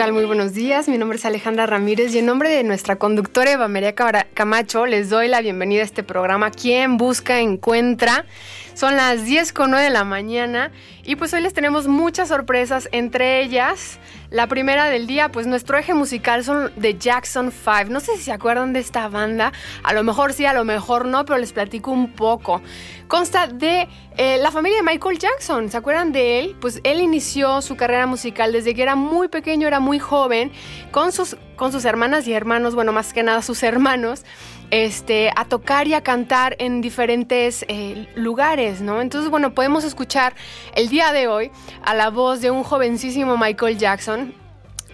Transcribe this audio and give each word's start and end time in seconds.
Muy 0.00 0.24
buenos 0.24 0.54
días. 0.54 0.88
Mi 0.88 0.96
nombre 0.96 1.18
es 1.18 1.26
Alejandra 1.26 1.66
Ramírez 1.66 2.14
y 2.14 2.18
en 2.18 2.26
nombre 2.26 2.48
de 2.48 2.64
nuestra 2.64 2.96
conductora 2.96 3.52
Eva 3.52 3.68
María 3.68 3.94
Camacho 3.94 4.86
les 4.86 5.10
doy 5.10 5.28
la 5.28 5.42
bienvenida 5.42 5.82
a 5.82 5.84
este 5.84 6.02
programa. 6.02 6.50
Quien 6.50 6.96
busca, 6.96 7.40
encuentra. 7.40 8.24
Son 8.72 8.96
las 8.96 9.26
10 9.26 9.52
con 9.52 9.70
9 9.70 9.84
de 9.84 9.90
la 9.90 10.04
mañana 10.04 10.72
y 11.04 11.16
pues 11.16 11.34
hoy 11.34 11.42
les 11.42 11.52
tenemos 11.52 11.86
muchas 11.86 12.28
sorpresas, 12.28 12.88
entre 12.92 13.42
ellas 13.42 13.98
la 14.30 14.46
primera 14.46 14.88
del 14.88 15.08
día, 15.08 15.30
pues 15.30 15.48
nuestro 15.48 15.76
eje 15.76 15.92
musical 15.92 16.44
son 16.44 16.72
The 16.80 16.96
Jackson 16.96 17.50
5. 17.52 17.90
No 17.90 17.98
sé 17.98 18.16
si 18.16 18.22
se 18.22 18.32
acuerdan 18.32 18.72
de 18.72 18.78
esta 18.78 19.08
banda, 19.08 19.52
a 19.82 19.92
lo 19.92 20.04
mejor 20.04 20.32
sí, 20.32 20.46
a 20.46 20.52
lo 20.52 20.64
mejor 20.64 21.06
no, 21.06 21.24
pero 21.24 21.38
les 21.38 21.52
platico 21.52 21.90
un 21.90 22.12
poco. 22.12 22.62
Consta 23.08 23.48
de 23.48 23.88
eh, 24.22 24.36
la 24.36 24.50
familia 24.50 24.76
de 24.76 24.82
Michael 24.82 25.18
Jackson, 25.18 25.70
¿se 25.70 25.78
acuerdan 25.78 26.12
de 26.12 26.40
él? 26.40 26.54
Pues 26.60 26.82
él 26.84 27.00
inició 27.00 27.62
su 27.62 27.74
carrera 27.76 28.06
musical 28.06 28.52
desde 28.52 28.74
que 28.74 28.82
era 28.82 28.94
muy 28.94 29.28
pequeño, 29.28 29.66
era 29.66 29.80
muy 29.80 29.98
joven, 29.98 30.52
con 30.90 31.10
sus, 31.10 31.38
con 31.56 31.72
sus 31.72 31.86
hermanas 31.86 32.28
y 32.28 32.34
hermanos, 32.34 32.74
bueno, 32.74 32.92
más 32.92 33.14
que 33.14 33.22
nada 33.22 33.40
sus 33.40 33.62
hermanos 33.62 34.26
este, 34.70 35.32
a 35.34 35.46
tocar 35.46 35.88
y 35.88 35.94
a 35.94 36.02
cantar 36.02 36.54
en 36.58 36.82
diferentes 36.82 37.64
eh, 37.68 38.12
lugares, 38.14 38.82
¿no? 38.82 39.00
Entonces, 39.00 39.30
bueno, 39.30 39.54
podemos 39.54 39.84
escuchar 39.84 40.34
el 40.74 40.90
día 40.90 41.14
de 41.14 41.26
hoy 41.26 41.50
a 41.82 41.94
la 41.94 42.10
voz 42.10 42.42
de 42.42 42.50
un 42.50 42.62
jovencísimo 42.62 43.38
Michael 43.38 43.78
Jackson, 43.78 44.34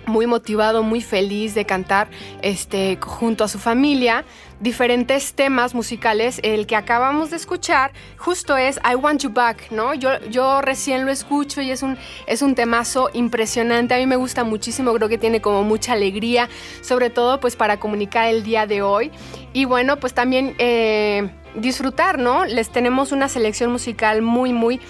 muy 0.07 0.29
motivado, 0.29 0.85
muy 0.85 1.01
feliz 1.01 1.57
de 1.57 1.67
cantar 1.67 2.09
este, 2.43 2.97
junto 3.01 3.43
a 3.43 3.49
su 3.49 3.59
familia 3.59 4.25
diferentes 4.61 5.35
temas 5.35 5.75
musicales. 5.75 6.41
El 6.43 6.67
que 6.67 6.77
acabamos 6.77 7.31
de 7.31 7.37
escuchar 7.37 7.93
justo 8.17 8.57
es 8.57 8.79
I 8.91 8.95
Want 8.95 9.23
You 9.23 9.31
Back, 9.31 9.71
¿no? 9.71 9.95
Yo, 9.95 10.19
yo 10.31 10.61
recién 10.63 11.05
lo 11.05 11.13
escucho 11.13 11.61
y 11.61 11.71
es 11.71 11.83
un, 11.83 11.99
es 12.27 12.43
un 12.43 12.55
temazo 12.55 13.11
impresionante. 13.13 13.95
A 13.95 13.99
mí 13.99 14.07
me 14.07 14.17
gusta 14.17 14.45
muchísimo, 14.45 14.93
creo 14.95 15.09
que 15.09 15.19
tiene 15.19 15.41
como 15.41 15.63
mucha 15.63 15.93
alegría, 15.93 16.49
sobre 16.83 17.11
todo 17.11 17.41
pues 17.41 17.57
para 17.57 17.79
comunicar 17.79 18.29
el 18.29 18.43
día 18.43 18.67
de 18.67 18.83
hoy. 18.83 19.11
Y 19.53 19.65
bueno, 19.65 19.99
pues 19.99 20.15
también 20.15 20.55
eh, 20.59 21.31
disfrutar, 21.55 22.19
¿no? 22.19 22.45
Les 22.45 22.71
tenemos 22.71 23.13
una 23.13 23.29
selección 23.29 23.73
musical 23.73 24.23
muy, 24.23 24.53
muy 24.53 24.81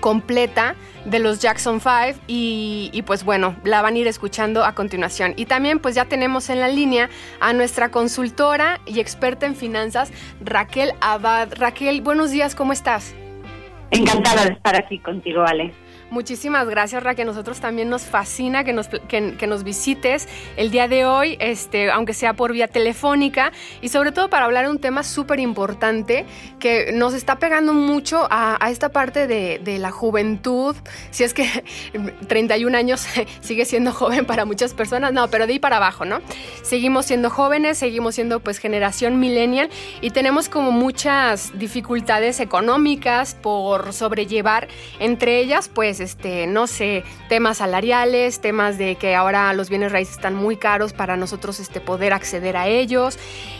completa 0.00 0.74
de 1.04 1.18
los 1.18 1.40
Jackson 1.40 1.80
5 1.80 2.20
y, 2.26 3.02
pues 3.06 3.24
bueno, 3.24 3.56
la 3.64 3.82
van 3.82 3.94
a 3.94 3.98
ir 3.98 4.06
escuchando 4.06 4.64
a 4.64 4.74
continuación. 4.74 5.34
Y 5.36 5.46
también 5.46 5.78
pues 5.78 5.94
ya 5.94 6.06
tenemos 6.06 6.50
en 6.50 6.60
la 6.60 6.68
línea 6.68 7.08
a 7.40 7.52
nuestra 7.52 7.90
consultora 7.90 8.80
y 8.86 9.00
experta 9.00 9.46
en 9.46 9.54
finanzas, 9.54 10.12
Raquel 10.40 10.92
Abad. 11.00 11.54
Raquel, 11.56 12.00
buenos 12.02 12.30
días, 12.30 12.54
¿cómo 12.54 12.72
estás? 12.72 13.14
Encantada 13.90 14.44
de 14.44 14.52
estar 14.52 14.76
aquí 14.76 14.98
contigo, 14.98 15.42
Ale. 15.42 15.72
Muchísimas 16.10 16.68
gracias, 16.68 17.02
Ra, 17.02 17.14
que 17.14 17.24
nosotros 17.24 17.60
también 17.60 17.88
nos 17.88 18.02
fascina 18.02 18.64
que 18.64 18.72
nos, 18.72 18.88
que, 18.88 19.46
nos 19.46 19.62
visites 19.62 20.28
el 20.56 20.72
día 20.72 20.88
de 20.88 21.04
hoy, 21.04 21.36
este, 21.38 21.90
aunque 21.90 22.14
sea 22.14 22.34
por 22.34 22.52
vía 22.52 22.66
telefónica, 22.66 23.52
y 23.80 23.90
sobre 23.90 24.10
todo 24.10 24.28
para 24.28 24.46
hablar 24.46 24.64
de 24.64 24.72
un 24.72 24.80
tema 24.80 25.04
súper 25.04 25.38
importante 25.38 26.26
que 26.58 26.90
nos 26.92 27.14
está 27.14 27.38
pegando 27.38 27.72
mucho 27.74 28.26
a, 28.28 28.58
esta 28.70 28.88
parte 28.88 29.28
de, 29.28 29.60
de, 29.62 29.78
la 29.78 29.92
juventud. 29.92 30.74
Si 31.12 31.22
es 31.22 31.32
que 31.32 31.48
31 32.26 32.76
años 32.76 33.06
sigue 33.40 33.64
siendo 33.64 33.92
joven 33.92 34.26
para 34.26 34.44
muchas 34.44 34.74
personas, 34.74 35.12
no, 35.12 35.28
pero 35.28 35.46
de 35.46 35.54
ahí 35.54 35.58
para 35.60 35.76
abajo, 35.76 36.04
¿no? 36.04 36.20
Seguimos 36.62 37.06
siendo 37.06 37.30
jóvenes, 37.30 37.78
seguimos 37.78 38.16
siendo 38.16 38.40
pues 38.40 38.58
generación 38.58 39.20
millennial 39.20 39.70
y 40.00 40.10
tenemos 40.10 40.48
como 40.48 40.72
muchas 40.72 41.56
dificultades 41.56 42.40
económicas 42.40 43.34
por 43.34 43.92
sobrellevar, 43.92 44.66
entre 44.98 45.38
ellas, 45.38 45.68
pues, 45.72 45.99
este, 46.00 46.46
no 46.46 46.66
sé, 46.66 47.04
temas 47.28 47.58
salariales, 47.58 48.40
temas 48.40 48.78
de 48.78 48.96
que 48.96 49.14
ahora 49.14 49.52
los 49.52 49.68
bienes 49.68 49.92
raíces 49.92 50.16
están 50.16 50.34
muy 50.34 50.56
caros 50.56 50.92
para 50.92 51.16
nosotros 51.16 51.60
este, 51.60 51.80
poder 51.80 52.12
acceder 52.12 52.56
a 52.56 52.66
ellos. 52.66 53.18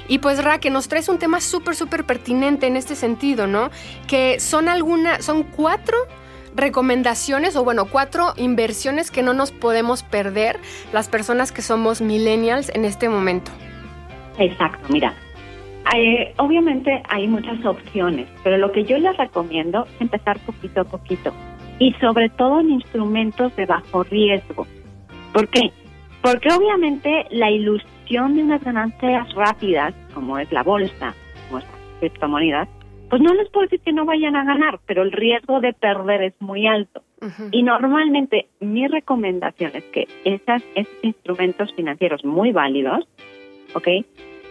Y 0.09 0.19
pues 0.19 0.43
Ra, 0.43 0.59
que 0.59 0.71
nos 0.71 0.89
traes 0.89 1.09
un 1.09 1.19
tema 1.19 1.41
súper, 1.41 1.75
súper 1.75 2.05
pertinente 2.05 2.67
en 2.67 2.77
este 2.77 2.95
sentido, 2.95 3.47
¿no? 3.47 3.71
Que 4.07 4.41
son 4.41 4.69
algunas, 4.69 5.25
son 5.25 5.43
cuatro 5.45 5.97
recomendaciones 6.55 7.57
o 7.57 7.65
bueno, 7.65 7.87
cuatro 7.87 8.33
inversiones 8.37 9.11
que 9.11 9.23
no 9.23 9.35
nos 9.35 9.53
podemos 9.53 10.03
perder 10.03 10.59
las 10.93 11.09
personas 11.09 11.53
que 11.53 11.63
somos 11.63 12.01
millennials 12.01 12.71
en 12.75 12.85
este 12.85 13.09
momento. 13.09 13.53
Exacto, 14.39 14.87
mira, 14.89 15.15
obviamente 16.39 17.03
hay 17.09 17.27
muchas 17.27 17.65
opciones, 17.65 18.29
pero 18.43 18.59
lo 18.59 18.73
que 18.73 18.85
yo 18.85 18.99
les 18.99 19.17
recomiendo 19.17 19.85
es 19.85 20.01
empezar 20.01 20.39
poquito 20.41 20.83
a 20.83 20.85
poquito 20.85 21.33
y 21.81 21.93
sobre 21.95 22.29
todo 22.29 22.61
en 22.61 22.71
instrumentos 22.71 23.57
de 23.57 23.67
bajo 23.67 24.05
riesgo. 24.05 24.67
¿Por 25.33 25.49
qué? 25.49 25.73
Porque 26.23 26.53
obviamente 26.53 27.27
la 27.31 27.51
ilusión 27.51 28.37
de 28.37 28.45
unas 28.45 28.63
ganancias 28.63 29.35
rápidas, 29.35 29.95
como 30.15 30.39
es 30.39 30.53
la 30.53 30.63
bolsa, 30.63 31.15
como 31.49 31.59
es 31.59 31.65
las 31.65 31.99
criptomonedas, 31.99 32.69
pues 33.09 33.23
no 33.23 33.35
les 33.35 33.49
puedo 33.49 33.67
decir 33.67 33.81
que 33.81 33.93
no 33.93 34.05
vayan 34.05 34.37
a 34.37 34.45
ganar, 34.45 34.79
pero 34.87 35.03
el 35.03 35.11
riesgo 35.11 35.61
de 35.61 35.73
perder 35.73 36.23
es 36.23 36.35
muy 36.39 36.67
alto. 36.69 37.03
Y 37.51 37.63
normalmente 37.63 38.47
mi 38.61 38.87
recomendación 38.87 39.73
es 39.75 39.85
que 39.85 40.09
esas, 40.25 40.63
esos 40.75 40.95
instrumentos 41.03 41.73
financieros 41.75 42.25
muy 42.25 42.53
válidos, 42.53 43.07
¿ok? 43.75 43.89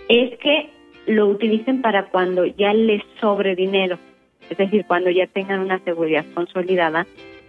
Es 0.08 0.38
que 0.40 0.70
lo 1.08 1.28
utilicen 1.28 1.82
para 1.82 2.08
cuando 2.08 2.46
ya 2.46 2.74
les 2.74 3.02
sobre 3.20 3.56
dinero 3.56 3.98
es 4.50 4.58
decir, 4.58 4.86
cuando 4.86 5.10
ya 5.10 5.28
tengan 5.28 5.60
una 5.60 5.80
seguridad 5.80 6.26
consolidada 6.34 7.06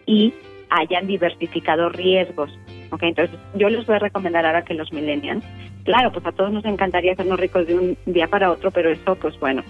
y 0.06 0.32
hayan 0.70 1.06
diversificado 1.06 1.88
riesgos. 1.88 2.50
¿ok? 2.91 3.02
Entonces, 3.02 3.38
yo 3.55 3.69
les 3.69 3.87
voy 3.87 3.97
a 3.97 4.00
recomendar 4.00 4.47
ahora 4.47 4.62
que 4.62 4.75
los 4.75 4.93
millennials, 4.93 5.44
claro, 5.85 6.12
pues 6.12 6.25
a 6.26 6.32
todos 6.32 6.52
nos 6.52 6.64
encantaría 6.64 7.12
hacernos 7.12 7.41
ricos 7.41 7.67
de 7.67 7.75
un 7.75 7.99
día 8.06 8.29
para 8.29 8.50
otro, 8.50 8.70
pero 8.70 8.91
eso, 8.91 9.14
pues 9.17 9.38
bueno, 9.41 9.62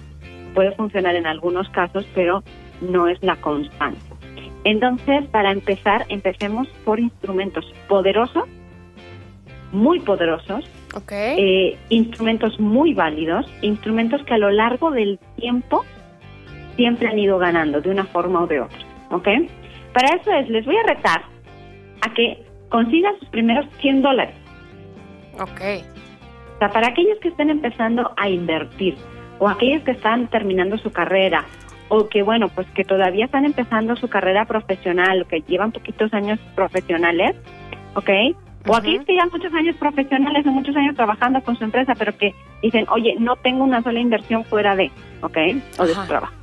puede 0.55 0.73
funcionar 0.73 1.15
en 1.17 1.27
algunos 1.27 1.69
casos, 1.71 2.07
pero 2.15 2.43
no 2.81 3.09
es 3.09 3.23
la 3.23 3.37
constante. 3.37 4.01
Entonces, 4.65 5.25
para 5.27 5.53
empezar, 5.53 6.05
empecemos 6.09 6.69
por 6.85 7.01
instrumentos 7.01 7.73
poderosos, 7.89 8.45
muy 9.73 10.01
poderosos, 10.01 10.65
eh, 11.11 11.79
instrumentos 11.89 12.59
muy 12.59 12.93
válidos, 12.93 13.47
instrumentos 13.63 14.23
que 14.25 14.35
a 14.35 14.39
lo 14.39 14.51
largo 14.51 14.91
del 14.91 15.19
tiempo 15.37 15.85
siempre 16.77 17.09
han 17.09 17.19
ido 17.19 17.39
ganando 17.39 17.81
de 17.81 17.91
una 17.91 18.05
forma 18.05 18.43
o 18.43 18.47
de 18.47 18.61
otra, 18.61 18.79
¿ok? 19.11 19.29
Para 19.93 20.17
eso 20.17 20.33
es, 20.33 20.49
les 20.49 20.65
voy 20.65 20.77
a 20.77 20.95
retar 20.95 21.23
a 22.03 22.15
que 22.15 22.45
consigan 22.69 23.19
sus 23.19 23.29
primeros 23.29 23.67
100 23.81 24.03
dólares. 24.03 24.35
Ok. 25.35 25.61
O 26.55 26.59
sea, 26.59 26.69
para 26.69 26.89
aquellos 26.89 27.19
que 27.21 27.29
estén 27.29 27.51
empezando 27.51 28.13
a 28.17 28.29
invertir 28.29 28.97
o 29.39 29.49
aquellos 29.49 29.83
que 29.83 29.93
están 29.93 30.29
terminando 30.29 30.79
su 30.79 30.91
carrera 30.91 31.45
o 31.89 32.09
que, 32.09 32.23
bueno, 32.23 32.49
pues 32.49 32.69
que 32.71 32.85
todavía 32.85 33.25
están 33.25 33.45
empezando 33.45 33.97
su 33.97 34.09
carrera 34.09 34.45
profesional 34.45 35.23
o 35.23 35.29
que 35.29 35.41
llevan 35.41 35.73
poquitos 35.73 36.13
años 36.15 36.39
profesionales, 36.55 37.35
¿ok? 37.95 38.11
O 38.69 38.77
aquellos 38.77 39.05
que 39.07 39.15
llevan 39.15 39.31
muchos 39.33 39.53
años 39.55 39.75
profesionales 39.77 40.47
o 40.47 40.51
muchos 40.51 40.77
años 40.77 40.95
trabajando 40.95 41.41
con 41.43 41.57
su 41.57 41.65
empresa, 41.65 41.95
pero 41.99 42.17
que 42.17 42.35
dicen, 42.63 42.87
oye, 42.91 43.17
no 43.19 43.37
tengo 43.37 43.65
una 43.65 43.83
sola 43.83 43.99
inversión 43.99 44.45
fuera 44.45 44.77
de, 44.77 44.91
¿ok? 45.23 45.39
O 45.79 45.87
de 45.87 45.95
su 45.95 46.07
trabajo 46.07 46.40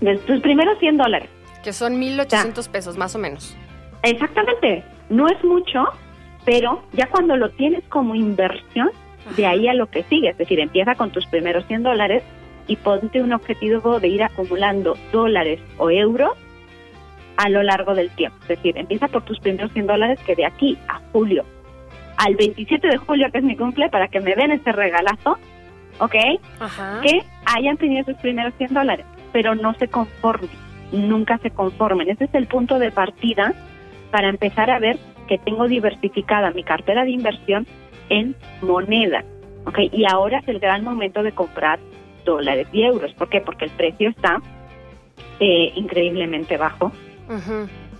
de 0.00 0.16
tus 0.18 0.40
primeros 0.40 0.78
100 0.78 0.96
dólares. 0.96 1.28
Que 1.62 1.72
son 1.72 2.00
1.800 2.00 2.68
pesos, 2.70 2.96
más 2.96 3.14
o 3.14 3.18
menos. 3.18 3.56
Exactamente. 4.02 4.84
No 5.08 5.26
es 5.28 5.42
mucho, 5.44 5.84
pero 6.44 6.82
ya 6.92 7.08
cuando 7.08 7.36
lo 7.36 7.50
tienes 7.50 7.82
como 7.88 8.14
inversión, 8.14 8.90
de 9.36 9.46
ahí 9.46 9.68
a 9.68 9.74
lo 9.74 9.86
que 9.86 10.04
sigue. 10.04 10.30
Es 10.30 10.38
decir, 10.38 10.60
empieza 10.60 10.94
con 10.94 11.10
tus 11.10 11.26
primeros 11.26 11.66
100 11.66 11.82
dólares 11.82 12.22
y 12.68 12.76
ponte 12.76 13.20
un 13.20 13.32
objetivo 13.32 14.00
de 14.00 14.08
ir 14.08 14.22
acumulando 14.22 14.96
dólares 15.12 15.60
o 15.78 15.90
euros 15.90 16.32
a 17.36 17.48
lo 17.48 17.62
largo 17.62 17.94
del 17.94 18.10
tiempo. 18.10 18.38
Es 18.42 18.48
decir, 18.48 18.76
empieza 18.78 19.08
por 19.08 19.24
tus 19.24 19.38
primeros 19.40 19.72
100 19.72 19.86
dólares 19.86 20.20
que 20.24 20.34
de 20.34 20.46
aquí 20.46 20.78
a 20.88 21.00
julio, 21.12 21.44
al 22.16 22.34
27 22.34 22.86
de 22.88 22.96
julio, 22.96 23.28
que 23.30 23.38
es 23.38 23.44
mi 23.44 23.56
cumple, 23.56 23.88
para 23.88 24.08
que 24.08 24.20
me 24.20 24.34
den 24.34 24.52
ese 24.52 24.72
regalazo, 24.72 25.38
¿ok? 25.98 26.14
Que 27.02 27.22
hayan 27.44 27.76
tenido 27.76 28.04
sus 28.04 28.16
primeros 28.16 28.54
100 28.56 28.74
dólares 28.74 29.06
pero 29.36 29.54
no 29.54 29.74
se 29.74 29.88
conformen, 29.88 30.48
nunca 30.92 31.36
se 31.42 31.50
conformen. 31.50 32.08
Ese 32.08 32.24
es 32.24 32.34
el 32.34 32.46
punto 32.46 32.78
de 32.78 32.90
partida 32.90 33.52
para 34.10 34.30
empezar 34.30 34.70
a 34.70 34.78
ver 34.78 34.98
que 35.28 35.36
tengo 35.36 35.68
diversificada 35.68 36.52
mi 36.52 36.62
cartera 36.62 37.04
de 37.04 37.10
inversión 37.10 37.66
en 38.08 38.34
moneda. 38.62 39.24
¿okay? 39.66 39.90
Y 39.92 40.06
ahora 40.10 40.38
es 40.38 40.48
el 40.48 40.58
gran 40.58 40.82
momento 40.84 41.22
de 41.22 41.32
comprar 41.32 41.78
dólares 42.24 42.66
y 42.72 42.84
euros. 42.84 43.12
¿Por 43.12 43.28
qué? 43.28 43.42
Porque 43.42 43.66
el 43.66 43.72
precio 43.72 44.08
está 44.08 44.40
eh, 45.38 45.70
increíblemente 45.74 46.56
bajo. 46.56 46.90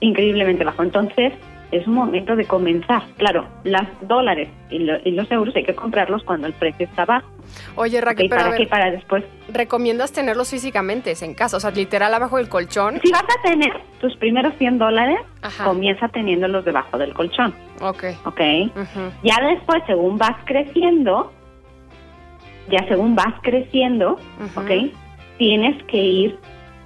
Increíblemente 0.00 0.64
bajo. 0.64 0.84
Entonces, 0.84 1.34
es 1.72 1.86
un 1.86 1.94
momento 1.94 2.36
de 2.36 2.44
comenzar. 2.44 3.02
Claro, 3.16 3.46
los 3.64 3.82
dólares 4.02 4.48
y, 4.70 4.78
los 4.78 5.30
euros 5.30 5.54
hay 5.56 5.64
que 5.64 5.74
comprarlos 5.74 6.22
cuando 6.24 6.46
el 6.46 6.52
precio 6.52 6.86
está 6.86 7.04
bajo. 7.04 7.28
Oye, 7.76 8.00
Raquel, 8.00 8.28
¿para 8.28 8.56
qué? 8.56 8.66
Para 8.66 8.90
después. 8.90 9.24
¿Recomiendas 9.48 10.12
tenerlos 10.12 10.50
físicamente 10.50 11.14
en 11.20 11.34
casa? 11.34 11.56
O 11.56 11.60
sea, 11.60 11.70
literal 11.70 12.12
abajo 12.14 12.36
del 12.36 12.48
colchón. 12.48 13.00
Si 13.02 13.10
vas 13.10 13.22
a 13.22 13.48
tener 13.48 13.72
tus 14.00 14.16
primeros 14.16 14.54
100 14.58 14.78
dólares, 14.78 15.18
comienza 15.64 16.08
teniéndolos 16.08 16.64
debajo 16.64 16.98
del 16.98 17.14
colchón. 17.14 17.54
Ok. 17.80 18.04
Ok. 18.24 18.40
Ya 19.22 19.40
después, 19.42 19.82
según 19.86 20.18
vas 20.18 20.36
creciendo, 20.44 21.32
ya 22.70 22.86
según 22.88 23.14
vas 23.14 23.34
creciendo, 23.42 24.18
ok, 24.54 24.70
tienes 25.38 25.82
que 25.84 25.98
ir 25.98 26.38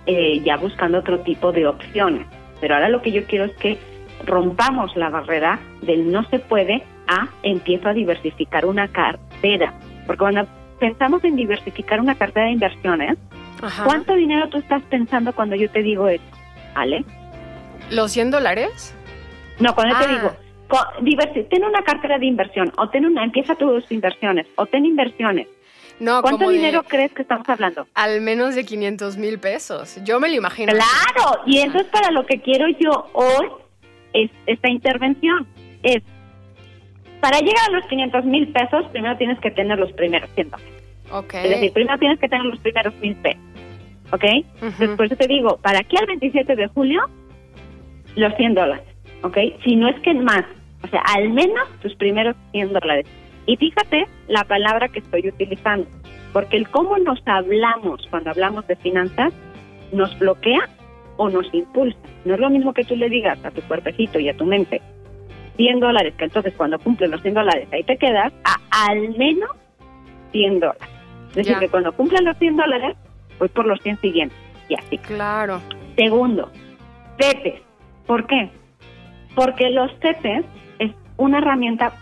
eh, 0.07 0.41
ya 0.45 0.57
buscando 0.57 0.99
otro 0.99 1.21
tipo 1.21 1.53
de 1.53 1.67
opciones. 1.67 2.27
Pero 2.61 2.75
ahora 2.75 2.89
lo 2.89 3.01
que 3.01 3.13
yo 3.13 3.25
quiero 3.25 3.47
es 3.47 3.53
que 3.57 3.79
rompamos 4.25 4.95
la 4.97 5.09
barrera 5.09 5.59
del 5.83 6.11
no 6.11 6.25
se 6.29 6.39
puede 6.39 6.85
a 7.07 7.29
empiezo 7.43 7.89
a 7.89 7.93
diversificar 7.93 8.67
una 8.67 8.89
cartera. 8.89 9.75
Porque 10.07 10.19
cuando 10.19 10.47
pensamos 10.79 11.23
en 11.25 11.37
diversificar 11.37 12.01
una 12.01 12.15
cartera 12.15 12.47
de 12.47 12.53
inversiones, 12.53 13.19
¿cuánto 13.85 14.15
dinero 14.15 14.49
tú 14.49 14.59
estás 14.59 14.83
pensando 14.85 15.33
cuando 15.33 15.57
yo 15.57 15.71
te 15.71 15.83
digo 15.83 16.09
eso? 16.09 16.25
¿Ale? 16.75 17.05
¿Los 17.91 18.13
100 18.13 18.31
dólares? 18.31 18.95
No, 19.59 19.75
cuando 19.75 19.99
te 19.99 20.05
ah. 20.05 20.09
digo, 20.09 21.21
ten 21.51 21.65
una 21.65 21.83
cartera 21.83 22.19
de 22.19 22.27
inversión, 22.27 22.73
o 22.79 22.89
ten 22.89 23.05
una, 23.05 23.25
empieza 23.25 23.55
tus 23.57 23.91
inversiones, 23.91 24.47
o 24.57 24.67
ten 24.67 24.87
inversiones. 24.87 25.49
No, 25.99 26.23
¿Cuánto 26.23 26.49
dinero 26.49 26.83
crees 26.83 27.13
que 27.13 27.21
estamos 27.21 27.47
hablando? 27.47 27.87
Al 27.93 28.23
menos 28.23 28.55
de 28.55 28.65
500 28.65 29.19
mil 29.19 29.39
pesos. 29.39 29.99
Yo 30.03 30.19
me 30.19 30.31
lo 30.31 30.37
imagino. 30.37 30.73
Claro, 30.73 31.43
y 31.45 31.59
eso 31.59 31.77
es 31.77 31.87
para 31.89 32.11
lo 32.11 32.25
que 32.25 32.41
quiero 32.41 32.67
yo 32.79 33.11
hoy 33.13 33.51
es 34.13 34.31
esta 34.47 34.71
intervención. 34.71 35.47
Es, 35.83 36.03
para 37.21 37.39
llegar 37.41 37.69
a 37.69 37.73
los 37.73 37.87
500 37.87 38.25
mil 38.25 38.49
pesos, 38.49 38.87
primero 38.93 39.17
tienes 39.17 39.39
que 39.41 39.51
tener 39.51 39.79
los 39.79 39.93
primeros 39.93 40.31
100 40.35 40.51
dólares. 40.51 40.75
Okay. 41.13 41.45
Es 41.45 41.51
decir, 41.51 41.73
primero 41.73 41.99
tienes 41.99 42.19
que 42.19 42.29
tener 42.29 42.45
los 42.45 42.59
primeros 42.61 42.95
mil 43.01 43.15
pesos. 43.17 43.43
¿Ok? 44.13 44.25
Después 44.79 45.17
te 45.17 45.27
digo, 45.29 45.59
para 45.59 45.81
aquí 45.81 45.97
al 45.97 46.07
27 46.07 46.57
de 46.57 46.67
julio, 46.69 47.03
los 48.17 48.35
100 48.37 48.55
dólares. 48.55 48.85
¿Ok? 49.23 49.37
Si 49.65 49.77
no 49.77 49.89
es 49.89 50.01
que 50.01 50.15
más. 50.15 50.45
O 50.83 50.89
sea, 50.89 51.03
al 51.15 51.29
menos 51.31 51.69
tus 51.83 51.95
primeros 51.95 52.35
100 52.53 52.73
dólares. 52.73 53.07
Y 53.47 53.57
fíjate 53.57 54.07
la 54.29 54.45
palabra 54.45 54.89
que 54.89 55.01
estoy 55.01 55.29
utilizando. 55.29 55.87
Porque 56.33 56.57
el 56.57 56.69
cómo 56.69 56.99
nos 56.99 57.21
hablamos 57.27 58.07
cuando 58.09 58.31
hablamos 58.31 58.67
de 58.67 58.77
finanzas 58.77 59.33
nos 59.93 60.17
bloquea 60.19 60.69
o 61.21 61.29
nos 61.29 61.53
impulsa. 61.53 61.99
No 62.25 62.33
es 62.33 62.41
lo 62.41 62.49
mismo 62.49 62.73
que 62.73 62.83
tú 62.83 62.97
le 62.97 63.11
digas 63.11 63.39
a 63.45 63.51
tu 63.51 63.61
cuerpecito 63.63 64.19
y 64.19 64.31
a 64.31 64.37
tu 64.37 64.47
mente 64.47 64.81
100 65.59 65.79
dólares, 65.79 66.15
que 66.17 66.25
entonces 66.25 66.55
cuando 66.57 66.79
cumplen 66.79 67.11
los 67.11 67.21
100 67.21 67.35
dólares 67.35 67.69
ahí 67.73 67.85
te 67.85 67.99
quedas, 67.99 68.33
a 68.43 68.87
al 68.87 69.11
menos 69.19 69.51
100 70.33 70.61
dólares. 70.61 70.89
Es 71.29 71.35
decir, 71.35 71.59
que 71.59 71.69
cuando 71.69 71.93
cumplen 71.93 72.25
los 72.25 72.39
100 72.39 72.57
dólares, 72.57 72.97
pues 73.37 73.51
por 73.51 73.67
los 73.67 73.79
100 73.83 74.01
siguientes. 74.01 74.39
Y 74.71 74.75
así. 74.77 74.97
Claro. 74.97 75.61
Segundo, 75.95 76.51
CETES. 77.21 77.61
¿Por 78.07 78.27
qué? 78.27 78.49
Porque 79.35 79.69
los 79.69 79.91
CETES 80.01 80.47
es 80.79 80.93
una 81.19 81.39
herramienta 81.39 81.93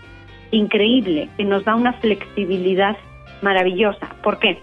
increíble 0.53 1.29
que 1.37 1.45
nos 1.45 1.65
da 1.65 1.75
una 1.75 1.95
flexibilidad 1.95 2.97
maravillosa. 3.43 4.15
¿Por 4.23 4.39
qué? 4.39 4.59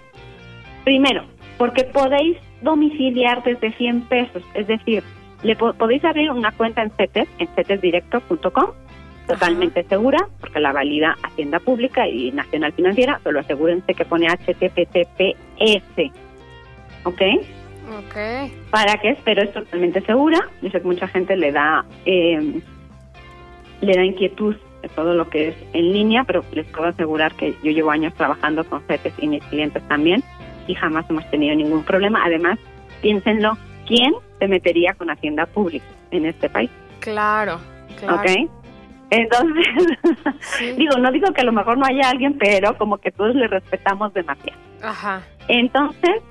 Primero, 0.85 1.25
porque 1.57 1.83
podéis 1.83 2.37
domiciliar 2.61 3.43
desde 3.43 3.71
100 3.73 4.01
pesos, 4.01 4.43
es 4.53 4.67
decir, 4.67 5.03
le 5.43 5.55
podéis 5.55 6.03
abrir 6.03 6.31
una 6.31 6.51
cuenta 6.51 6.81
en 6.81 6.91
CETES, 6.91 7.27
en 7.37 7.47
cetesdirecto.com, 7.49 8.71
totalmente 9.27 9.83
segura, 9.83 10.27
porque 10.39 10.59
la 10.59 10.71
valida 10.71 11.15
Hacienda 11.23 11.59
Pública 11.59 12.07
y 12.07 12.31
Nacional 12.31 12.73
Financiera, 12.73 13.19
solo 13.23 13.39
asegúrense 13.39 13.93
que 13.93 14.05
pone 14.05 14.27
HTTPS, 14.27 16.11
¿ok? 17.03 17.21
Ok. 17.97 18.15
¿Para 18.71 18.97
qué? 18.99 19.17
Pero 19.23 19.43
es 19.43 19.53
totalmente 19.53 20.01
segura. 20.01 20.39
Yo 20.61 20.69
sé 20.69 20.81
que 20.81 20.87
mucha 20.87 21.07
gente 21.07 21.35
le 21.35 21.51
da, 21.51 21.85
eh, 22.05 22.61
le 23.81 23.93
da 23.93 24.03
inquietud 24.03 24.55
de 24.81 24.89
todo 24.89 25.13
lo 25.13 25.29
que 25.29 25.49
es 25.49 25.55
en 25.73 25.93
línea, 25.93 26.23
pero 26.23 26.43
les 26.53 26.65
puedo 26.67 26.87
asegurar 26.87 27.35
que 27.35 27.55
yo 27.63 27.71
llevo 27.71 27.91
años 27.91 28.13
trabajando 28.15 28.63
con 28.63 28.81
CETES 28.87 29.13
y 29.19 29.27
mis 29.27 29.43
clientes 29.45 29.87
también 29.87 30.23
y 30.67 30.75
jamás 30.75 31.05
hemos 31.09 31.29
tenido 31.29 31.55
ningún 31.55 31.83
problema. 31.83 32.23
Además, 32.25 32.59
piénsenlo, 33.01 33.57
¿quién 33.85 34.13
se 34.39 34.47
metería 34.47 34.93
con 34.93 35.09
Hacienda 35.09 35.45
Pública 35.45 35.85
en 36.11 36.25
este 36.25 36.49
país? 36.49 36.69
Claro, 36.99 37.59
claro. 37.99 38.15
¿Ok? 38.17 38.49
Entonces, 39.11 39.65
digo, 40.77 40.97
no 40.97 41.11
digo 41.11 41.31
que 41.33 41.41
a 41.41 41.45
lo 41.45 41.51
mejor 41.51 41.77
no 41.77 41.85
haya 41.85 42.09
alguien, 42.09 42.37
pero 42.37 42.77
como 42.77 42.97
que 42.97 43.11
todos 43.11 43.35
le 43.35 43.47
respetamos 43.47 44.13
demasiado. 44.13 44.59
Ajá. 44.81 45.21
Entonces, 45.47 46.21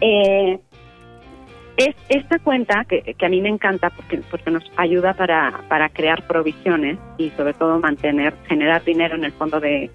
eh, 0.00 0.58
es 1.76 1.94
esta 2.08 2.38
cuenta 2.40 2.84
que, 2.84 3.14
que, 3.16 3.26
a 3.26 3.28
mí 3.28 3.40
me 3.40 3.48
encanta 3.48 3.90
porque, 3.90 4.20
porque 4.30 4.50
nos 4.50 4.64
ayuda 4.76 5.14
para, 5.14 5.62
para 5.68 5.88
crear 5.88 6.26
provisiones 6.26 6.98
y 7.16 7.30
sobre 7.30 7.54
todo 7.54 7.78
mantener, 7.78 8.34
generar 8.48 8.84
dinero 8.84 9.14
en 9.14 9.24
el 9.24 9.32
fondo 9.32 9.60
de, 9.60 9.90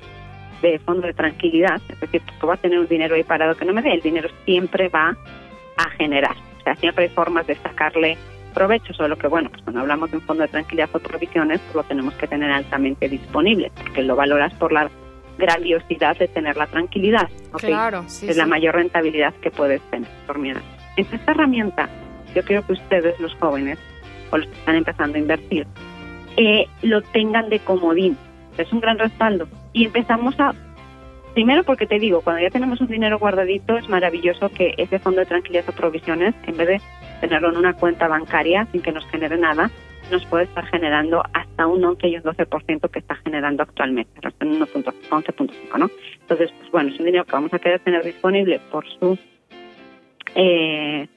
de 0.62 0.80
fondo 0.80 1.08
de 1.08 1.14
tranquilidad. 1.14 1.82
Es 1.90 2.00
decir, 2.00 2.22
tú 2.40 2.48
vas 2.48 2.60
a 2.60 2.62
tener 2.62 2.80
un 2.80 2.88
dinero 2.88 3.16
ahí 3.16 3.24
parado 3.24 3.56
que 3.56 3.66
no 3.66 3.74
me 3.74 3.82
dé, 3.82 3.94
el 3.94 4.02
dinero 4.02 4.30
siempre 4.46 4.90
va 4.90 5.18
a 5.78 5.90
generar. 5.92 6.36
O 6.60 6.64
sea, 6.64 6.76
siempre 6.76 7.06
hay 7.06 7.10
formas 7.10 7.48
de 7.48 7.56
sacarle 7.56 8.18
provecho, 8.54 8.94
solo 8.94 9.16
que 9.18 9.28
bueno, 9.28 9.50
pues 9.50 9.62
cuando 9.62 9.82
hablamos 9.82 10.10
de 10.10 10.18
un 10.18 10.24
fondo 10.24 10.44
de 10.44 10.50
tranquilidad 10.50 10.90
o 10.94 11.00
provisiones, 11.00 11.60
pues 11.60 11.76
lo 11.76 11.84
tenemos 11.84 12.14
que 12.16 12.28
tener 12.28 12.52
altamente 12.52 13.08
disponible, 13.08 13.72
porque 13.76 14.02
lo 14.02 14.16
valoras 14.16 14.54
por 14.56 14.72
la 14.72 14.90
grandiosidad 15.38 16.18
de 16.18 16.28
tener 16.28 16.58
la 16.58 16.66
tranquilidad. 16.66 17.30
Claro, 17.58 18.04
sí, 18.08 18.28
Es 18.28 18.38
la 18.38 18.48
mayor 18.48 18.76
rentabilidad 18.76 19.34
que 19.36 19.52
puedes 19.52 19.82
tener 19.92 20.10
por 20.26 20.40
miedo. 20.40 20.60
Entonces, 20.96 21.20
esta 21.20 21.32
herramienta, 21.32 21.90
yo 22.34 22.42
quiero 22.44 22.66
que 22.66 22.74
ustedes, 22.74 23.20
los 23.20 23.36
jóvenes, 23.36 23.78
o 24.32 24.38
los 24.38 24.48
que 24.48 24.58
están 24.58 24.76
empezando 24.76 25.18
a 25.18 25.20
invertir, 25.20 25.68
eh, 26.38 26.68
lo 26.82 27.02
tengan 27.02 27.50
de 27.50 27.60
comodín. 27.60 28.18
Es 28.58 28.72
un 28.74 28.80
gran 28.80 28.98
respaldo. 28.98 29.48
Y 29.78 29.86
empezamos 29.86 30.40
a 30.40 30.56
Primero 31.36 31.64
porque 31.64 31.86
te 31.86 32.00
digo, 32.00 32.22
cuando 32.22 32.42
ya 32.42 32.50
tenemos 32.50 32.82
un 32.82 32.88
dinero 32.88 33.20
guardadito, 33.20 33.78
es 33.78 33.88
maravilloso 33.88 34.50
que 34.50 34.74
ese 34.78 34.98
fondo 34.98 35.20
de 35.20 35.28
tranquilidad 35.28 35.70
o 35.70 35.72
provisiones, 35.72 36.34
en 36.48 36.58
vez 36.58 36.68
de 36.68 36.82
tenerlo 37.22 37.52
en 37.52 37.58
una 37.58 37.74
cuenta 37.74 38.08
bancaria 38.08 38.66
sin 38.72 38.82
que 38.82 38.92
nos 38.92 39.06
genere 39.12 39.38
nada, 39.38 39.70
nos 40.12 40.26
puede 40.26 40.46
estar 40.46 40.66
generando 40.66 41.22
hasta 41.34 41.68
un 41.68 41.86
11 41.86 42.08
y 42.08 42.16
un 42.18 42.24
12% 42.24 42.90
que 42.90 42.98
está 42.98 43.18
generando 43.18 43.62
actualmente, 43.62 44.20
en 44.40 44.60
11.5, 44.60 45.78
¿no? 45.78 45.92
Entonces, 46.22 46.52
pues 46.58 46.72
bueno, 46.72 46.90
es 46.90 47.00
un 47.00 47.06
dinero 47.06 47.26
que 47.26 47.34
vamos 47.34 47.54
a 47.54 47.60
querer 47.60 47.82
tener 47.82 48.04
disponible 48.04 48.60
por 48.72 48.84
su 48.98 49.16
eh, 50.34 51.08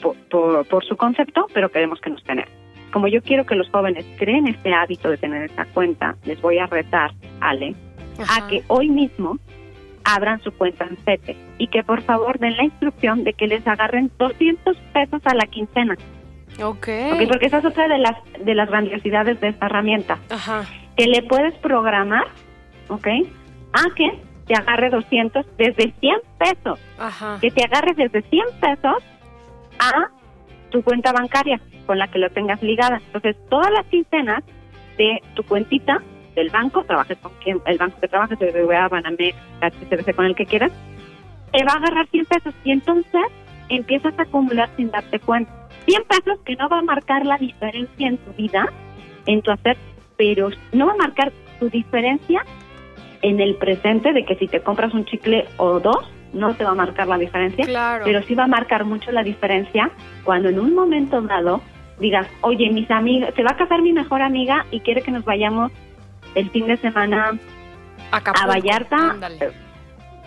por, 0.00 0.84
su 0.84 0.96
concepto, 0.96 1.48
pero 1.52 1.70
queremos 1.70 2.00
que 2.00 2.10
nos 2.10 2.22
tener. 2.22 2.46
Como 2.94 3.08
yo 3.08 3.20
quiero 3.22 3.44
que 3.44 3.56
los 3.56 3.68
jóvenes 3.70 4.06
creen 4.18 4.46
este 4.46 4.72
hábito 4.72 5.10
de 5.10 5.16
tener 5.16 5.42
esta 5.42 5.64
cuenta, 5.64 6.14
les 6.24 6.40
voy 6.40 6.60
a 6.60 6.66
retar, 6.66 7.10
Ale, 7.40 7.74
Ajá. 8.20 8.44
a 8.44 8.48
que 8.48 8.62
hoy 8.68 8.88
mismo 8.88 9.36
abran 10.04 10.40
su 10.42 10.52
cuenta 10.52 10.84
en 10.84 10.96
CETE 10.98 11.36
y 11.58 11.66
que 11.66 11.82
por 11.82 12.02
favor 12.02 12.38
den 12.38 12.56
la 12.56 12.62
instrucción 12.62 13.24
de 13.24 13.32
que 13.32 13.48
les 13.48 13.66
agarren 13.66 14.12
200 14.16 14.76
pesos 14.92 15.20
a 15.24 15.34
la 15.34 15.44
quincena. 15.46 15.96
Okay. 16.62 17.10
ok. 17.10 17.28
Porque 17.28 17.46
esa 17.46 17.58
es 17.58 17.64
otra 17.64 17.88
de 17.88 17.98
las 17.98 18.14
de 18.44 18.54
las 18.54 18.68
grandiosidades 18.70 19.40
de 19.40 19.48
esta 19.48 19.66
herramienta. 19.66 20.20
Ajá. 20.30 20.62
Que 20.96 21.08
le 21.08 21.24
puedes 21.24 21.52
programar, 21.54 22.28
¿ok? 22.86 23.08
A 23.72 23.92
que 23.96 24.22
te 24.46 24.54
agarre 24.54 24.90
200 24.90 25.44
desde 25.58 25.92
100 25.98 26.14
pesos. 26.38 26.78
Ajá. 26.96 27.38
Que 27.40 27.50
te 27.50 27.64
agarre 27.64 27.94
desde 27.96 28.22
100 28.22 28.44
pesos 28.60 29.02
a 29.80 30.10
tu 30.74 30.82
cuenta 30.82 31.12
bancaria 31.12 31.60
con 31.86 32.00
la 32.00 32.08
que 32.08 32.18
lo 32.18 32.28
tengas 32.30 32.60
ligada. 32.60 33.00
Entonces, 33.06 33.36
todas 33.48 33.70
las 33.70 33.86
quincenas 33.86 34.42
de 34.98 35.22
tu 35.34 35.44
cuentita 35.44 36.02
del 36.34 36.50
banco, 36.50 36.82
trabajes 36.82 37.16
con 37.18 37.30
quien, 37.34 37.60
el 37.66 37.78
banco 37.78 38.00
que 38.00 38.08
trabajes, 38.08 38.36
BBVA, 38.40 38.88
Banamex, 38.88 39.36
HSBC, 39.60 40.16
con 40.16 40.26
el 40.26 40.34
que 40.34 40.46
quieras, 40.46 40.72
te 41.52 41.64
va 41.64 41.74
a 41.74 41.76
agarrar 41.76 42.08
100 42.08 42.24
pesos 42.24 42.54
y 42.64 42.72
entonces 42.72 43.22
empiezas 43.68 44.18
a 44.18 44.22
acumular 44.22 44.68
sin 44.76 44.90
darte 44.90 45.20
cuenta. 45.20 45.52
100 45.86 46.02
pesos 46.08 46.40
que 46.44 46.56
no 46.56 46.68
va 46.68 46.80
a 46.80 46.82
marcar 46.82 47.24
la 47.24 47.38
diferencia 47.38 48.08
en 48.08 48.18
tu 48.18 48.32
vida, 48.32 48.66
en 49.26 49.42
tu 49.42 49.52
hacer, 49.52 49.76
pero 50.16 50.48
no 50.72 50.86
va 50.86 50.94
a 50.94 50.96
marcar 50.96 51.32
tu 51.60 51.70
diferencia 51.70 52.44
en 53.22 53.38
el 53.38 53.54
presente 53.54 54.12
de 54.12 54.24
que 54.24 54.34
si 54.34 54.48
te 54.48 54.60
compras 54.60 54.92
un 54.92 55.04
chicle 55.04 55.44
o 55.56 55.78
dos, 55.78 56.10
no 56.34 56.54
te 56.54 56.64
va 56.64 56.70
a 56.70 56.74
marcar 56.74 57.06
la 57.06 57.16
diferencia, 57.16 57.64
claro. 57.64 58.04
pero 58.04 58.22
sí 58.22 58.34
va 58.34 58.44
a 58.44 58.48
marcar 58.48 58.84
mucho 58.84 59.10
la 59.12 59.22
diferencia 59.22 59.90
cuando 60.24 60.48
en 60.48 60.58
un 60.58 60.74
momento 60.74 61.20
dado 61.22 61.62
digas, 61.98 62.26
oye, 62.40 62.70
mis 62.70 62.90
amigas, 62.90 63.32
se 63.34 63.42
va 63.42 63.52
a 63.52 63.56
casar 63.56 63.80
mi 63.80 63.92
mejor 63.92 64.20
amiga 64.20 64.66
y 64.70 64.80
quiere 64.80 65.02
que 65.02 65.10
nos 65.10 65.24
vayamos 65.24 65.72
el 66.34 66.50
fin 66.50 66.66
de 66.66 66.76
semana 66.78 67.38
Acapulco. 68.10 68.44
a 68.44 68.52
Vallarta 68.52 69.16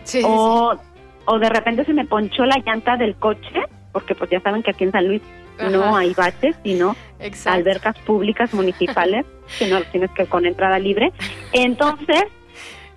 sí, 0.03 0.21
o, 0.25 0.73
sí. 0.75 0.81
o 1.25 1.39
de 1.39 1.49
repente 1.49 1.85
se 1.85 1.93
me 1.93 2.05
ponchó 2.05 2.45
la 2.45 2.57
llanta 2.65 2.95
del 2.97 3.15
coche, 3.15 3.63
porque 3.91 4.15
pues 4.15 4.29
ya 4.29 4.39
saben 4.39 4.63
que 4.63 4.71
aquí 4.71 4.85
en 4.85 4.91
San 4.91 5.07
Luis 5.07 5.21
Ajá. 5.59 5.69
no 5.69 5.95
hay 5.95 6.13
baches, 6.13 6.55
sino 6.63 6.95
Exacto. 7.19 7.57
albercas 7.57 7.97
públicas 7.99 8.53
municipales, 8.53 9.25
que 9.59 9.67
no 9.67 9.81
tienes 9.91 10.11
que 10.11 10.25
con 10.25 10.45
entrada 10.45 10.79
libre. 10.79 11.11
Entonces, 11.51 12.23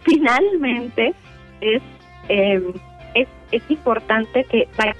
finalmente 0.02 1.14
es, 1.60 1.82
eh, 2.28 2.62
es, 3.14 3.28
es 3.52 3.62
importante 3.70 4.44
que 4.44 4.68
vaya 4.76 4.94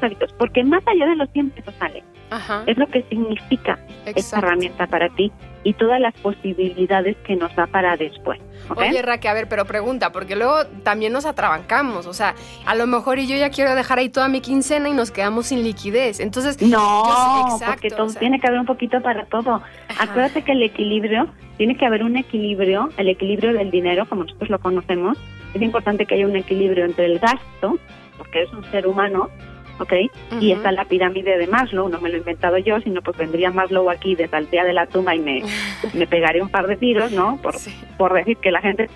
hábitos, 0.00 0.32
porque 0.34 0.62
más 0.64 0.86
allá 0.86 1.06
de 1.06 1.16
los 1.16 1.30
100 1.30 1.50
pesos 1.50 1.74
sale, 1.78 2.02
Ajá. 2.30 2.64
es 2.66 2.76
lo 2.76 2.86
que 2.86 3.02
significa 3.04 3.78
Exacto. 4.00 4.20
esta 4.20 4.38
herramienta 4.38 4.86
para 4.86 5.08
ti 5.10 5.32
y 5.64 5.72
todas 5.74 6.00
las 6.00 6.14
posibilidades 6.20 7.16
que 7.26 7.34
nos 7.34 7.54
da 7.56 7.66
para 7.66 7.96
después. 7.96 8.40
¿okay? 8.68 8.90
Oye, 8.90 9.02
Raque, 9.02 9.28
a 9.28 9.34
ver, 9.34 9.48
pero 9.48 9.64
pregunta, 9.64 10.12
porque 10.12 10.36
luego 10.36 10.64
también 10.84 11.12
nos 11.12 11.26
atrabancamos, 11.26 12.06
o 12.06 12.12
sea, 12.12 12.36
a 12.66 12.74
lo 12.76 12.86
mejor 12.86 13.18
y 13.18 13.26
yo 13.26 13.36
ya 13.36 13.50
quiero 13.50 13.74
dejar 13.74 13.98
ahí 13.98 14.08
toda 14.08 14.28
mi 14.28 14.40
quincena 14.40 14.88
y 14.88 14.92
nos 14.92 15.10
quedamos 15.10 15.46
sin 15.46 15.64
liquidez, 15.64 16.20
entonces... 16.20 16.62
No, 16.62 17.04
yo, 17.04 17.54
exacto, 17.54 17.72
porque 17.72 17.90
todo, 17.90 18.06
o 18.06 18.10
sea, 18.10 18.20
tiene 18.20 18.38
que 18.38 18.46
haber 18.46 18.60
un 18.60 18.66
poquito 18.66 19.00
para 19.02 19.24
todo. 19.26 19.62
Ajá. 19.88 20.04
Acuérdate 20.04 20.42
que 20.42 20.52
el 20.52 20.62
equilibrio, 20.62 21.28
tiene 21.56 21.76
que 21.76 21.84
haber 21.84 22.04
un 22.04 22.16
equilibrio, 22.16 22.90
el 22.96 23.08
equilibrio 23.08 23.52
del 23.52 23.72
dinero, 23.72 24.08
como 24.08 24.22
nosotros 24.22 24.50
lo 24.50 24.60
conocemos, 24.60 25.18
es 25.52 25.62
importante 25.62 26.06
que 26.06 26.14
haya 26.14 26.26
un 26.26 26.36
equilibrio 26.36 26.84
entre 26.84 27.06
el 27.06 27.18
gasto, 27.18 27.78
porque 28.18 28.42
es 28.42 28.52
un 28.52 28.64
ser 28.70 28.86
humano, 28.86 29.30
¿ok? 29.78 29.92
Y 30.40 30.52
está 30.52 30.72
la 30.72 30.84
pirámide 30.84 31.38
de 31.38 31.46
Maslow, 31.46 31.88
no 31.88 32.00
me 32.00 32.08
lo 32.08 32.16
he 32.16 32.18
inventado 32.18 32.58
yo, 32.58 32.80
sino 32.80 33.02
pues 33.02 33.16
vendría 33.16 33.50
Maslow 33.50 33.88
aquí 33.90 34.14
de 34.14 34.28
saldría 34.28 34.64
de 34.64 34.72
la 34.72 34.86
tumba 34.86 35.14
y 35.14 35.18
me, 35.20 35.42
me 35.94 36.06
pegaría 36.06 36.42
un 36.42 36.48
par 36.48 36.66
de 36.66 36.76
tiros, 36.76 37.12
¿no? 37.12 37.36
Por, 37.42 37.54
Sí. 37.58 37.74
por 37.98 38.12
decir 38.12 38.36
que 38.38 38.50
la 38.50 38.60
gente 38.60 38.88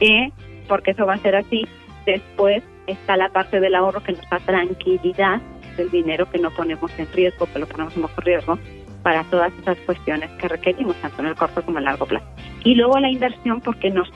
eh, 0.00 0.30
porque 0.68 0.92
eso 0.92 1.06
va 1.06 1.14
a 1.14 1.18
ser 1.18 1.36
así. 1.36 1.66
Después 2.06 2.62
está 2.86 3.16
la 3.16 3.28
parte 3.30 3.60
del 3.60 3.74
ahorro 3.74 4.02
que 4.02 4.12
nos 4.12 4.28
da 4.28 4.38
tranquilidad 4.40 5.40
del 5.76 5.90
dinero 5.90 6.30
que 6.30 6.38
no 6.38 6.50
ponemos 6.50 6.90
en 6.98 7.10
riesgo, 7.12 7.46
que 7.52 7.58
lo 7.58 7.66
ponemos 7.66 7.96
en 7.96 8.02
bajo 8.02 8.20
riesgo 8.20 8.58
para 9.02 9.24
todas 9.24 9.52
esas 9.60 9.76
cuestiones 9.78 10.30
que 10.38 10.48
requerimos, 10.48 10.96
tanto 10.96 11.20
en 11.22 11.28
el 11.28 11.34
corto 11.34 11.62
como 11.62 11.78
en 11.78 11.82
el 11.82 11.84
largo 11.86 12.06
plazo. 12.06 12.26
Y 12.64 12.74
luego 12.74 12.98
la 12.98 13.10
inversión 13.10 13.60
porque 13.60 13.90
nos 13.90 14.08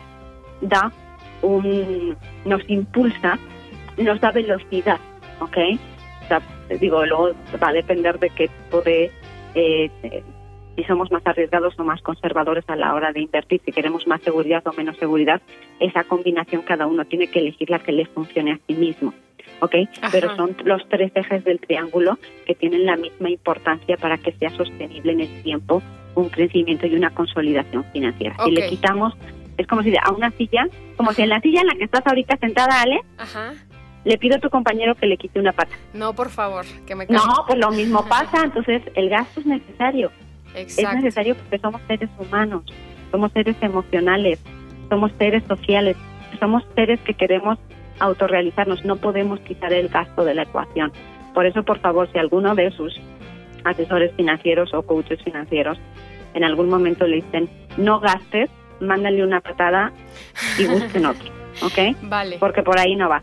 da 0.61 0.91
un, 1.43 2.17
nos 2.45 2.63
impulsa, 2.69 3.39
nos 3.97 4.21
da 4.21 4.31
velocidad, 4.33 4.99
¿ok? 5.41 5.57
O 6.25 6.27
sea, 6.29 6.43
digo, 6.81 7.05
luego 7.07 7.31
va 7.63 7.69
a 7.69 7.73
depender 7.73 8.19
de 8.19 8.31
qué 8.31 8.49
tipo 8.49 8.81
de, 8.83 9.11
eh, 9.55 9.91
de- 10.03 10.23
si 10.77 10.85
somos 10.85 11.11
más 11.11 11.27
arriesgados 11.27 11.75
o 11.79 11.85
más 11.85 12.01
conservadores 12.03 12.65
a 12.69 12.77
la 12.77 12.95
hora 12.95 13.11
de 13.13 13.21
invertir, 13.21 13.61
si 13.65 13.73
queremos 13.73 14.07
más 14.07 14.21
seguridad 14.23 14.63
o 14.67 14.73
menos 14.75 14.97
seguridad, 14.99 15.41
esa 15.81 16.05
combinación 16.05 16.63
cada 16.63 16.87
uno 16.87 17.05
tiene 17.05 17.27
que 17.29 17.41
elegir 17.41 17.69
la 17.71 17.81
que 17.81 17.91
le 17.91 18.07
funcione 18.07 18.53
a 18.53 18.61
sí 18.69 18.75
mismo, 18.75 19.13
¿ok? 19.61 19.75
Ajá. 20.01 20.09
Pero 20.13 20.37
son 20.37 20.55
los 20.65 20.89
tres 20.89 21.11
ejes 21.17 21.43
del 21.45 21.59
triángulo 21.59 22.17
que 22.47 22.55
tienen 22.55 22.87
la 22.87 22.97
misma 22.97 23.29
importancia 23.31 23.97
para 23.97 24.19
que 24.19 24.31
sea 24.33 24.51
sostenible 24.51 25.13
en 25.13 25.21
el 25.23 25.43
tiempo 25.43 25.83
un 26.15 26.29
crecimiento 26.29 26.87
y 26.87 26.95
una 26.95 27.11
consolidación 27.11 27.85
financiera. 27.93 28.37
Si 28.45 28.51
le 28.53 28.69
quitamos, 28.69 29.15
es 29.57 29.67
como 29.67 29.83
si 29.83 29.93
a 29.97 30.13
una 30.13 30.31
silla, 30.33 30.69
como 30.97 31.13
si 31.13 31.23
en 31.23 31.29
la 31.31 31.41
silla 31.41 31.61
en 31.63 31.67
la 31.69 31.75
que 31.75 31.85
estás 31.85 32.07
ahorita 32.07 32.37
sentada, 32.37 32.83
Ale, 32.83 33.01
Ajá. 33.19 33.53
Le 34.05 34.19
pido 34.19 34.37
a 34.37 34.39
tu 34.39 34.51
compañero 34.51 34.95
que 34.95 35.07
le 35.07 35.17
quite 35.17 35.39
una 35.39 35.53
pata. 35.53 35.75
No, 35.93 36.15
por 36.15 36.31
favor, 36.31 36.65
que 36.87 36.95
me 36.95 37.07
No, 37.07 37.45
pues 37.47 37.59
lo 37.59 37.71
mismo 37.71 38.07
pasa, 38.07 38.45
entonces 38.45 38.83
el 38.95 39.09
gasto 39.09 39.41
es 39.41 39.47
necesario. 39.47 40.11
Exacto. 40.55 40.91
Es 40.91 41.05
necesario 41.05 41.35
porque 41.37 41.59
somos 41.59 41.81
seres 41.87 42.11
humanos, 42.19 42.63
somos 43.11 43.33
seres 43.33 43.57
emocionales, 43.61 44.41
somos 44.89 45.13
seres 45.19 45.43
sociales, 45.47 45.97
somos 46.41 46.65
seres 46.75 47.01
que 47.01 47.15
queremos 47.15 47.59
autorrealizarnos, 48.01 48.85
no 48.85 48.97
podemos 48.97 49.41
quitar 49.41 49.73
el 49.73 49.89
gasto 49.89 50.25
de 50.25 50.35
la 50.35 50.43
ecuación. 50.43 50.93
Por 51.35 51.47
eso, 51.47 51.63
por 51.63 51.79
favor, 51.81 52.11
si 52.13 52.19
alguno 52.19 52.55
de 52.55 52.71
sus 52.71 52.99
asesores 53.65 54.13
financieros 54.17 54.73
o 54.73 54.83
coaches 54.83 55.23
financieros 55.23 55.79
en 56.35 56.45
algún 56.45 56.69
momento 56.69 57.07
le 57.07 57.17
dicen 57.17 57.49
no 57.77 58.01
gastes, 58.01 58.51
mándale 58.81 59.25
una 59.25 59.41
patada 59.41 59.93
y 60.59 60.67
busquen 60.67 61.07
otro, 61.07 61.29
¿ok? 61.63 61.97
Vale. 62.03 62.37
Porque 62.39 62.63
por 62.63 62.79
ahí 62.79 62.97
no 62.97 63.09
va. 63.09 63.23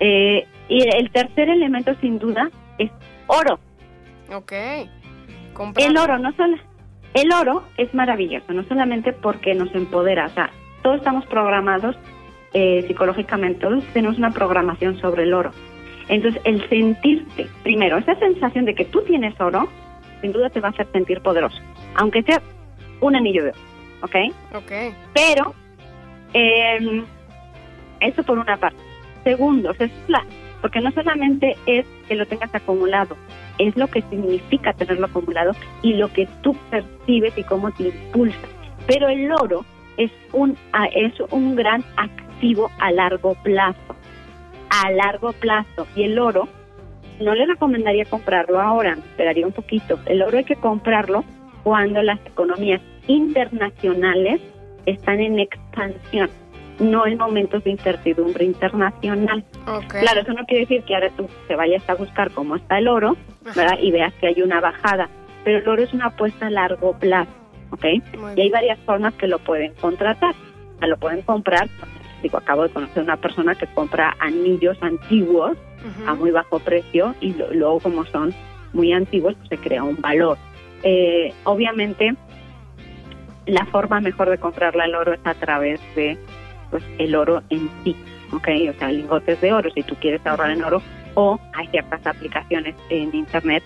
Eh, 0.00 0.46
y 0.68 0.82
el 0.82 1.10
tercer 1.10 1.48
elemento, 1.48 1.94
sin 2.00 2.18
duda, 2.18 2.50
es 2.78 2.90
oro. 3.26 3.58
Ok. 4.32 4.52
Comprar. 5.52 5.88
El 5.88 5.96
oro, 5.96 6.18
no 6.18 6.32
solo. 6.32 6.56
El 7.14 7.32
oro 7.32 7.62
es 7.78 7.92
maravilloso, 7.94 8.52
no 8.52 8.62
solamente 8.64 9.12
porque 9.12 9.54
nos 9.54 9.74
empodera, 9.74 10.26
o 10.26 10.30
sea, 10.30 10.50
todos 10.82 10.98
estamos 10.98 11.24
programados 11.26 11.96
eh, 12.52 12.84
psicológicamente, 12.86 13.60
todos 13.60 13.82
tenemos 13.94 14.18
una 14.18 14.32
programación 14.32 14.98
sobre 15.00 15.22
el 15.22 15.32
oro. 15.32 15.50
Entonces, 16.08 16.40
el 16.44 16.68
sentirte, 16.68 17.48
primero, 17.62 17.96
esa 17.96 18.16
sensación 18.16 18.66
de 18.66 18.74
que 18.74 18.84
tú 18.84 19.02
tienes 19.02 19.38
oro, 19.40 19.66
sin 20.20 20.32
duda 20.32 20.50
te 20.50 20.60
va 20.60 20.68
a 20.68 20.70
hacer 20.72 20.86
sentir 20.92 21.22
poderoso, 21.22 21.58
aunque 21.94 22.22
sea 22.22 22.42
un 23.00 23.16
anillo 23.16 23.44
de 23.44 23.50
oro, 23.50 23.60
¿ok? 24.02 24.16
Ok. 24.54 24.72
Pero, 25.14 25.54
eh, 26.34 27.02
eso 28.00 28.22
por 28.24 28.38
una 28.38 28.58
parte. 28.58 28.85
Segundo, 29.26 29.70
o 29.70 29.74
sea, 29.74 29.86
es 29.86 29.92
la, 30.06 30.24
porque 30.60 30.80
no 30.80 30.92
solamente 30.92 31.56
es 31.66 31.84
que 32.06 32.14
lo 32.14 32.26
tengas 32.26 32.54
acumulado, 32.54 33.16
es 33.58 33.76
lo 33.76 33.88
que 33.88 34.00
significa 34.02 34.72
tenerlo 34.72 35.06
acumulado 35.06 35.50
y 35.82 35.94
lo 35.94 36.12
que 36.12 36.28
tú 36.42 36.56
percibes 36.70 37.36
y 37.36 37.42
cómo 37.42 37.72
te 37.72 37.88
impulsa. 37.88 38.38
Pero 38.86 39.08
el 39.08 39.32
oro 39.32 39.64
es 39.96 40.12
un, 40.32 40.56
es 40.94 41.12
un 41.30 41.56
gran 41.56 41.82
activo 41.96 42.70
a 42.78 42.92
largo 42.92 43.34
plazo. 43.42 43.96
A 44.70 44.92
largo 44.92 45.32
plazo. 45.32 45.88
Y 45.96 46.04
el 46.04 46.20
oro, 46.20 46.46
no 47.20 47.34
le 47.34 47.46
recomendaría 47.46 48.04
comprarlo 48.04 48.60
ahora, 48.60 48.92
esperaría 48.92 49.44
un 49.44 49.52
poquito. 49.52 49.98
El 50.06 50.22
oro 50.22 50.38
hay 50.38 50.44
que 50.44 50.54
comprarlo 50.54 51.24
cuando 51.64 52.00
las 52.00 52.24
economías 52.26 52.80
internacionales 53.08 54.40
están 54.84 55.18
en 55.18 55.40
expansión, 55.40 56.30
no 56.78 57.06
en 57.06 57.16
momentos 57.18 57.64
de 57.64 57.70
incertidumbre 57.70 58.44
internacional. 58.44 59.44
Claro, 60.00 60.20
eso 60.20 60.32
no 60.32 60.44
quiere 60.44 60.62
decir 60.66 60.82
que 60.84 60.94
ahora 60.94 61.10
tú 61.16 61.28
te 61.48 61.56
vayas 61.56 61.88
a 61.88 61.94
buscar 61.94 62.30
cómo 62.32 62.56
está 62.56 62.78
el 62.78 62.88
oro, 62.88 63.16
¿verdad? 63.42 63.78
Y 63.80 63.90
veas 63.90 64.12
que 64.14 64.26
hay 64.28 64.42
una 64.42 64.60
bajada, 64.60 65.08
pero 65.44 65.58
el 65.58 65.68
oro 65.68 65.82
es 65.82 65.92
una 65.92 66.06
apuesta 66.06 66.46
a 66.48 66.50
largo 66.50 66.92
plazo, 66.98 67.30
¿ok? 67.70 67.84
Y 68.36 68.40
hay 68.42 68.50
varias 68.50 68.78
formas 68.80 69.14
que 69.14 69.26
lo 69.26 69.38
pueden 69.38 69.72
contratar. 69.80 70.34
O 70.76 70.78
sea, 70.78 70.88
lo 70.88 70.96
pueden 70.98 71.22
comprar, 71.22 71.68
digo, 72.22 72.36
acabo 72.36 72.64
de 72.64 72.68
conocer 72.70 73.02
una 73.02 73.16
persona 73.16 73.54
que 73.54 73.66
compra 73.68 74.14
anillos 74.20 74.76
antiguos 74.82 75.56
a 76.06 76.14
muy 76.14 76.30
bajo 76.32 76.58
precio 76.58 77.14
y 77.20 77.32
lo- 77.34 77.52
luego 77.54 77.80
como 77.80 78.04
son 78.06 78.34
muy 78.72 78.92
antiguos, 78.92 79.34
pues 79.36 79.48
se 79.48 79.56
crea 79.58 79.82
un 79.84 80.00
valor. 80.00 80.36
Eh, 80.82 81.32
obviamente, 81.44 82.14
la 83.46 83.64
forma 83.66 84.00
mejor 84.00 84.28
de 84.28 84.38
comprarla 84.38 84.84
el 84.86 84.94
oro 84.94 85.12
es 85.14 85.20
a 85.24 85.34
través 85.34 85.80
de 85.94 86.18
pues 86.76 86.84
el 86.98 87.14
oro 87.14 87.42
en 87.48 87.70
sí, 87.84 87.96
¿ok? 88.32 88.48
O 88.74 88.78
sea, 88.78 88.92
lingotes 88.92 89.40
de 89.40 89.50
oro, 89.52 89.70
si 89.70 89.82
tú 89.82 89.94
quieres 89.96 90.24
ahorrar 90.26 90.50
en 90.50 90.62
oro, 90.62 90.82
o 91.14 91.38
hay 91.54 91.66
ciertas 91.68 92.06
aplicaciones 92.06 92.74
en 92.90 93.14
internet 93.14 93.62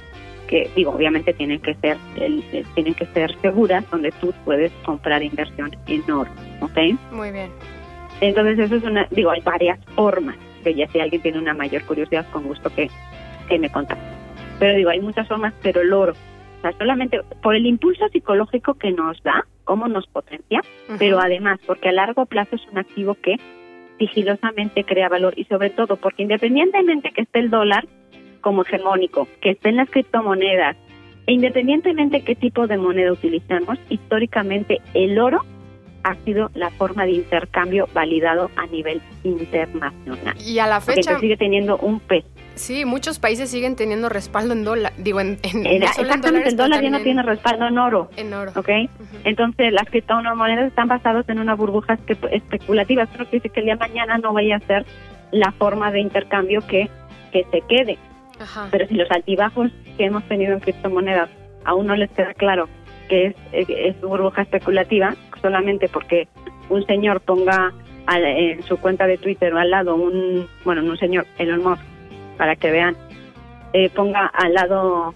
que 0.46 0.70
digo 0.76 0.92
obviamente 0.92 1.32
tienen 1.32 1.60
que 1.60 1.74
ser 1.74 1.96
el- 2.16 2.44
el- 2.52 2.64
tienen 2.74 2.94
que 2.94 3.06
ser 3.06 3.34
seguras 3.40 3.84
donde 3.90 4.12
tú 4.20 4.32
puedes 4.44 4.70
comprar 4.84 5.22
inversión 5.22 5.70
en 5.88 6.08
oro 6.10 6.30
¿ok? 6.60 6.78
Muy 7.12 7.30
bien. 7.32 7.50
Entonces 8.20 8.58
eso 8.58 8.76
es 8.76 8.84
una, 8.84 9.06
digo, 9.10 9.30
hay 9.30 9.40
varias 9.40 9.78
formas, 9.96 10.36
que 10.62 10.74
ya 10.74 10.86
si 10.88 11.00
alguien 11.00 11.22
tiene 11.22 11.38
una 11.38 11.54
mayor 11.54 11.82
curiosidad, 11.84 12.26
con 12.32 12.44
gusto 12.44 12.70
que, 12.74 12.88
que 13.48 13.58
me 13.58 13.70
contacte. 13.70 14.04
Pero 14.60 14.76
digo, 14.76 14.90
hay 14.90 15.00
muchas 15.00 15.26
formas, 15.26 15.52
pero 15.62 15.80
el 15.80 15.92
oro, 15.92 16.12
o 16.60 16.62
sea, 16.62 16.72
solamente 16.76 17.20
por 17.42 17.56
el 17.56 17.64
impulso 17.64 18.06
psicológico 18.08 18.74
que 18.74 18.92
nos 18.92 19.22
da, 19.22 19.46
cómo 19.64 19.88
nos 19.88 20.06
potencia, 20.06 20.60
pero 20.98 21.18
además 21.18 21.58
porque 21.66 21.88
a 21.88 21.92
largo 21.92 22.26
plazo 22.26 22.56
es 22.56 22.62
un 22.70 22.78
activo 22.78 23.14
que 23.14 23.36
sigilosamente 23.98 24.84
crea 24.84 25.08
valor 25.08 25.32
y 25.36 25.44
sobre 25.44 25.70
todo 25.70 25.96
porque 25.96 26.22
independientemente 26.22 27.12
que 27.12 27.22
esté 27.22 27.38
el 27.38 27.48
dólar 27.48 27.86
como 28.42 28.62
hegemónico, 28.62 29.26
que 29.40 29.50
esté 29.50 29.70
en 29.70 29.76
las 29.76 29.88
criptomonedas, 29.88 30.76
e 31.26 31.32
independientemente 31.32 32.22
qué 32.22 32.34
tipo 32.34 32.66
de 32.66 32.76
moneda 32.76 33.12
utilicemos, 33.12 33.78
históricamente 33.88 34.82
el 34.92 35.18
oro 35.18 35.40
ha 36.02 36.14
sido 36.24 36.50
la 36.54 36.70
forma 36.70 37.04
de 37.04 37.12
intercambio 37.12 37.88
validado 37.94 38.50
a 38.56 38.66
nivel 38.66 39.00
internacional. 39.24 40.36
Y 40.40 40.58
a 40.58 40.66
la 40.66 40.80
Porque 40.80 40.96
fecha, 40.96 41.10
entonces 41.10 41.20
sigue 41.20 41.36
teniendo 41.36 41.78
un 41.78 42.00
peso. 42.00 42.28
Sí, 42.60 42.84
muchos 42.84 43.18
países 43.18 43.50
siguen 43.50 43.76
teniendo 43.76 44.08
respaldo 44.08 44.52
en 44.52 44.64
dólar. 44.64 44.92
Digo, 44.98 45.20
en, 45.20 45.38
en, 45.42 45.66
exactamente, 45.82 46.28
dólares, 46.28 46.48
el 46.52 46.56
dólar 46.56 46.82
ya 46.82 46.90
no 46.90 47.00
tiene 47.00 47.22
respaldo 47.22 47.66
en 47.66 47.78
oro, 47.78 48.10
en 48.16 48.32
oro. 48.34 48.52
¿ok? 48.54 48.68
Entonces 49.24 49.72
las 49.72 49.86
criptomonedas 49.88 50.68
están 50.68 50.88
basadas 50.88 51.28
en 51.28 51.38
una 51.38 51.54
burbuja 51.54 51.96
espe- 51.98 52.28
especulativa. 52.32 53.02
Eso 53.04 53.12
quiere 53.14 53.30
decir 53.32 53.50
que 53.50 53.60
el 53.60 53.66
día 53.66 53.74
de 53.74 53.80
mañana 53.80 54.18
no 54.18 54.32
vaya 54.32 54.56
a 54.56 54.60
ser 54.60 54.84
la 55.32 55.52
forma 55.52 55.90
de 55.92 56.00
intercambio 56.00 56.60
que, 56.66 56.88
que 57.32 57.44
se 57.50 57.60
quede. 57.62 57.98
Ajá. 58.38 58.68
Pero 58.70 58.86
si 58.88 58.94
los 58.94 59.10
altibajos 59.10 59.70
que 59.96 60.04
hemos 60.06 60.24
tenido 60.24 60.52
en 60.54 60.60
criptomonedas 60.60 61.28
aún 61.64 61.86
no 61.86 61.94
les 61.96 62.10
queda 62.10 62.32
claro 62.34 62.68
que 63.08 63.26
es, 63.26 63.34
es 63.52 64.00
burbuja 64.00 64.42
especulativa, 64.42 65.14
solamente 65.42 65.88
porque 65.88 66.28
un 66.68 66.84
señor 66.86 67.20
ponga 67.20 67.72
al- 68.06 68.24
en 68.24 68.62
su 68.62 68.76
cuenta 68.78 69.06
de 69.06 69.18
Twitter 69.18 69.52
al 69.54 69.70
lado 69.70 69.94
un, 69.96 70.46
bueno, 70.64 70.80
no 70.82 70.92
un 70.92 70.98
señor, 70.98 71.26
Elon 71.38 71.62
Musk, 71.62 71.82
para 72.40 72.56
que 72.56 72.70
vean, 72.70 72.96
eh, 73.74 73.90
ponga 73.90 74.24
al 74.28 74.54
lado 74.54 75.14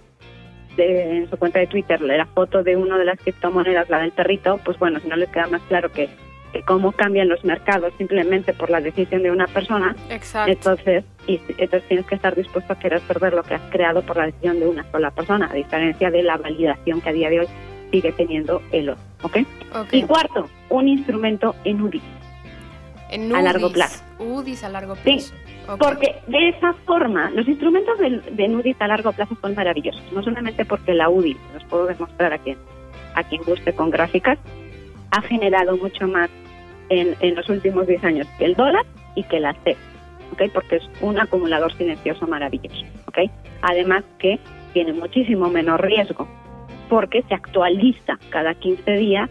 de, 0.77 1.17
en 1.17 1.31
su 1.31 1.39
cuenta 1.39 1.59
de 1.59 1.67
Twitter 1.67 1.99
la 2.03 2.27
foto 2.27 2.63
de 2.63 2.77
una 2.77 2.99
de 2.99 3.07
las 3.07 3.19
criptomonedas, 3.19 3.89
la 3.89 4.01
del 4.01 4.13
perrito, 4.13 4.61
pues 4.63 4.79
bueno, 4.79 5.01
si 5.01 5.09
no 5.09 5.17
les 5.17 5.31
queda 5.31 5.47
más 5.47 5.63
claro 5.63 5.91
que, 5.91 6.11
que 6.53 6.61
cómo 6.65 6.93
cambian 6.93 7.31
los 7.31 7.43
mercados 7.43 7.95
simplemente 7.97 8.53
por 8.53 8.69
la 8.69 8.83
decisión 8.83 9.23
de 9.23 9.31
una 9.31 9.47
persona, 9.47 9.97
Exacto. 10.11 10.53
entonces, 10.53 11.05
y, 11.27 11.41
entonces 11.57 11.89
tienes 11.89 12.05
que 12.05 12.15
estar 12.15 12.37
dispuesto 12.37 12.75
a 12.75 12.79
querer 12.79 13.01
perder 13.01 13.33
lo 13.33 13.43
que 13.43 13.55
has 13.55 13.71
creado 13.71 14.03
por 14.03 14.19
la 14.19 14.27
decisión 14.27 14.61
de 14.61 14.69
una 14.69 14.85
sola 14.93 15.11
persona, 15.11 15.49
a 15.51 15.55
diferencia 15.55 16.11
de 16.11 16.25
la 16.25 16.37
validación 16.37 17.01
que 17.01 17.09
a 17.09 17.13
día 17.15 17.31
de 17.31 17.41
hoy 17.41 17.47
sigue 17.91 18.13
teniendo 18.13 18.61
el 18.71 18.91
oro. 18.91 19.01
¿ok? 19.23 19.39
Ok. 19.77 19.93
Y 19.93 20.03
cuarto, 20.03 20.51
un 20.69 20.89
instrumento 20.89 21.57
en 21.65 21.81
UDI. 21.81 22.03
En 23.09 23.35
a 23.35 23.41
largo 23.41 23.69
UDIs. 23.69 23.75
plazo. 23.75 24.05
UDIs 24.19 24.63
a 24.65 24.69
largo 24.69 24.95
Sí, 24.97 25.25
Porque 25.79 26.15
de 26.27 26.49
esa 26.51 26.75
forma, 26.85 27.31
los 27.31 27.49
instrumentos 27.49 27.99
de, 27.99 28.21
de 28.33 28.77
a 28.79 28.89
largo 28.89 29.13
plazo 29.13 29.37
son 29.41 29.55
maravillosos. 29.55 30.03
No 30.13 30.23
solamente 30.23 30.65
porque 30.65 30.95
la 30.95 31.09
UDI, 31.09 31.37
los 31.55 31.65
puedo 31.65 31.87
demostrar 31.87 32.33
a 32.33 32.39
quien, 32.39 32.59
a 33.15 33.23
quien 33.25 33.43
guste 33.43 33.73
con 33.75 33.91
gráficas, 33.91 34.39
ha 35.11 35.23
generado 35.23 35.77
mucho 35.77 36.07
más 36.07 36.29
en, 36.89 37.17
en 37.21 37.35
los 37.35 37.49
últimos 37.49 37.87
10 37.87 38.05
años 38.05 38.27
que 38.39 38.45
el 38.45 38.55
dólar 38.55 38.85
y 39.15 39.23
que 39.25 39.41
la 39.41 39.55
CEP. 39.65 39.77
¿ok? 40.33 40.43
Porque 40.53 40.77
es 40.77 40.91
un 41.01 41.19
acumulador 41.19 41.73
silencioso 41.75 42.27
maravilloso. 42.27 42.85
¿ok? 43.07 43.31
Además 43.63 44.05
que 44.19 44.39
tiene 44.73 44.93
muchísimo 44.93 45.49
menos 45.49 45.81
riesgo 45.81 46.29
porque 46.89 47.23
se 47.23 47.35
actualiza 47.35 48.19
cada 48.31 48.55
15 48.55 48.93
días, 48.93 49.31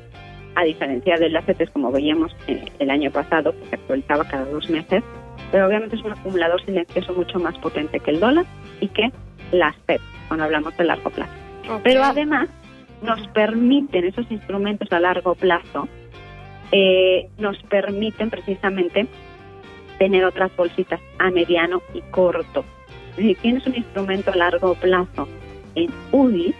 a 0.55 0.63
diferencia 0.63 1.17
de 1.17 1.29
las 1.29 1.45
CETES 1.45 1.69
como 1.71 1.91
veíamos 1.91 2.35
eh, 2.47 2.63
el 2.79 2.89
año 2.89 3.11
pasado, 3.11 3.51
que 3.51 3.65
se 3.69 3.75
actualizaba 3.75 4.23
cada 4.25 4.45
dos 4.45 4.69
meses, 4.69 5.03
pero 5.53 5.67
obviamente 5.67 5.95
es 5.95 6.01
un 6.01 6.13
acumulador 6.13 6.65
silencioso 6.65 7.13
mucho 7.13 7.37
más 7.37 7.55
potente 7.59 7.99
que 7.99 8.09
el 8.09 8.19
dólar 8.19 8.43
y 8.81 8.87
que 8.87 9.11
las 9.51 9.75
CEP, 9.85 10.01
cuando 10.27 10.45
hablamos 10.45 10.75
de 10.75 10.83
largo 10.83 11.11
plazo. 11.11 11.31
Pero 11.83 12.03
además 12.03 12.49
nos 13.03 13.27
permiten 13.27 14.05
esos 14.05 14.25
instrumentos 14.31 14.91
a 14.91 14.99
largo 14.99 15.35
plazo, 15.35 15.87
eh, 16.71 17.29
nos 17.37 17.61
permiten 17.69 18.31
precisamente 18.31 19.05
tener 19.99 20.25
otras 20.25 20.49
bolsitas 20.55 20.99
a 21.19 21.29
mediano 21.29 21.83
y 21.93 22.01
corto. 22.09 22.65
Si 23.15 23.35
tienes 23.35 23.67
un 23.67 23.75
instrumento 23.75 24.31
a 24.31 24.35
largo 24.35 24.73
plazo 24.73 25.27
en 25.75 25.91
UDI, 26.11 26.55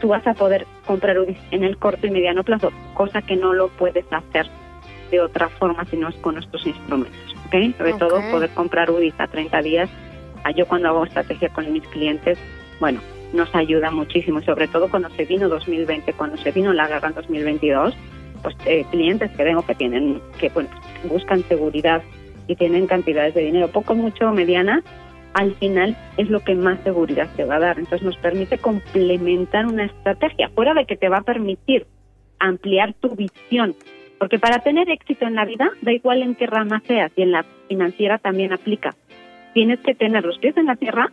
tú 0.00 0.08
vas 0.08 0.26
a 0.26 0.32
poder 0.32 0.66
comprar 0.86 1.18
UDI 1.18 1.36
en 1.50 1.62
el 1.62 1.76
corto 1.76 2.06
y 2.06 2.10
mediano 2.10 2.42
plazo, 2.42 2.72
cosa 2.94 3.20
que 3.20 3.36
no 3.36 3.52
lo 3.52 3.68
puedes 3.68 4.10
hacer 4.10 4.46
de 5.10 5.20
otra 5.20 5.50
forma 5.50 5.84
si 5.84 5.98
no 5.98 6.08
es 6.08 6.16
con 6.16 6.38
estos 6.38 6.66
instrumentos. 6.66 7.33
¿Ok? 7.54 7.76
Sobre 7.76 7.92
Ok. 7.92 7.98
todo 7.98 8.30
poder 8.30 8.50
comprar 8.50 8.90
UDI 8.90 9.12
a 9.18 9.26
30 9.26 9.62
días. 9.62 9.90
Ah, 10.44 10.50
Yo 10.50 10.66
cuando 10.66 10.88
hago 10.88 11.04
estrategia 11.04 11.48
con 11.48 11.72
mis 11.72 11.86
clientes, 11.88 12.38
bueno, 12.80 13.00
nos 13.32 13.54
ayuda 13.54 13.90
muchísimo, 13.90 14.40
y 14.40 14.44
sobre 14.44 14.68
todo 14.68 14.88
cuando 14.88 15.08
se 15.10 15.24
vino 15.24 15.48
2020, 15.48 16.12
cuando 16.12 16.36
se 16.36 16.52
vino 16.52 16.72
la 16.72 16.86
guerra 16.86 17.08
en 17.08 17.14
2022, 17.14 17.96
pues 18.42 18.56
eh, 18.66 18.84
clientes 18.90 19.30
que 19.32 19.44
tengo 19.44 19.64
que 19.64 19.74
tienen, 19.74 20.20
que 20.38 20.50
bueno, 20.50 20.68
buscan 21.04 21.42
seguridad 21.44 22.02
y 22.46 22.56
tienen 22.56 22.86
cantidades 22.86 23.34
de 23.34 23.42
dinero, 23.42 23.68
poco, 23.68 23.94
mucho, 23.94 24.30
mediana, 24.32 24.82
al 25.32 25.54
final 25.56 25.96
es 26.16 26.28
lo 26.28 26.40
que 26.40 26.54
más 26.54 26.78
seguridad 26.84 27.28
te 27.36 27.44
va 27.44 27.56
a 27.56 27.60
dar. 27.60 27.78
Entonces 27.78 28.02
nos 28.02 28.16
permite 28.18 28.58
complementar 28.58 29.66
una 29.66 29.86
estrategia, 29.86 30.50
fuera 30.50 30.74
de 30.74 30.84
que 30.84 30.96
te 30.96 31.08
va 31.08 31.18
a 31.18 31.22
permitir 31.22 31.86
ampliar 32.38 32.94
tu 33.00 33.16
visión. 33.16 33.74
Porque 34.18 34.38
para 34.38 34.60
tener 34.60 34.88
éxito 34.90 35.26
en 35.26 35.34
la 35.34 35.44
vida, 35.44 35.70
da 35.82 35.92
igual 35.92 36.22
en 36.22 36.34
qué 36.34 36.46
rama 36.46 36.82
seas, 36.86 37.12
y 37.16 37.22
en 37.22 37.32
la 37.32 37.44
financiera 37.68 38.18
también 38.18 38.52
aplica. 38.52 38.94
Tienes 39.52 39.80
que 39.80 39.94
tener 39.94 40.24
los 40.24 40.38
pies 40.38 40.56
en 40.56 40.66
la 40.66 40.76
tierra, 40.76 41.12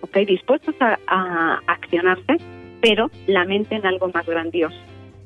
ok, 0.00 0.16
dispuestos 0.26 0.74
a, 0.80 0.98
a 1.06 1.60
accionarse, 1.66 2.36
pero 2.80 3.10
la 3.26 3.44
mente 3.44 3.76
en 3.76 3.86
algo 3.86 4.08
más 4.12 4.26
grandioso. 4.26 4.76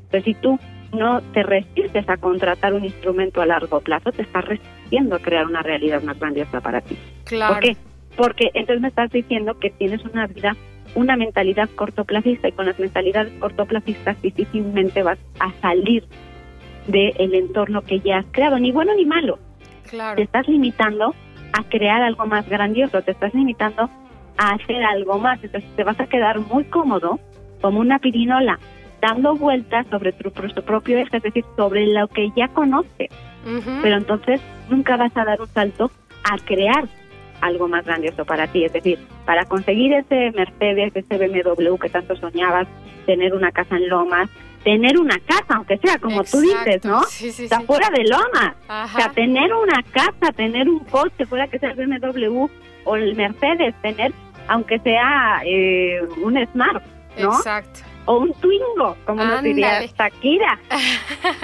Entonces, 0.04 0.24
si 0.24 0.34
tú 0.34 0.58
no 0.92 1.20
te 1.32 1.42
resistes 1.42 2.08
a 2.08 2.16
contratar 2.16 2.74
un 2.74 2.84
instrumento 2.84 3.40
a 3.40 3.46
largo 3.46 3.80
plazo, 3.80 4.12
te 4.12 4.22
estás 4.22 4.44
resistiendo 4.44 5.16
a 5.16 5.18
crear 5.18 5.46
una 5.46 5.62
realidad 5.62 6.02
más 6.02 6.18
grandiosa 6.18 6.60
para 6.60 6.80
ti. 6.80 6.96
Claro. 7.24 7.54
¿Por 7.54 7.62
qué? 7.62 7.76
Porque 8.16 8.50
entonces 8.54 8.80
me 8.80 8.88
estás 8.88 9.10
diciendo 9.10 9.58
que 9.58 9.70
tienes 9.70 10.04
una 10.04 10.26
vida, 10.26 10.56
una 10.94 11.16
mentalidad 11.16 11.68
cortoplacista 11.74 12.48
y 12.48 12.52
con 12.52 12.66
las 12.66 12.78
mentalidades 12.78 13.32
cortoplacistas 13.38 14.20
difícilmente 14.22 15.02
vas 15.02 15.18
a 15.38 15.52
salir 15.60 16.04
del 16.86 17.34
entorno 17.34 17.82
que 17.82 18.00
ya 18.00 18.18
has 18.18 18.26
creado, 18.30 18.58
ni 18.58 18.72
bueno 18.72 18.94
ni 18.94 19.04
malo. 19.04 19.38
Claro. 19.88 20.16
Te 20.16 20.22
estás 20.22 20.48
limitando 20.48 21.14
a 21.52 21.64
crear 21.64 22.02
algo 22.02 22.26
más 22.26 22.48
grandioso, 22.48 23.02
te 23.02 23.12
estás 23.12 23.32
limitando 23.34 23.88
a 24.36 24.50
hacer 24.50 24.82
algo 24.84 25.18
más, 25.18 25.42
entonces 25.42 25.70
te 25.76 25.84
vas 25.84 25.98
a 26.00 26.06
quedar 26.06 26.40
muy 26.40 26.64
cómodo 26.64 27.18
como 27.60 27.80
una 27.80 27.98
pirinola 27.98 28.58
dando 29.00 29.34
vueltas 29.34 29.86
sobre 29.90 30.12
tu, 30.12 30.30
tu 30.30 30.62
propio 30.62 30.98
eje, 30.98 31.16
es 31.16 31.22
decir, 31.22 31.44
sobre 31.56 31.86
lo 31.86 32.08
que 32.08 32.30
ya 32.36 32.48
conoces. 32.48 33.10
Pero 33.80 33.96
entonces 33.96 34.40
nunca 34.68 34.96
vas 34.96 35.16
a 35.16 35.24
dar 35.24 35.40
un 35.40 35.46
salto 35.46 35.90
a 36.24 36.36
crear 36.44 36.88
algo 37.40 37.68
más 37.68 37.84
grandioso 37.84 38.24
para 38.24 38.48
ti. 38.48 38.64
Es 38.64 38.72
decir, 38.72 38.98
para 39.24 39.44
conseguir 39.44 39.92
ese 39.92 40.32
Mercedes, 40.32 40.92
ese 40.96 41.18
BMW 41.18 41.76
que 41.76 41.88
tanto 41.88 42.16
soñabas, 42.16 42.66
tener 43.06 43.34
una 43.34 43.52
casa 43.52 43.76
en 43.76 43.88
Lomas, 43.88 44.28
tener 44.66 44.98
una 44.98 45.16
casa, 45.20 45.44
aunque 45.54 45.78
sea 45.78 45.96
como 45.98 46.24
tú 46.24 46.40
dices, 46.40 46.66
Exacto. 46.66 46.88
¿no? 46.88 47.02
Sí, 47.04 47.30
sí, 47.30 47.44
Está 47.44 47.60
sí. 47.60 47.66
fuera 47.66 47.88
de 47.90 48.02
Lomas. 48.02 48.56
Ajá. 48.66 48.98
O 48.98 49.00
sea, 49.00 49.12
tener 49.12 49.54
una 49.54 49.80
casa, 49.92 50.32
tener 50.34 50.68
un 50.68 50.80
coche, 50.80 51.24
fuera 51.24 51.46
que 51.46 51.60
sea 51.60 51.70
el 51.70 51.76
BMW 51.86 52.46
o 52.84 52.96
el 52.96 53.14
Mercedes, 53.14 53.76
tener, 53.80 54.12
aunque 54.48 54.80
sea 54.80 55.40
eh, 55.46 56.00
un 56.20 56.36
Smart, 56.52 56.82
¿no? 57.16 57.36
Exacto. 57.36 57.78
O 58.06 58.18
un 58.18 58.32
Twingo, 58.34 58.96
como 59.06 59.24
nos 59.24 59.40
diría 59.44 59.76
Ándale. 59.78 59.92
Shakira. 59.96 60.58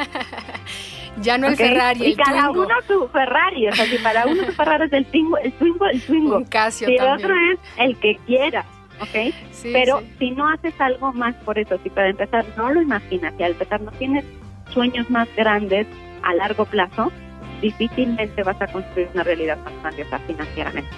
Ya 1.20 1.36
no 1.36 1.46
el 1.48 1.52
¿ok? 1.52 1.58
Ferrari, 1.58 2.00
y 2.02 2.06
el 2.12 2.16
cada 2.16 2.44
Twingo. 2.46 2.62
uno 2.62 2.74
su 2.88 3.08
Ferrari, 3.08 3.68
o 3.68 3.72
sea, 3.74 3.84
si 3.84 3.98
para 3.98 4.26
uno 4.26 4.44
su 4.46 4.52
Ferrari 4.52 4.84
es 4.86 4.92
el 4.94 5.04
Twingo, 5.06 5.36
el 5.38 5.52
Twingo, 5.52 5.86
el 5.86 6.00
Twingo. 6.02 6.36
Un 6.38 6.44
Casio 6.46 6.88
Si 6.88 6.96
el 6.96 7.02
otro 7.06 7.34
es 7.52 7.58
el 7.76 7.96
que 7.98 8.16
quiera, 8.26 8.64
¿ok? 9.02 9.34
Sí, 9.52 9.70
Pero 9.72 10.00
sí. 10.00 10.06
si 10.18 10.30
no 10.32 10.48
haces 10.48 10.74
algo 10.80 11.12
más 11.12 11.34
por 11.44 11.58
eso, 11.58 11.78
si 11.82 11.90
para 11.90 12.08
empezar 12.08 12.44
no 12.56 12.70
lo 12.72 12.82
imaginas 12.82 13.32
y 13.38 13.42
al 13.42 13.52
empezar 13.52 13.80
no 13.80 13.92
tienes 13.92 14.24
sueños 14.72 15.08
más 15.10 15.28
grandes 15.36 15.86
a 16.22 16.34
largo 16.34 16.64
plazo, 16.64 17.12
difícilmente 17.60 18.42
vas 18.42 18.60
a 18.60 18.66
construir 18.66 19.08
una 19.14 19.22
realidad 19.22 19.58
más 19.64 19.72
grandiosa 19.82 20.18
financieramente. 20.20 20.90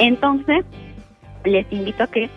Entonces, 0.00 0.64
les 1.44 1.70
invito 1.72 2.02
a 2.02 2.06
que 2.08 2.28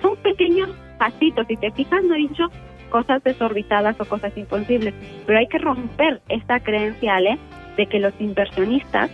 son 0.00 0.16
pequeños 0.16 0.70
pasitos, 0.98 1.46
si 1.46 1.56
te 1.56 1.70
fijas 1.72 2.02
no 2.04 2.14
he 2.14 2.18
dicho 2.18 2.48
cosas 2.90 3.22
desorbitadas 3.24 3.98
o 4.00 4.04
cosas 4.04 4.36
imposibles, 4.36 4.92
pero 5.26 5.38
hay 5.38 5.46
que 5.46 5.58
romper 5.58 6.20
esta 6.28 6.60
creencia, 6.60 7.16
Ale, 7.16 7.38
de 7.76 7.86
que 7.86 7.98
los 8.00 8.12
inversionistas, 8.20 9.10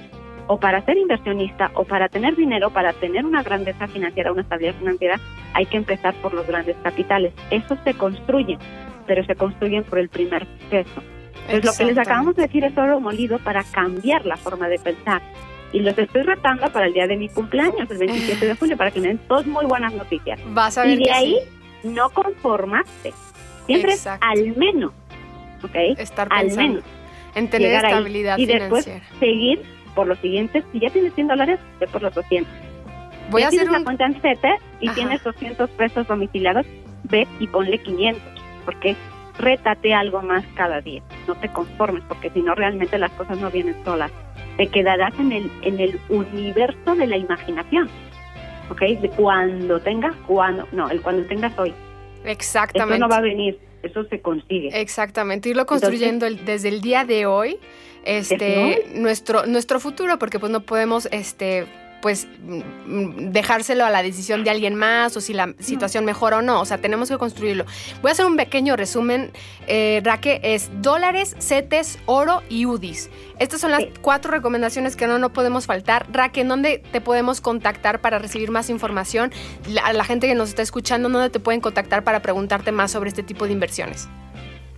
o 0.49 0.59
para 0.59 0.85
ser 0.85 0.97
inversionista, 0.97 1.71
o 1.75 1.85
para 1.85 2.09
tener 2.09 2.35
dinero, 2.35 2.71
para 2.71 2.93
tener 2.95 3.25
una 3.25 3.43
grandeza 3.43 3.87
financiera, 3.87 4.33
una 4.33 4.43
estabilidad 4.43 4.75
financiera, 4.75 5.21
hay 5.53 5.67
que 5.67 5.77
empezar 5.77 6.15
por 6.17 6.33
los 6.35 6.47
grandes 6.47 6.77
capitales. 6.83 7.33
Eso 7.51 7.77
se 7.85 7.95
construye, 7.95 8.59
pero 9.07 9.25
se 9.25 9.35
construyen 9.37 9.85
por 9.85 9.99
el 9.99 10.09
primer 10.09 10.47
peso. 10.71 11.03
Entonces, 11.49 11.65
lo 11.65 11.73
que 11.73 11.93
les 11.93 11.99
acabamos 11.99 12.35
de 12.35 12.43
decir 12.43 12.65
es 12.65 12.77
oro 12.77 12.99
molido 12.99 13.39
para 13.39 13.63
cambiar 13.63 14.25
la 14.25 14.37
forma 14.37 14.69
de 14.69 14.79
pensar. 14.79 15.23
Y 15.73 15.81
los 15.81 15.97
estoy 15.99 16.23
retando 16.23 16.71
para 16.73 16.87
el 16.87 16.95
día 16.95 17.07
de 17.07 17.17
mi 17.17 17.29
cumpleaños, 17.29 17.91
el 17.91 17.99
27 17.99 18.47
de 18.47 18.55
julio, 18.59 18.77
para 18.77 18.91
que 18.91 19.01
me 19.01 19.09
den 19.09 19.21
dos 19.29 19.47
muy 19.47 19.67
buenas 19.67 19.93
noticias. 19.93 20.41
Vas 20.49 20.79
a 20.79 20.83
ver 20.83 20.99
Y 20.99 21.05
de 21.05 21.11
ahí 21.11 21.39
sí. 21.83 21.89
no 21.89 22.09
conformarse. 22.11 23.13
Siempre 23.67 23.93
es 23.93 24.07
al 24.07 24.57
menos, 24.57 24.93
¿ok? 25.63 25.75
estar 25.99 26.27
al 26.31 26.57
menos. 26.57 26.83
en 27.35 27.51
tener 27.51 27.69
llegar 27.69 27.85
ahí. 27.85 27.93
estabilidad 27.93 28.39
Y 28.39 28.47
después 28.47 28.91
seguir 29.21 29.78
por 29.95 30.07
los 30.07 30.19
siguientes. 30.19 30.65
Si 30.73 30.81
ya 30.81 30.91
tienes 30.91 31.15
100 31.15 31.29
dólares, 31.29 31.59
ve 31.81 31.87
por 31.89 32.03
los 32.03 32.15
200. 32.15 32.53
Voy 33.31 33.43
ya 33.43 33.47
a 33.47 33.49
hacer 33.49 33.59
tienes 33.61 33.73
la 33.73 33.79
un 33.79 33.85
cuenta 33.85 34.07
en 34.07 34.15
CETES 34.21 34.61
y 34.81 34.87
Ajá. 34.89 34.95
tienes 34.95 35.23
200 35.25 35.71
pesos 35.71 36.07
domiciliados, 36.07 36.67
ve 37.05 37.27
y 37.41 37.47
ponle 37.47 37.79
500. 37.79 38.23
Porque 38.65 38.97
rétate 39.39 39.95
algo 39.95 40.23
más 40.23 40.45
cada 40.55 40.81
día. 40.81 41.03
No 41.27 41.35
te 41.37 41.49
conformes, 41.49 42.03
porque 42.09 42.31
si 42.31 42.41
no, 42.43 42.55
realmente 42.55 42.99
las 42.99 43.11
cosas 43.13 43.39
no 43.39 43.51
vienen 43.51 43.77
solas. 43.85 44.11
Te 44.57 44.67
quedarás 44.69 45.13
en 45.21 45.33
el, 45.33 45.51
en 45.63 45.79
el 45.79 46.01
universo 46.09 46.95
de 46.97 47.07
la 47.07 47.17
imaginación. 47.17 47.89
¿Ok? 48.71 48.81
De 48.81 49.09
cuando 49.11 49.81
tengas, 49.81 50.15
cuando. 50.27 50.67
No, 50.73 50.91
el 50.91 51.01
cuando 51.01 51.25
tengas 51.27 51.57
hoy. 51.59 51.71
Eso 51.71 52.29
exactamente. 52.29 52.99
no 52.99 53.09
va 53.09 53.17
a 53.19 53.21
venir. 53.21 53.59
Eso 53.83 54.05
se 54.05 54.21
consigue. 54.21 54.69
Exactamente, 54.81 55.49
irlo 55.51 55.65
construyendo 55.65 56.27
el- 56.27 56.45
desde 56.45 56.69
el 56.69 56.81
día 56.81 57.05
de 57.05 57.27
hoy, 57.27 57.59
este, 58.05 58.87
nuestro, 58.95 59.47
nuestro 59.47 59.81
futuro, 59.81 60.19
porque 60.19 60.39
pues 60.39 60.51
no 60.53 60.61
podemos, 60.61 61.09
este, 61.13 61.67
pues 62.01 62.29
mm, 62.45 63.31
dejárselo 63.33 63.85
a 63.85 63.91
la 63.91 64.05
decisión 64.05 64.45
de 64.45 64.51
alguien 64.51 64.77
más 64.77 65.17
o 65.17 65.21
si 65.21 65.33
la 65.35 65.53
situación 65.59 66.05
mejora 66.05 66.39
o 66.39 66.43
no, 66.43 66.61
o 66.61 66.65
sea, 66.65 66.79
tenemos 66.79 67.09
que 67.09 67.19
construirlo. 67.19 67.65
Voy 68.03 68.11
a 68.11 68.13
hacer 68.13 68.25
un 68.25 68.37
pequeño 68.37 68.77
resumen, 68.77 69.33
eh, 69.67 70.01
Raque, 70.05 70.41
es 70.45 70.71
dólares, 70.81 71.35
CETES, 71.41 71.99
oro 72.07 72.43
y 72.49 72.67
UDIs. 72.67 73.11
Estas 73.41 73.61
son 73.61 73.73
las 73.73 73.81
Sí. 73.81 73.91
cuatro 74.01 74.31
recomendaciones 74.31 74.95
que 74.95 75.09
no, 75.09 75.19
no 75.19 75.33
podemos 75.33 75.67
faltar. 75.67 76.07
Raque, 76.13 76.43
¿en 76.43 76.49
dónde 76.49 76.79
te 76.93 77.01
podemos 77.01 77.41
contactar 77.41 78.01
para 78.01 78.21
recibir 78.21 78.53
más 78.53 78.71
información? 78.71 79.33
La, 79.69 79.83
a 79.83 79.93
la 79.93 80.05
gente 80.05 80.29
que 80.29 80.37
nos 80.37 80.51
está 80.51 80.63
escuchando, 80.63 81.09
¿dónde 81.09 81.31
te 81.31 81.41
pueden 81.41 81.61
contactar 81.61 82.05
para 82.05 82.21
preguntarte 82.23 82.71
más 82.71 82.93
sobre 82.93 83.09
este 83.09 83.25
tipo 83.25 83.47
de 83.47 83.53
inversiones? 83.55 84.09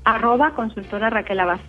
Arroba 0.04 0.54
consultora 0.54 1.10
Raquel 1.10 1.40
Abad. 1.40 1.60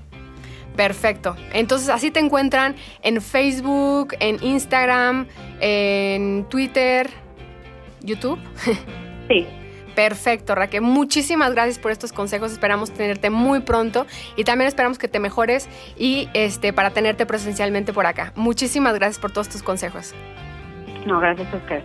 Perfecto. 0.82 1.36
Entonces 1.54 1.90
así 1.90 2.10
te 2.10 2.20
encuentran 2.20 2.76
en 3.04 3.22
Facebook, 3.22 4.16
en 4.20 4.44
Instagram, 4.44 5.28
en 5.60 6.46
Twitter, 6.50 7.08
YouTube. 8.02 8.40
Sí. 9.28 9.48
Perfecto, 9.96 10.56
Raquel. 10.56 10.82
Muchísimas 10.82 11.54
gracias 11.54 11.80
por 11.80 11.92
estos 11.92 12.12
consejos. 12.12 12.52
Esperamos 12.52 12.92
tenerte 12.92 13.30
muy 13.30 13.62
pronto 13.62 14.06
y 14.36 14.44
también 14.44 14.68
esperamos 14.68 14.98
que 14.98 15.08
te 15.08 15.20
mejores 15.20 15.70
y 15.98 16.28
este 16.34 16.74
para 16.74 16.90
tenerte 16.90 17.26
presencialmente 17.26 17.94
por 17.94 18.08
acá. 18.08 18.34
Muchísimas 18.36 18.96
gracias 18.96 19.20
por 19.20 19.32
todos 19.32 19.48
tus 19.48 19.64
consejos. 19.64 20.14
No, 21.06 21.22
gracias 21.22 21.54
a 21.54 21.58
ustedes. 21.58 21.84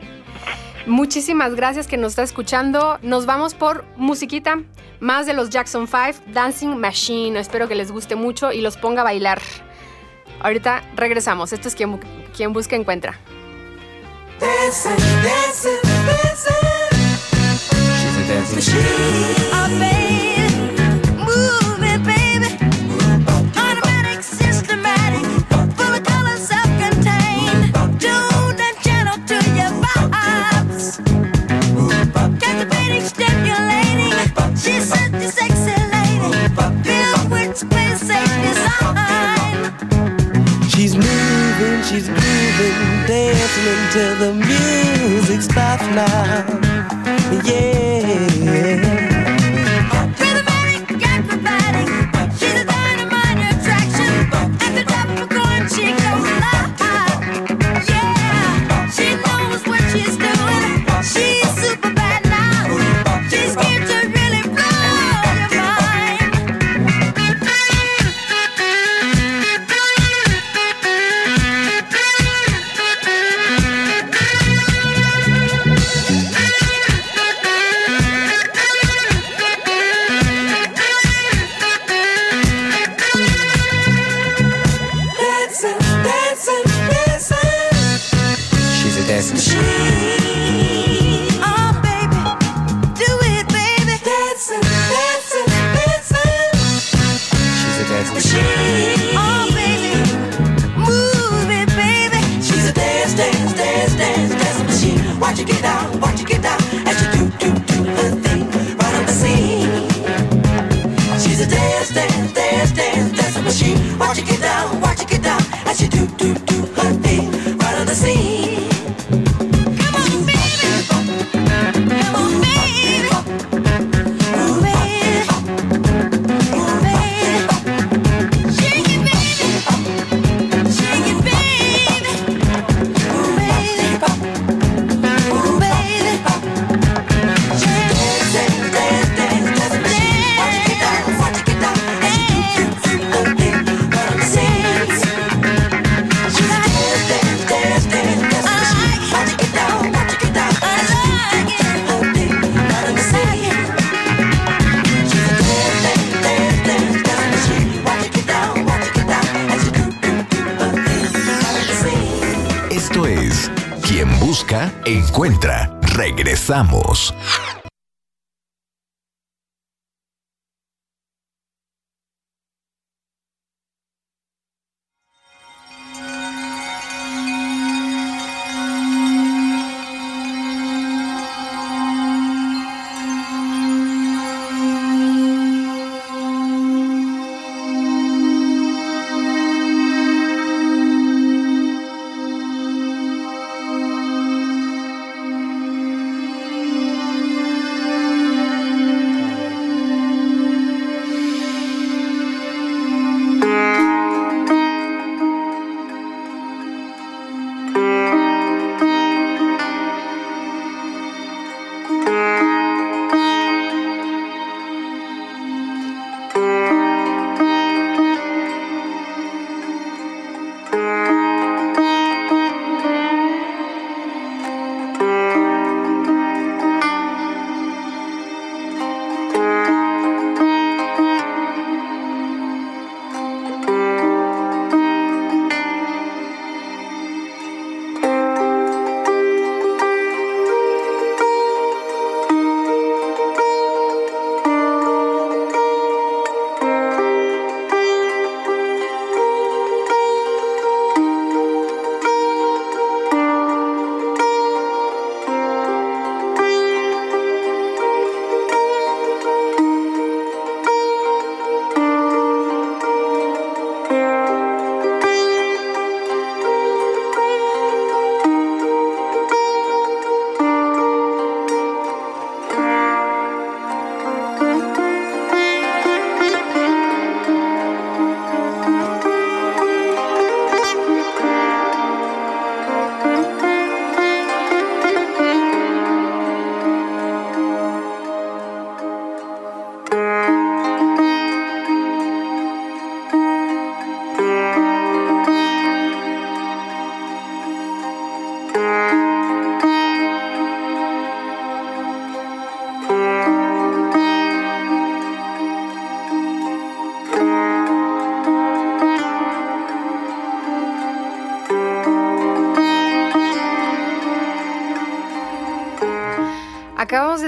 Muchísimas 0.86 1.54
gracias 1.54 1.86
que 1.86 1.98
nos 1.98 2.12
está 2.12 2.22
escuchando. 2.24 2.98
Nos 3.02 3.26
vamos 3.26 3.54
por 3.54 3.84
musiquita, 3.96 4.62
más 5.00 5.26
de 5.26 5.32
los 5.34 5.50
Jackson 5.50 5.86
5, 5.86 6.24
Dancing 6.32 6.76
Machine. 6.76 7.38
Espero 7.38 7.68
que 7.68 7.74
les 7.74 7.90
guste 7.92 8.16
mucho 8.16 8.52
y 8.52 8.60
los 8.60 8.76
ponga 8.76 9.00
a 9.02 9.04
bailar. 9.04 9.40
Ahorita 10.40 10.82
regresamos. 10.96 11.52
Esto 11.52 11.68
es 11.68 11.74
quien, 11.74 11.92
Bu- 11.92 12.04
quien 12.36 12.52
busca 12.52 12.76
encuentra. 12.76 13.18
Dancing, 14.40 14.90
dancing, 15.22 15.78
dancing. 16.06 16.54
She's 17.98 18.16
a 18.16 18.34
dancing 18.34 18.56
machine. 18.56 20.05
She's 41.88 42.08
grooving, 42.08 43.06
dancing 43.06 43.66
until 43.76 44.16
the 44.16 44.32
music 44.34 45.40
stops 45.42 45.86
now. 45.94 46.44
Yeah. 47.44 49.15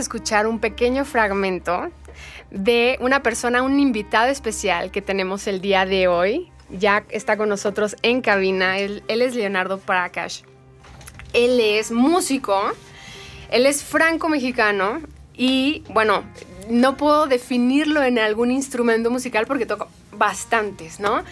Escuchar 0.09 0.47
un 0.47 0.59
pequeño 0.59 1.05
fragmento 1.05 1.91
de 2.51 2.97
una 3.03 3.23
persona, 3.23 3.61
un 3.61 3.79
invitado 3.79 4.29
especial 4.29 4.91
que 4.91 5.03
tenemos 5.03 5.47
el 5.47 5.61
día 5.61 5.85
de 5.85 6.09
hoy. 6.09 6.51
Ya 6.71 7.05
está 7.11 7.37
con 7.37 7.51
nosotros 7.51 7.95
en 8.01 8.23
cabina. 8.23 8.79
Él, 8.79 9.03
es 9.07 9.35
Leonardo 9.35 9.79
Prakash. 9.79 10.45
Él 11.35 11.61
es 11.61 11.91
músico, 11.91 12.59
él 13.51 13.67
es 13.67 13.85
franco-mexicano 13.85 15.03
y, 15.37 15.85
bueno, 15.91 16.25
no 16.71 16.97
puedo 16.97 17.27
definirlo 17.27 18.03
en 18.03 18.19
algún 18.19 18.51
instrumento 18.51 19.11
musical 19.11 19.47
porque 19.47 19.67
toco 19.67 19.89
bastantes, 20.13 21.01
¿no? 21.01 21.23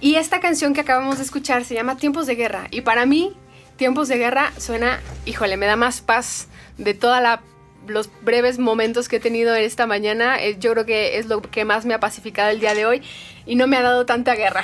Y 0.00 0.14
esta 0.14 0.40
canción 0.40 0.72
que 0.72 0.80
acabamos 0.80 1.18
de 1.18 1.24
escuchar 1.24 1.66
se 1.66 1.74
llama 1.74 1.98
Tiempos 1.98 2.26
de 2.26 2.34
Guerra. 2.34 2.68
Y 2.70 2.80
para 2.80 3.04
mí, 3.04 3.34
Tiempos 3.76 4.08
de 4.08 4.16
Guerra 4.16 4.52
suena, 4.56 5.00
híjole, 5.26 5.58
me 5.58 5.66
da 5.66 5.76
más 5.76 6.00
paz 6.00 6.48
de 6.78 6.94
toda 6.94 7.20
la 7.20 7.42
los 7.86 8.10
breves 8.22 8.58
momentos 8.58 9.08
que 9.08 9.16
he 9.16 9.20
tenido 9.20 9.54
esta 9.54 9.86
mañana, 9.86 10.42
eh, 10.42 10.56
yo 10.58 10.72
creo 10.72 10.86
que 10.86 11.18
es 11.18 11.26
lo 11.26 11.42
que 11.42 11.64
más 11.64 11.84
me 11.84 11.94
ha 11.94 12.00
pacificado 12.00 12.50
el 12.50 12.60
día 12.60 12.74
de 12.74 12.86
hoy 12.86 13.02
y 13.46 13.56
no 13.56 13.66
me 13.66 13.76
ha 13.76 13.82
dado 13.82 14.06
tanta 14.06 14.34
guerra. 14.34 14.62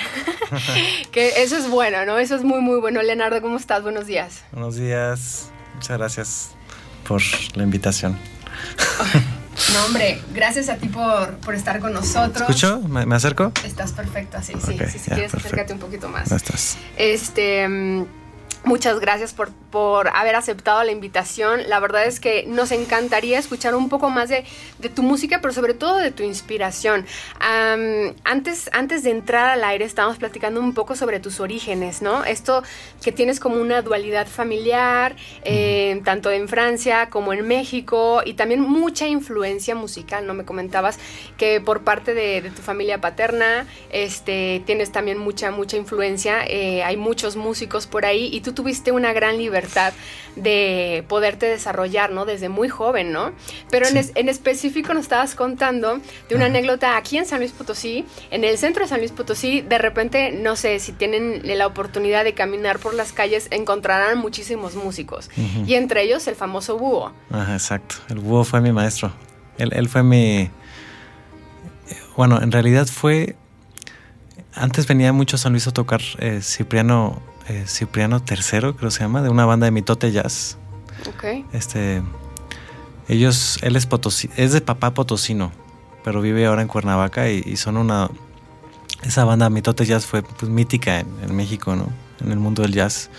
que 1.12 1.42
eso 1.42 1.57
es 1.57 1.68
bueno, 1.68 2.04
¿no? 2.04 2.18
Eso 2.18 2.37
es 2.37 2.44
muy, 2.44 2.61
muy 2.61 2.81
bueno. 2.81 3.02
Leonardo, 3.02 3.40
¿cómo 3.42 3.57
estás? 3.57 3.83
Buenos 3.83 4.07
días. 4.07 4.44
Buenos 4.52 4.76
días. 4.76 5.50
Muchas 5.74 5.98
gracias 5.98 6.50
por 7.07 7.22
la 7.54 7.62
invitación. 7.62 8.18
No, 9.74 9.85
hombre, 9.87 10.22
gracias 10.33 10.68
a 10.68 10.76
ti 10.76 10.88
por, 10.88 11.37
por 11.38 11.54
estar 11.54 11.81
con 11.81 11.92
nosotros. 11.92 12.48
¿Escucho? 12.48 12.81
¿Me, 12.81 13.04
me 13.07 13.16
acerco? 13.16 13.52
Estás 13.64 13.92
perfecto, 13.92 14.38
así, 14.38 14.52
sí. 14.54 14.61
Si 14.61 14.76
quieres, 14.76 15.02
perfecto. 15.02 15.37
acércate 15.37 15.72
un 15.72 15.78
poquito 15.81 16.09
más. 16.09 16.28
¿Dónde 16.28 16.44
estás? 16.44 16.78
Este, 16.96 17.68
mm, 17.68 18.07
muchas 18.68 19.00
gracias 19.00 19.33
por, 19.33 19.50
por 19.70 20.09
haber 20.09 20.37
aceptado 20.37 20.85
la 20.85 20.92
invitación. 20.92 21.68
La 21.68 21.81
verdad 21.81 22.04
es 22.04 22.20
que 22.20 22.44
nos 22.46 22.70
encantaría 22.70 23.38
escuchar 23.38 23.74
un 23.74 23.88
poco 23.88 24.11
más 24.11 24.28
de, 24.28 24.44
de 24.78 24.88
tu 24.90 25.02
música, 25.02 25.40
pero 25.40 25.52
sobre 25.54 25.74
todo 25.74 25.96
de 25.96 26.11
tu 26.11 26.22
inspiración. 26.22 27.07
Antes, 28.24 28.70
antes 28.72 29.02
de 29.02 29.11
entrar 29.11 29.48
al 29.48 29.64
aire, 29.64 29.85
estábamos 29.85 30.18
platicando 30.18 30.61
un 30.61 30.74
poco 30.74 30.94
sobre 30.94 31.18
tus 31.18 31.40
orígenes, 31.40 32.02
¿no? 32.02 32.24
Esto 32.24 32.62
que 33.02 33.11
tienes 33.11 33.40
como 33.40 33.57
una 33.57 33.83
dualidad 33.83 34.26
familiar, 34.26 35.16
eh, 35.44 36.00
tanto 36.04 36.31
en 36.31 36.46
Francia 36.46 37.09
como 37.11 37.33
en 37.33 37.46
México, 37.48 38.22
y 38.24 38.35
también 38.35 38.61
mucha 38.61 39.07
influencia 39.07 39.74
musical, 39.74 40.26
¿no? 40.26 40.35
Me 40.35 40.44
comentabas 40.44 40.98
que 41.38 41.61
por 41.61 41.83
parte 41.83 42.12
de, 42.14 42.42
de 42.42 42.50
tu 42.50 42.62
familia 42.62 43.00
paterna, 43.00 43.66
este, 43.90 44.62
tienes 44.66 44.92
también 44.92 45.18
mucha, 45.18 45.50
mucha 45.50 45.76
influencia. 45.76 46.44
eh, 46.46 46.83
hay 46.85 46.96
muchos 46.96 47.37
músicos 47.37 47.87
por 47.87 48.04
ahí 48.04 48.28
y 48.33 48.40
tú 48.40 48.52
tuviste 48.59 48.90
una 48.90 49.12
gran 49.12 49.38
libertad 49.38 49.92
de 50.35 51.05
poderte 51.09 51.47
desarrollar, 51.47 52.11
¿no? 52.11 52.25
Desde 52.25 52.49
muy 52.49 52.68
joven, 52.68 53.12
¿no? 53.12 53.33
Pero 53.71 53.87
en, 53.87 53.97
es- 53.97 54.11
en 54.16 54.29
específico 54.29 54.92
nos 54.94 55.03
estabas 55.05 55.35
contando 55.37 56.01
de 56.29 56.35
una 56.35 56.47
anécdota 56.47 56.97
aquí 56.97 57.18
en 57.18 57.27
San 57.27 57.38
Luis 57.38 57.53
Potosí, 57.53 58.05
en 58.33 58.42
el 58.42 58.59
centro 58.59 58.83
de 58.83 58.88
San 58.88 58.99
Luis 58.99 59.12
Potosí, 59.12 59.61
de 59.62 59.79
repente, 59.79 60.33
no 60.33 60.57
sé, 60.57 60.81
si 60.81 60.90
tienen 60.92 61.40
la 61.44 61.66
oportunidad 61.68 62.25
de 62.25 62.35
caminar 62.35 62.79
por 62.81 62.94
las 62.94 63.12
calles, 63.12 63.47
encontrarán 63.53 64.18
muchísimos 64.18 64.75
músicos. 64.75 65.31
Y 65.66 65.75
entre 65.75 66.03
ellos 66.03 66.27
el 66.27 66.35
famoso 66.35 66.77
búho. 66.79 67.12
Ajá, 67.31 67.53
exacto. 67.55 67.94
El 68.09 68.18
búho 68.18 68.42
fue 68.44 68.61
mi 68.61 68.73
maestro. 68.73 69.12
Él, 69.57 69.71
él 69.75 69.88
fue 69.88 70.03
mi... 70.03 70.51
Bueno, 72.16 72.40
en 72.42 72.51
realidad 72.53 72.87
fue... 72.87 73.37
Antes 74.55 74.87
venía 74.88 75.12
mucho 75.12 75.37
a 75.37 75.38
San 75.38 75.53
Luis 75.53 75.66
a 75.68 75.73
tocar 75.73 76.01
eh, 76.18 76.40
Cipriano, 76.42 77.23
eh, 77.48 77.64
Cipriano 77.66 78.22
III, 78.28 78.74
creo 78.74 78.90
se 78.90 79.00
llama, 79.00 79.22
de 79.22 79.28
una 79.28 79.44
banda 79.44 79.64
de 79.66 79.70
mitote 79.70 80.12
jazz. 80.12 80.58
Ok. 81.08 81.46
Este, 81.52 82.02
ellos, 83.08 83.58
él 83.62 83.76
es 83.76 83.87
potosí, 83.87 84.28
es 84.37 84.52
de 84.52 84.61
papá 84.61 84.92
potosino, 84.92 85.52
pero 86.04 86.20
vive 86.20 86.46
ahora 86.46 86.62
en 86.62 86.68
Cuernavaca 86.68 87.30
y, 87.30 87.42
y 87.46 87.56
son 87.56 87.76
una, 87.76 88.11
esa 89.02 89.24
banda 89.24 89.48
Mitote 89.48 89.84
Jazz 89.84 90.06
fue 90.06 90.22
pues, 90.22 90.50
mítica 90.50 91.00
en, 91.00 91.06
en 91.22 91.34
México, 91.34 91.76
¿no? 91.76 91.88
En 92.20 92.32
el 92.32 92.38
mundo 92.38 92.62
del 92.62 92.72
jazz. 92.72 93.11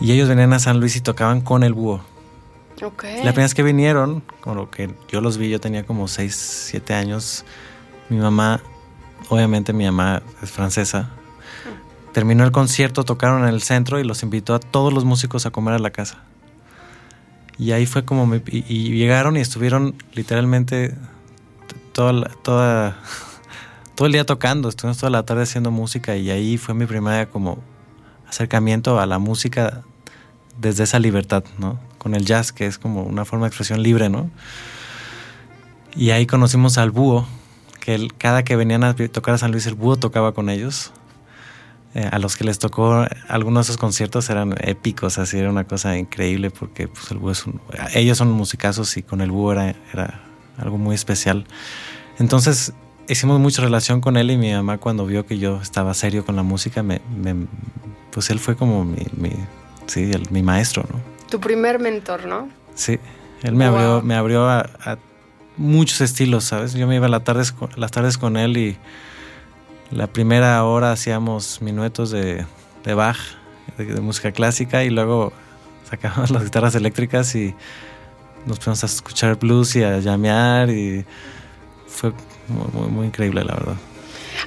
Y 0.00 0.12
ellos 0.12 0.28
venían 0.28 0.52
a 0.52 0.58
San 0.58 0.80
Luis 0.80 0.96
y 0.96 1.00
tocaban 1.00 1.42
con 1.42 1.62
el 1.62 1.74
búho. 1.74 2.00
Ok. 2.82 3.04
La 3.04 3.32
primera 3.32 3.42
vez 3.42 3.54
que 3.54 3.62
vinieron, 3.62 4.22
con 4.40 4.56
lo 4.56 4.70
que 4.70 4.94
yo 5.08 5.20
los 5.20 5.36
vi, 5.36 5.50
yo 5.50 5.60
tenía 5.60 5.84
como 5.84 6.08
6, 6.08 6.34
7 6.70 6.94
años. 6.94 7.44
Mi 8.08 8.16
mamá, 8.16 8.62
obviamente 9.28 9.74
mi 9.74 9.84
mamá 9.84 10.22
es 10.42 10.50
francesa. 10.50 11.10
Terminó 12.12 12.44
el 12.44 12.50
concierto, 12.50 13.04
tocaron 13.04 13.42
en 13.42 13.48
el 13.54 13.62
centro 13.62 14.00
y 14.00 14.04
los 14.04 14.22
invitó 14.22 14.54
a 14.54 14.58
todos 14.60 14.92
los 14.92 15.04
músicos 15.04 15.46
a 15.46 15.50
comer 15.50 15.74
a 15.74 15.78
la 15.78 15.90
casa. 15.90 16.18
Y 17.58 17.72
ahí 17.72 17.86
fue 17.86 18.04
como... 18.04 18.26
me- 18.26 18.42
y, 18.46 18.96
llegaron 18.96 19.36
y 19.36 19.40
estuvieron 19.40 19.94
literalmente 20.14 20.96
toda, 21.92 22.28
toda, 22.42 22.96
todo 23.94 24.06
el 24.06 24.12
día 24.12 24.24
tocando. 24.24 24.68
Estuvimos 24.68 24.98
toda 24.98 25.10
la 25.10 25.24
tarde 25.24 25.42
haciendo 25.42 25.70
música 25.70 26.16
y 26.16 26.30
ahí 26.30 26.56
fue 26.58 26.74
mi 26.74 26.86
primera 26.86 27.26
como 27.26 27.58
acercamiento 28.28 28.98
a 28.98 29.06
la 29.06 29.18
música 29.18 29.82
desde 30.58 30.84
esa 30.84 30.98
libertad, 30.98 31.44
¿no? 31.58 31.78
Con 31.98 32.14
el 32.14 32.24
jazz, 32.24 32.52
que 32.52 32.66
es 32.66 32.78
como 32.78 33.02
una 33.02 33.24
forma 33.24 33.46
de 33.46 33.48
expresión 33.48 33.82
libre, 33.82 34.08
¿no? 34.08 34.30
Y 35.94 36.10
ahí 36.10 36.26
conocimos 36.26 36.78
al 36.78 36.90
búho, 36.90 37.26
que 37.80 38.08
cada 38.18 38.42
que 38.44 38.56
venían 38.56 38.84
a 38.84 38.94
tocar 38.94 39.34
a 39.34 39.38
San 39.38 39.52
Luis, 39.52 39.66
el 39.66 39.74
búho 39.74 39.96
tocaba 39.96 40.32
con 40.32 40.48
ellos. 40.50 40.92
Eh, 41.92 42.08
a 42.12 42.20
los 42.20 42.36
que 42.36 42.44
les 42.44 42.60
tocó 42.60 43.04
algunos 43.28 43.66
de 43.66 43.72
esos 43.72 43.76
conciertos 43.76 44.30
eran 44.30 44.54
épicos, 44.60 45.18
así 45.18 45.38
era 45.38 45.50
una 45.50 45.64
cosa 45.64 45.98
increíble 45.98 46.50
porque 46.52 46.86
pues, 46.86 47.10
el 47.10 47.18
búho 47.18 47.32
es 47.32 47.44
un- 47.46 47.60
ellos 47.94 48.16
son 48.16 48.30
musicazos 48.30 48.96
y 48.96 49.02
con 49.02 49.20
el 49.20 49.32
búho 49.32 49.50
era, 49.52 49.74
era 49.92 50.20
algo 50.56 50.78
muy 50.78 50.94
especial. 50.94 51.46
Entonces 52.20 52.72
hicimos 53.08 53.40
mucha 53.40 53.62
relación 53.62 54.00
con 54.00 54.16
él 54.16 54.30
y 54.30 54.36
mi 54.36 54.52
mamá 54.52 54.78
cuando 54.78 55.04
vio 55.04 55.26
que 55.26 55.38
yo 55.38 55.60
estaba 55.60 55.92
serio 55.94 56.24
con 56.24 56.36
la 56.36 56.44
música, 56.44 56.82
me, 56.84 57.00
me- 57.16 57.46
pues 58.12 58.30
él 58.30 58.38
fue 58.38 58.54
como 58.54 58.84
mi, 58.84 59.04
mi- 59.16 59.32
sí, 59.86 60.12
el- 60.12 60.30
mi 60.30 60.42
maestro, 60.44 60.84
¿no? 60.92 61.00
Tu 61.28 61.40
primer 61.40 61.80
mentor, 61.80 62.24
¿no? 62.26 62.48
Sí, 62.76 63.00
él 63.42 63.54
me 63.56 63.66
Wow. 63.68 63.74
abrió, 63.74 64.02
me 64.02 64.14
abrió 64.14 64.48
a, 64.48 64.60
a 64.84 64.96
muchos 65.56 66.00
estilos, 66.02 66.44
¿sabes? 66.44 66.72
Yo 66.74 66.86
me 66.86 66.94
iba 66.94 67.08
las 67.08 67.24
tardes, 67.24 67.52
las 67.76 67.90
tardes 67.90 68.16
con 68.16 68.36
él 68.36 68.56
y 68.56 68.76
la 69.90 70.06
primera 70.06 70.62
hora 70.64 70.92
hacíamos 70.92 71.60
minuetos 71.62 72.10
de, 72.10 72.44
de 72.84 72.94
Bach, 72.94 73.18
de, 73.78 73.86
de 73.86 74.00
música 74.00 74.32
clásica, 74.32 74.84
y 74.84 74.90
luego 74.90 75.32
sacábamos 75.88 76.30
las 76.30 76.44
guitarras 76.44 76.74
eléctricas 76.74 77.34
y 77.34 77.54
nos 78.46 78.58
pusimos 78.58 78.82
a 78.82 78.86
escuchar 78.86 79.36
blues 79.36 79.76
y 79.76 79.82
a 79.82 79.98
llamear 79.98 80.70
y 80.70 81.04
fue 81.86 82.12
muy, 82.48 82.66
muy, 82.72 82.88
muy 82.90 83.06
increíble, 83.08 83.44
la 83.44 83.54
verdad. 83.54 83.74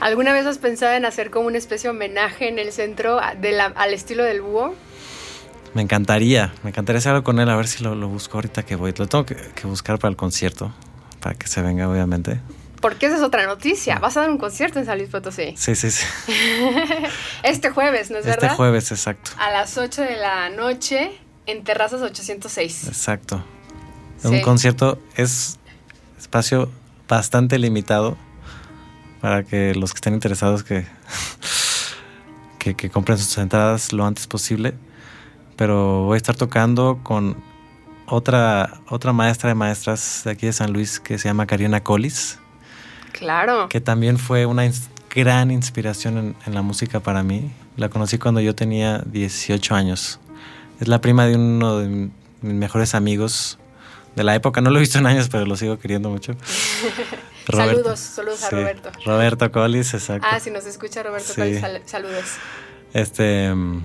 ¿Alguna 0.01 0.33
vez 0.33 0.45
has 0.45 0.57
pensado 0.57 0.93
en 0.93 1.05
hacer 1.05 1.29
como 1.29 1.47
una 1.47 1.57
especie 1.57 1.89
de 1.89 1.95
homenaje 1.95 2.47
en 2.47 2.57
el 2.57 2.71
centro 2.71 3.19
de 3.39 3.51
la- 3.51 3.65
al 3.75 3.93
estilo 3.93 4.23
del 4.23 4.41
búho? 4.41 4.73
Me 5.75 5.81
encantaría, 5.81 6.53
me 6.63 6.69
encantaría 6.69 6.99
hacer 6.99 7.11
algo 7.13 7.23
con 7.23 7.39
él, 7.39 7.49
a 7.49 7.55
ver 7.55 7.67
si 7.67 7.83
lo, 7.83 7.95
lo 7.95 8.07
busco 8.07 8.37
ahorita 8.37 8.63
que 8.63 8.75
voy. 8.75 8.93
Lo 8.97 9.07
tengo 9.07 9.25
que, 9.25 9.35
que 9.35 9.67
buscar 9.67 9.99
para 9.99 10.09
el 10.09 10.15
concierto, 10.15 10.71
para 11.19 11.35
que 11.35 11.47
se 11.47 11.61
venga, 11.61 11.89
obviamente. 11.89 12.39
Porque 12.83 13.05
esa 13.05 13.15
es 13.15 13.21
otra 13.23 13.45
noticia. 13.47 13.97
Vas 13.99 14.17
a 14.17 14.21
dar 14.21 14.29
un 14.29 14.37
concierto 14.37 14.77
en 14.77 14.85
San 14.85 14.97
Luis 14.97 15.09
Potosí. 15.09 15.53
Sí, 15.55 15.73
sí, 15.73 15.89
sí. 15.89 16.05
Este 17.43 17.69
jueves, 17.69 18.11
¿no 18.11 18.17
es 18.17 18.25
Este 18.25 18.41
verdad? 18.41 18.57
jueves, 18.57 18.91
exacto. 18.91 19.31
A 19.39 19.49
las 19.51 19.77
8 19.77 20.01
de 20.01 20.17
la 20.17 20.49
noche 20.49 21.17
en 21.45 21.63
Terrazas 21.63 22.01
806. 22.01 22.89
Exacto. 22.89 23.41
Sí. 24.21 24.27
Un 24.27 24.41
concierto 24.41 24.99
es 25.15 25.59
espacio 26.19 26.69
bastante 27.07 27.57
limitado 27.57 28.17
para 29.21 29.43
que 29.43 29.73
los 29.75 29.93
que 29.93 29.99
estén 29.99 30.13
interesados 30.13 30.65
que, 30.65 30.85
que, 32.59 32.75
que 32.75 32.89
compren 32.89 33.17
sus 33.17 33.37
entradas 33.37 33.93
lo 33.93 34.05
antes 34.05 34.27
posible. 34.27 34.73
Pero 35.55 36.03
voy 36.03 36.15
a 36.15 36.17
estar 36.17 36.35
tocando 36.35 36.99
con 37.01 37.41
otra, 38.07 38.81
otra 38.89 39.13
maestra 39.13 39.47
de 39.47 39.55
maestras 39.55 40.23
de 40.25 40.31
aquí 40.31 40.47
de 40.47 40.53
San 40.53 40.73
Luis 40.73 40.99
que 40.99 41.17
se 41.17 41.29
llama 41.29 41.45
Karina 41.47 41.81
Collis, 41.81 42.39
Claro. 43.13 43.69
que 43.69 43.79
también 43.79 44.17
fue 44.17 44.45
una 44.45 44.65
ins- 44.65 44.87
gran 45.09 45.49
inspiración 45.51 46.17
en, 46.17 46.35
en 46.45 46.53
la 46.53 46.61
música 46.61 46.99
para 46.99 47.23
mí. 47.23 47.51
La 47.77 47.89
conocí 47.89 48.17
cuando 48.17 48.41
yo 48.41 48.53
tenía 48.53 48.99
18 49.05 49.73
años. 49.75 50.19
Es 50.81 50.87
la 50.87 50.99
prima 51.01 51.25
de 51.25 51.35
uno 51.35 51.77
de 51.77 51.87
mi- 51.87 52.11
mis 52.41 52.53
mejores 52.55 52.93
amigos 52.95 53.57
de 54.15 54.23
la 54.23 54.35
época. 54.35 54.59
No 54.61 54.69
lo 54.69 54.77
he 54.77 54.79
visto 54.81 54.97
en 54.99 55.05
años, 55.07 55.29
pero 55.29 55.45
lo 55.45 55.55
sigo 55.55 55.79
queriendo 55.79 56.09
mucho. 56.09 56.33
Saludos, 57.51 57.99
saludos 57.99 58.43
a 58.43 58.49
Roberto. 58.51 58.89
Roberto 59.05 59.51
Collis, 59.51 59.93
exacto. 59.93 60.25
Ah, 60.31 60.39
si 60.39 60.49
nos 60.49 60.65
escucha 60.65 61.03
Roberto, 61.03 61.33
Sí. 61.33 61.41
Collis, 61.41 61.59
sal- 61.59 61.81
saludos. 61.85 62.23
Este, 62.93 63.53
mm, 63.53 63.81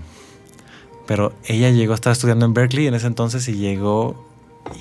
pero 1.06 1.32
ella 1.44 1.70
llegó, 1.70 1.94
estaba 1.94 2.12
estudiando 2.12 2.46
en 2.46 2.54
Berkeley 2.54 2.86
en 2.86 2.94
ese 2.94 3.06
entonces 3.08 3.48
y 3.48 3.54
llegó 3.56 4.24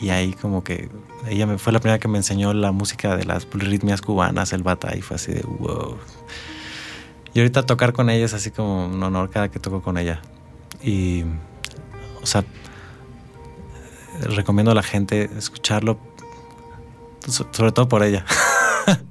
y 0.01 0.09
ahí 0.09 0.33
como 0.33 0.63
que 0.63 0.89
ella 1.29 1.45
me 1.45 1.57
fue 1.57 1.73
la 1.73 1.79
primera 1.79 1.99
que 1.99 2.07
me 2.07 2.17
enseñó 2.17 2.53
la 2.53 2.71
música 2.71 3.15
de 3.17 3.25
las 3.25 3.47
ritmias 3.51 4.01
cubanas, 4.01 4.53
el 4.53 4.63
bata 4.63 4.95
y 4.95 5.01
fue 5.01 5.15
así 5.15 5.33
de 5.33 5.41
wow. 5.41 5.97
Y 7.33 7.39
ahorita 7.39 7.63
tocar 7.65 7.93
con 7.93 8.09
ella 8.09 8.25
es 8.25 8.33
así 8.33 8.51
como 8.51 8.87
un 8.87 9.01
honor 9.03 9.29
cada 9.29 9.49
que 9.49 9.59
toco 9.59 9.81
con 9.81 9.97
ella. 9.97 10.21
Y, 10.81 11.23
o 12.21 12.25
sea, 12.25 12.43
recomiendo 14.21 14.71
a 14.71 14.75
la 14.75 14.83
gente 14.83 15.29
escucharlo, 15.37 15.99
so- 17.27 17.47
sobre 17.51 17.71
todo 17.71 17.87
por 17.87 18.03
ella. 18.03 18.25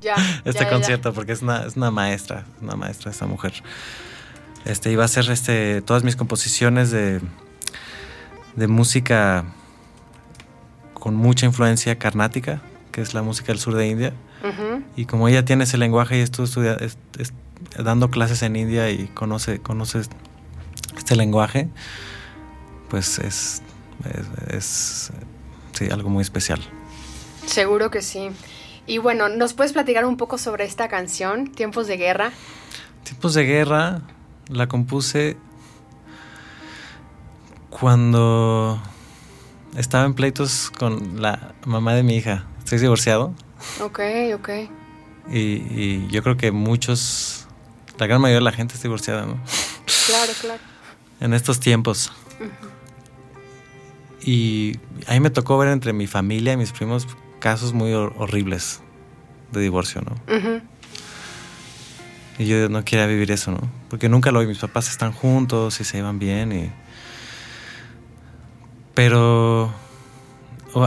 Ya. 0.00 0.14
este 0.46 0.52
ya, 0.52 0.52
ya, 0.52 0.60
ya. 0.64 0.70
concierto 0.70 1.12
porque 1.12 1.32
es 1.32 1.42
una, 1.42 1.66
es 1.66 1.76
una 1.76 1.90
maestra, 1.90 2.46
una 2.62 2.76
maestra 2.76 3.10
esta 3.10 3.26
mujer. 3.26 3.52
Este 4.64 4.90
iba 4.90 5.04
a 5.04 5.08
ser 5.08 5.30
este 5.30 5.82
todas 5.82 6.02
mis 6.02 6.16
composiciones 6.16 6.90
de 6.90 7.20
de 8.54 8.66
música 8.68 9.44
con 11.06 11.14
mucha 11.14 11.46
influencia 11.46 12.00
carnática, 12.00 12.60
que 12.90 13.00
es 13.00 13.14
la 13.14 13.22
música 13.22 13.52
del 13.52 13.60
sur 13.60 13.76
de 13.76 13.86
India, 13.86 14.12
y 14.96 15.04
como 15.04 15.28
ella 15.28 15.44
tiene 15.44 15.62
ese 15.62 15.78
lenguaje 15.78 16.18
y 16.18 16.20
estuvo 16.20 16.46
estudia- 16.46 16.74
es- 16.80 16.98
es- 17.16 17.32
dando 17.78 18.10
clases 18.10 18.42
en 18.42 18.56
India 18.56 18.90
y 18.90 19.06
conoce 19.14 19.60
conoce 19.60 20.00
este 20.96 21.14
lenguaje, 21.14 21.68
pues 22.88 23.20
es 23.20 23.62
es, 24.04 24.52
es, 24.52 25.12
sí, 25.74 25.88
algo 25.92 26.10
muy 26.10 26.22
especial. 26.22 26.60
Seguro 27.46 27.88
que 27.92 28.02
sí. 28.02 28.30
Y 28.88 28.98
bueno, 28.98 29.28
¿nos 29.28 29.54
puedes 29.54 29.72
platicar 29.72 30.06
un 30.06 30.16
poco 30.16 30.38
sobre 30.38 30.64
esta 30.64 30.88
canción, 30.88 31.46
Tiempos 31.52 31.86
de 31.86 31.98
Guerra? 31.98 32.32
Tiempos 33.04 33.34
de 33.34 33.44
guerra 33.44 34.00
la 34.48 34.66
compuse 34.66 35.36
cuando 37.70 38.80
estaba 39.76 40.04
en 40.04 40.14
pleitos 40.14 40.70
con 40.78 41.20
la 41.22 41.54
mamá 41.64 41.94
de 41.94 42.02
mi 42.02 42.16
hija. 42.16 42.44
Estoy 42.58 42.78
divorciado 42.78 43.32
Ok, 43.80 44.00
ok. 44.34 44.48
y, 45.30 45.38
y 45.38 46.08
yo 46.10 46.22
creo 46.22 46.36
que 46.36 46.50
muchos, 46.52 47.46
la 47.98 48.06
gran 48.06 48.20
mayoría 48.20 48.38
de 48.38 48.44
la 48.44 48.52
gente 48.52 48.74
está 48.74 48.84
divorciada, 48.88 49.26
¿no? 49.26 49.38
Claro, 50.06 50.32
claro. 50.40 50.60
En 51.20 51.32
estos 51.34 51.60
tiempos. 51.60 52.12
Y 54.22 54.78
ahí 55.06 55.20
me 55.20 55.30
tocó 55.30 55.56
ver 55.58 55.68
entre 55.68 55.92
mi 55.92 56.06
familia 56.06 56.52
y 56.54 56.56
mis 56.56 56.72
primos 56.72 57.06
casos 57.38 57.72
muy 57.72 57.92
hor- 57.92 58.12
horribles 58.18 58.80
de 59.52 59.60
divorcio, 59.60 60.02
¿no? 60.02 60.16
Y 62.38 62.46
yo 62.46 62.68
no 62.68 62.84
quería 62.84 63.06
vivir 63.06 63.30
eso, 63.30 63.52
¿no? 63.52 63.60
Porque 63.88 64.08
nunca 64.08 64.30
lo 64.32 64.40
vi. 64.40 64.46
Mis 64.46 64.58
papás 64.58 64.90
están 64.90 65.12
juntos 65.12 65.80
y 65.80 65.84
se 65.84 65.96
llevan 65.98 66.18
bien. 66.18 66.52
Y... 66.52 66.72
Pero 68.96 69.70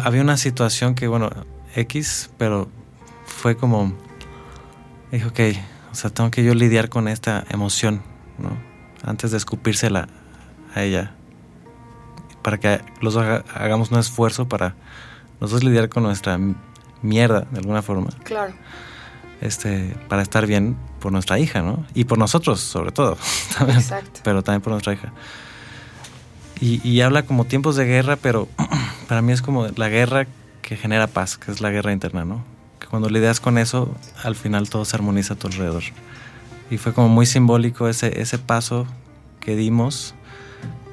había 0.04 0.22
una 0.22 0.36
situación 0.36 0.96
que, 0.96 1.08
bueno, 1.08 1.30
X, 1.76 2.32
pero 2.38 2.68
fue 3.26 3.56
como... 3.56 3.94
Dije, 5.12 5.26
ok, 5.28 5.40
o 5.92 5.96
sea, 5.96 6.10
tengo 6.10 6.30
que 6.32 6.44
yo 6.44 6.54
lidiar 6.56 6.90
con 6.90 7.08
esta 7.08 7.46
emoción, 7.50 8.02
¿no? 8.40 8.50
Antes 9.08 9.30
de 9.32 9.38
escupírsela 9.38 10.08
a 10.76 10.82
ella. 10.82 11.14
Para 12.42 12.58
que 12.60 12.82
los 13.00 13.16
haga- 13.16 13.46
hagamos 13.54 13.92
un 13.92 14.00
esfuerzo 14.00 14.48
para 14.50 14.76
los 15.40 15.52
dos 15.52 15.64
lidiar 15.64 15.88
con 15.90 16.02
nuestra 16.04 16.40
mierda, 17.02 17.42
de 17.52 17.60
alguna 17.60 17.82
forma 17.84 18.10
Claro. 18.24 18.54
este, 19.42 19.96
para 20.10 20.22
estar 20.24 20.46
bien 20.48 20.76
por 21.00 21.12
nuestra 21.12 21.38
hija, 21.40 21.62
¿no? 21.62 21.86
Y 21.94 22.06
por 22.06 22.18
nosotros, 22.18 22.60
sobre 22.60 22.92
todo. 22.92 23.18
Exacto. 23.68 24.22
Pero 24.24 24.44
también 24.44 24.62
por 24.62 24.72
nuestra 24.72 24.94
hija. 24.94 25.14
Y, 26.62 26.86
y 26.88 27.02
habla 27.02 27.24
como 27.24 27.46
tiempos 27.46 27.76
de 27.76 27.86
guerra, 27.86 28.16
pero 28.18 28.48
para 29.08 29.22
mí 29.22 29.32
es 29.32 29.42
como 29.42 29.68
la 29.76 29.90
guerra 29.90 30.28
que 30.62 30.76
genera 30.78 31.08
paz, 31.08 31.38
que 31.38 31.52
es 31.52 31.62
la 31.62 31.70
guerra 31.72 31.92
interna, 31.94 32.26
¿no? 32.26 32.44
Que 32.80 32.88
cuando 32.88 33.10
lidias 33.10 33.40
con 33.40 33.58
eso, 33.58 33.94
al 34.24 34.36
final 34.36 34.70
todo 34.70 34.86
se 34.86 34.96
armoniza 34.96 35.34
a 35.34 35.38
tu 35.38 35.48
alrededor. 35.48 35.84
Y 36.70 36.78
fue 36.78 36.94
como 36.94 37.10
muy 37.10 37.26
simbólico 37.26 37.88
ese, 37.88 38.22
ese 38.22 38.38
paso 38.38 38.86
que 39.40 39.56
dimos. 39.56 40.14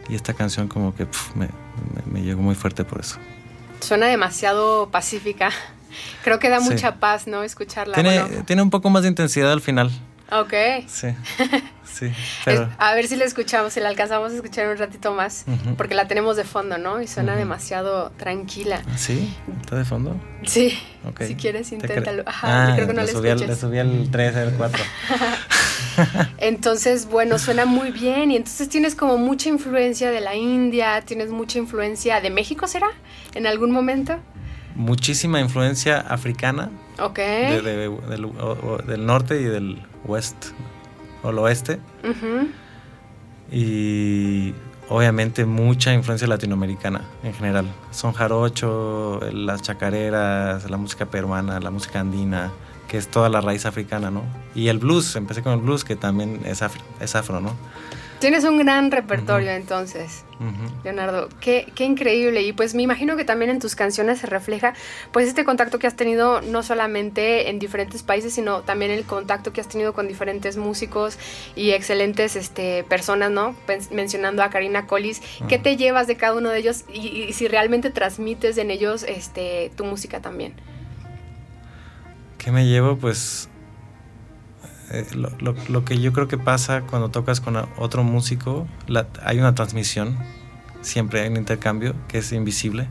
Y 0.09 0.15
esta 0.15 0.35
canción 0.35 0.69
como 0.69 0.95
que 0.95 1.05
pf, 1.07 1.35
me, 1.37 1.47
me- 1.47 2.13
me 2.13 2.23
llegó 2.23 2.41
muy 2.41 2.55
fuerte 2.55 2.85
por 2.85 3.01
eso. 3.01 3.17
Suena 3.81 4.07
demasiado 4.07 4.89
pacífica. 4.91 5.51
Creo 6.25 6.39
que 6.39 6.49
da 6.49 6.61
Sí. 6.61 6.71
mucha 6.71 6.95
paz, 6.97 7.27
¿no? 7.27 7.43
Escucharla. 7.43 7.95
Tiene, 7.95 8.21
Bueno, 8.23 8.45
tiene 8.45 8.63
un 8.63 8.71
poco 8.71 8.89
más 8.89 9.03
de 9.03 9.09
intensidad 9.09 9.51
al 9.53 9.61
final. 9.61 9.91
Ok. 10.33 10.53
Sí, 10.89 11.09
sí. 11.85 12.13
Pero, 12.45 12.69
a 12.79 12.95
ver 12.95 13.07
si 13.07 13.15
la 13.17 13.25
escuchamos, 13.25 13.73
si 13.73 13.81
la 13.81 13.89
alcanzamos 13.89 14.33
a 14.33 14.35
escuchar 14.35 14.69
un 14.69 14.77
ratito 14.77 15.13
más, 15.15 15.45
porque 15.77 15.95
la 15.95 16.09
tenemos 16.09 16.37
de 16.37 16.43
fondo, 16.45 16.79
¿no? 16.79 17.01
Y 17.01 17.07
suena 17.07 17.37
demasiado 17.37 18.11
tranquila. 18.17 18.83
¿Sí? 18.97 19.33
¿Está 19.61 19.77
de 19.77 19.85
fondo? 19.85 20.17
Sí, 20.45 20.77
Ok. 21.09 21.23
si 21.23 21.37
quieres 21.37 21.71
inténtalo. 21.73 22.25
Ajá, 22.27 22.47
Ah, 22.67 22.69
yo 22.71 22.75
creo 22.77 22.87
que 22.89 22.95
no 22.95 23.03
le 23.03 23.13
subí, 23.13 23.29
al, 23.29 23.39
le 23.41 23.55
subí 23.55 23.79
al 23.79 24.09
3, 24.11 24.37
al 24.37 24.53
4. 24.55 24.83
Entonces, 26.39 27.07
bueno, 27.07 27.39
suena 27.39 27.65
muy 27.65 27.91
bien 27.91 28.31
y 28.31 28.37
entonces 28.37 28.69
tienes 28.69 28.95
como 28.95 29.17
mucha 29.19 29.49
influencia 29.49 30.11
de 30.11 30.21
la 30.21 30.35
India, 30.35 31.01
tienes 31.03 31.31
mucha 31.31 31.59
influencia 31.59 32.21
de 32.21 32.31
México, 32.31 32.67
¿será? 32.67 32.89
¿En 33.35 33.47
algún 33.47 33.71
momento? 33.71 34.19
Muchísima 34.77 35.41
influencia 35.41 35.99
africana 36.01 36.71
Ok. 37.01 37.17
de- 37.19 37.63
de- 37.63 37.89
del, 38.09 38.25
o- 38.27 38.31
o- 38.63 38.79
del 38.87 39.05
norte 39.07 39.41
y 39.41 39.45
del 39.45 39.83
west, 40.05 40.37
o 41.23 41.31
el 41.31 41.39
oeste. 41.39 41.81
Y 43.51 44.55
obviamente 44.89 45.45
mucha 45.45 45.93
influencia 45.95 46.27
latinoamericana 46.29 47.03
en 47.23 47.33
general. 47.35 47.67
Son 47.91 48.13
jarocho, 48.13 49.21
las 49.33 49.63
chacareras, 49.63 50.69
la 50.71 50.77
música 50.77 51.07
peruana, 51.07 51.61
la 51.61 51.71
música 51.71 52.01
andina, 52.01 52.51
que 52.89 52.99
es 52.99 53.09
toda 53.09 53.29
la 53.29 53.41
raíz 53.41 53.67
africana, 53.67 54.11
¿no? 54.11 54.23
Y 54.55 54.69
el 54.69 54.79
blues, 54.79 55.17
empecé 55.17 55.43
con 55.43 55.53
el 55.55 55.61
blues, 55.61 55.85
que 55.85 55.97
también 55.97 56.41
es 56.45 56.63
afro, 56.63 56.83
es 57.01 57.15
afro 57.17 57.41
¿no? 57.41 57.53
Tienes 58.19 58.45
un 58.45 58.59
gran 58.59 58.91
repertorio 58.91 59.51
entonces. 59.51 60.25
Leonardo, 60.85 61.29
qué, 61.41 61.73
qué 61.75 61.85
increíble. 61.85 62.43
Y 62.43 62.53
pues 62.53 62.75
me 62.75 62.83
imagino 62.83 63.17
que 63.17 63.25
también 63.25 63.51
en 63.51 63.59
tus 63.59 63.75
canciones 63.75 64.19
se 64.21 64.27
refleja 64.27 64.75
pues 65.13 65.29
este 65.29 65.45
contacto 65.45 65.79
que 65.79 65.87
has 65.87 65.97
tenido 65.97 66.43
no 66.43 66.63
solamente 66.63 67.49
en 67.51 67.59
diferentes 67.59 68.03
países, 68.03 68.35
sino 68.35 68.61
también 68.61 68.91
el 68.91 69.05
contacto 69.05 69.53
que 69.53 69.61
has 69.61 69.69
tenido 69.69 69.93
con 69.93 70.09
diferentes 70.09 70.57
músicos 70.57 71.19
y 71.55 71.71
excelentes 71.71 72.37
este, 72.37 72.85
personas, 72.85 73.31
¿no? 73.31 73.57
Mencionando 73.91 74.43
a 74.43 74.51
Karina 74.51 74.87
Collis. 74.87 75.23
¿Qué 75.49 75.59
te 75.59 75.77
llevas 75.77 76.07
de 76.07 76.17
cada 76.17 76.35
uno 76.35 76.51
de 76.51 76.59
ellos 76.59 76.85
y, 76.93 77.09
y 77.09 77.33
si 77.33 77.49
realmente 77.49 77.91
transmites 77.91 78.59
en 78.59 78.71
ellos 78.71 79.05
este, 79.05 79.71
tu 79.77 79.85
música 79.85 80.21
también? 80.21 80.55
¿Qué 82.39 82.53
me 82.53 82.67
llevo? 82.67 82.97
Pues 82.97 83.49
eh, 84.91 85.07
lo, 85.15 85.31
lo- 85.41 85.55
lo 85.69 85.85
que 85.85 85.99
yo 86.01 86.13
creo 86.13 86.29
que 86.29 86.39
pasa 86.39 86.83
cuando 86.83 87.09
tocas 87.11 87.41
con 87.41 87.57
otro 87.79 88.05
músico, 88.05 88.67
la- 88.87 89.09
hay 89.25 89.39
una 89.39 89.55
transmisión, 89.55 90.17
siempre 90.83 91.21
hay 91.23 91.29
un 91.29 91.37
intercambio 91.37 91.95
que 92.09 92.19
es 92.19 92.33
invisible. 92.33 92.89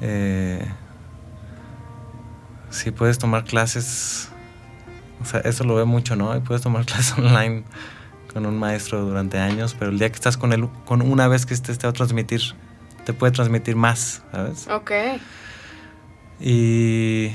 Eh, 0.00 0.64
si 2.70 2.90
puedes 2.90 3.18
tomar 3.18 3.44
clases, 3.44 4.28
o 5.22 5.24
sea, 5.24 5.40
eso 5.40 5.64
lo 5.64 5.74
veo 5.76 5.86
mucho, 5.86 6.16
¿no? 6.16 6.36
Y 6.36 6.40
puedes 6.40 6.62
tomar 6.62 6.84
clases 6.86 7.16
online 7.16 7.64
con 8.32 8.44
un 8.44 8.58
maestro 8.58 9.02
durante 9.06 9.38
años, 9.38 9.74
pero 9.78 9.90
el 9.90 9.98
día 9.98 10.08
que 10.10 10.16
estás 10.16 10.36
con 10.36 10.52
él, 10.52 10.68
con 10.84 11.00
una 11.00 11.26
vez 11.28 11.46
que 11.46 11.54
este 11.54 11.74
te 11.74 11.86
va 11.86 11.90
a 11.90 11.94
transmitir, 11.94 12.42
te 13.06 13.14
puede 13.14 13.32
transmitir 13.32 13.76
más, 13.76 14.22
¿sabes? 14.32 14.68
Ok. 14.68 14.90
Y. 16.40 17.30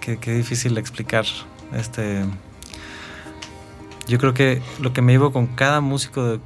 qué, 0.00 0.18
qué 0.18 0.32
difícil 0.34 0.76
explicar. 0.78 1.24
Este. 1.72 2.24
Yo 4.06 4.18
creo 4.18 4.34
que 4.34 4.60
lo 4.80 4.92
que 4.92 5.02
me 5.02 5.12
llevo 5.12 5.32
con 5.32 5.46
cada 5.46 5.80
músico 5.80 6.24
de- 6.24 6.40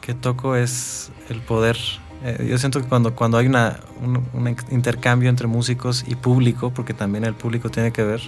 que 0.00 0.14
toco 0.14 0.56
es 0.56 1.10
el 1.28 1.40
poder. 1.40 1.76
Eh, 2.24 2.46
yo 2.48 2.58
siento 2.58 2.80
que 2.80 2.88
cuando, 2.88 3.14
cuando 3.14 3.36
hay 3.38 3.46
una, 3.46 3.80
un, 4.02 4.22
un 4.32 4.56
intercambio 4.70 5.28
entre 5.28 5.46
músicos 5.46 6.04
y 6.06 6.14
público, 6.14 6.70
porque 6.70 6.94
también 6.94 7.24
el 7.24 7.34
público 7.34 7.68
tiene 7.70 7.92
que 7.92 8.02
ver, 8.04 8.20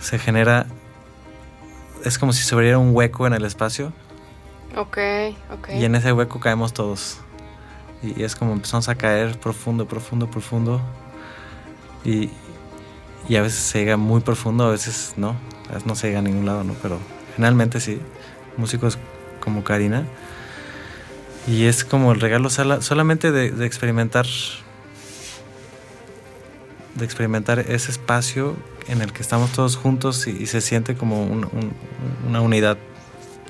se 0.00 0.18
genera. 0.18 0.66
Es 2.04 2.18
como 2.18 2.32
si 2.32 2.42
se 2.42 2.54
abriera 2.54 2.78
un 2.78 2.94
hueco 2.94 3.26
en 3.26 3.32
el 3.34 3.44
espacio 3.44 3.92
Ok, 4.76 4.98
ok. 5.52 5.68
y 5.74 5.84
en 5.84 5.94
ese 5.96 6.12
hueco 6.12 6.38
caemos 6.40 6.72
todos. 6.72 7.18
Y 8.02 8.22
es 8.22 8.36
como 8.36 8.52
empezamos 8.52 8.88
a 8.88 8.94
caer 8.94 9.38
profundo, 9.40 9.86
profundo, 9.88 10.30
profundo. 10.30 10.80
Y, 12.04 12.30
y 13.28 13.36
a 13.36 13.42
veces 13.42 13.58
se 13.60 13.78
llega 13.80 13.96
muy 13.96 14.20
profundo, 14.20 14.64
a 14.64 14.70
veces 14.70 15.14
no. 15.16 15.36
A 15.68 15.74
veces 15.74 15.86
no 15.86 15.94
se 15.94 16.06
llega 16.08 16.20
a 16.20 16.22
ningún 16.22 16.46
lado, 16.46 16.64
¿no? 16.64 16.74
Pero 16.82 16.98
generalmente 17.36 17.80
sí. 17.80 18.00
Músicos 18.56 18.98
como 19.40 19.64
Karina. 19.64 20.04
Y 21.46 21.64
es 21.64 21.84
como 21.84 22.12
el 22.12 22.20
regalo 22.20 22.50
sola- 22.50 22.80
solamente 22.82 23.30
de, 23.32 23.64
experimentar. 23.66 24.26
De 26.94 27.04
experimentar 27.04 27.58
ese 27.60 27.90
espacio 27.90 28.56
en 28.88 29.02
el 29.02 29.12
que 29.12 29.22
estamos 29.22 29.52
todos 29.52 29.76
juntos 29.76 30.26
y, 30.26 30.46
se 30.46 30.60
siente 30.60 30.94
como 30.96 31.22
un- 31.24 31.44
un- 31.44 31.72
una 32.26 32.40
unidad 32.40 32.78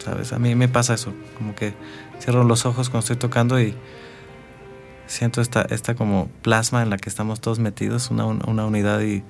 ¿sabes? 0.04 0.32
A 0.32 0.38
mí 0.38 0.54
me 0.54 0.68
pasa 0.68 0.94
eso, 0.94 1.12
como 1.36 1.54
que 1.56 1.74
cierro 2.20 2.44
los 2.44 2.64
ojos 2.66 2.88
cuando 2.88 3.00
estoy 3.00 3.16
tocando 3.16 3.60
y 3.60 3.74
siento 5.08 5.40
esta, 5.40 5.62
esta 5.62 5.96
como 5.96 6.28
plasma 6.42 6.82
en 6.82 6.90
la 6.90 6.98
que 6.98 7.08
estamos 7.08 7.40
todos 7.40 7.58
metidos, 7.58 8.10
una, 8.10 8.24
un- 8.24 8.40
una 8.46 8.64
unidad 8.64 9.00
y, 9.00 9.24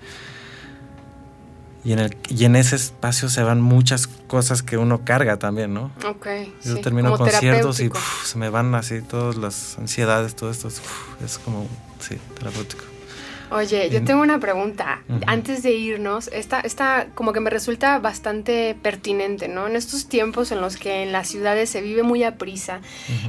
y, 1.89 1.93
en 1.95 2.01
el, 2.01 2.16
y 2.28 2.45
en 2.45 2.55
ese 2.55 2.76
espacio 2.76 3.30
se 3.30 3.43
van 3.43 3.62
muchas 3.62 4.07
cosas 4.07 4.62
que 4.62 4.76
uno 4.76 5.07
carga 5.07 5.39
también, 5.39 5.72
¿no? 5.72 5.91
Ok. 6.07 6.26
Yo 6.62 6.74
sí, 6.74 6.82
termino 6.82 7.16
conciertos 7.16 7.80
y 7.80 7.89
puf, 7.89 8.26
se 8.26 8.36
me 8.36 8.51
van 8.51 8.74
así 8.74 9.01
todas 9.01 9.36
las 9.36 9.78
ansiedades, 9.78 10.36
todo 10.36 10.51
esto, 10.51 10.68
es 10.68 11.39
como, 11.39 11.66
sí, 11.99 12.18
terapéutico. 12.36 12.84
Oye, 13.51 13.88
yo 13.90 13.99
En- 13.99 14.05
tengo 14.05 14.20
una 14.22 14.38
pregunta. 14.40 15.03
Antes 15.26 15.62
de 15.62 15.72
irnos, 15.72 16.28
esta, 16.28 16.61
esta 16.61 17.09
como 17.14 17.32
que 17.32 17.40
me 17.40 17.49
resulta 17.51 17.99
bastante 17.99 18.76
pertinente, 18.82 19.49
¿no? 19.49 19.66
En 19.66 19.74
estos 19.76 20.07
tiempos 20.09 20.53
en 20.53 20.61
los 20.61 20.76
que 20.76 21.03
en 21.03 21.12
las 21.12 21.28
ciudades 21.28 21.70
se 21.70 21.80
vive 21.80 22.03
muy 22.03 22.24
a 22.24 22.36
prisa, 22.36 22.80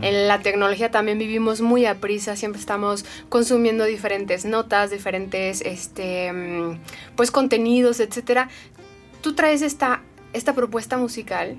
en 0.02 0.28
la 0.28 0.40
tecnología 0.42 0.92
también 0.92 1.18
vivimos 1.20 1.62
muy 1.62 1.86
a 1.86 1.96
prisa, 2.02 2.36
siempre 2.36 2.60
estamos 2.60 3.06
consumiendo 3.30 3.86
diferentes 3.86 4.44
notas, 4.46 4.92
diferentes, 4.92 5.62
este, 5.62 6.34
mm, 6.34 6.80
pues 7.16 7.32
contenidos, 7.32 8.00
etcétera. 8.00 8.50
Tú 9.22 9.34
traes 9.36 9.62
esta, 9.62 10.02
esta 10.34 10.54
propuesta 10.54 10.98
musical 10.98 11.58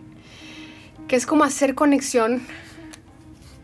que 1.08 1.16
es 1.16 1.26
como 1.26 1.44
hacer 1.44 1.74
conexión 1.74 2.42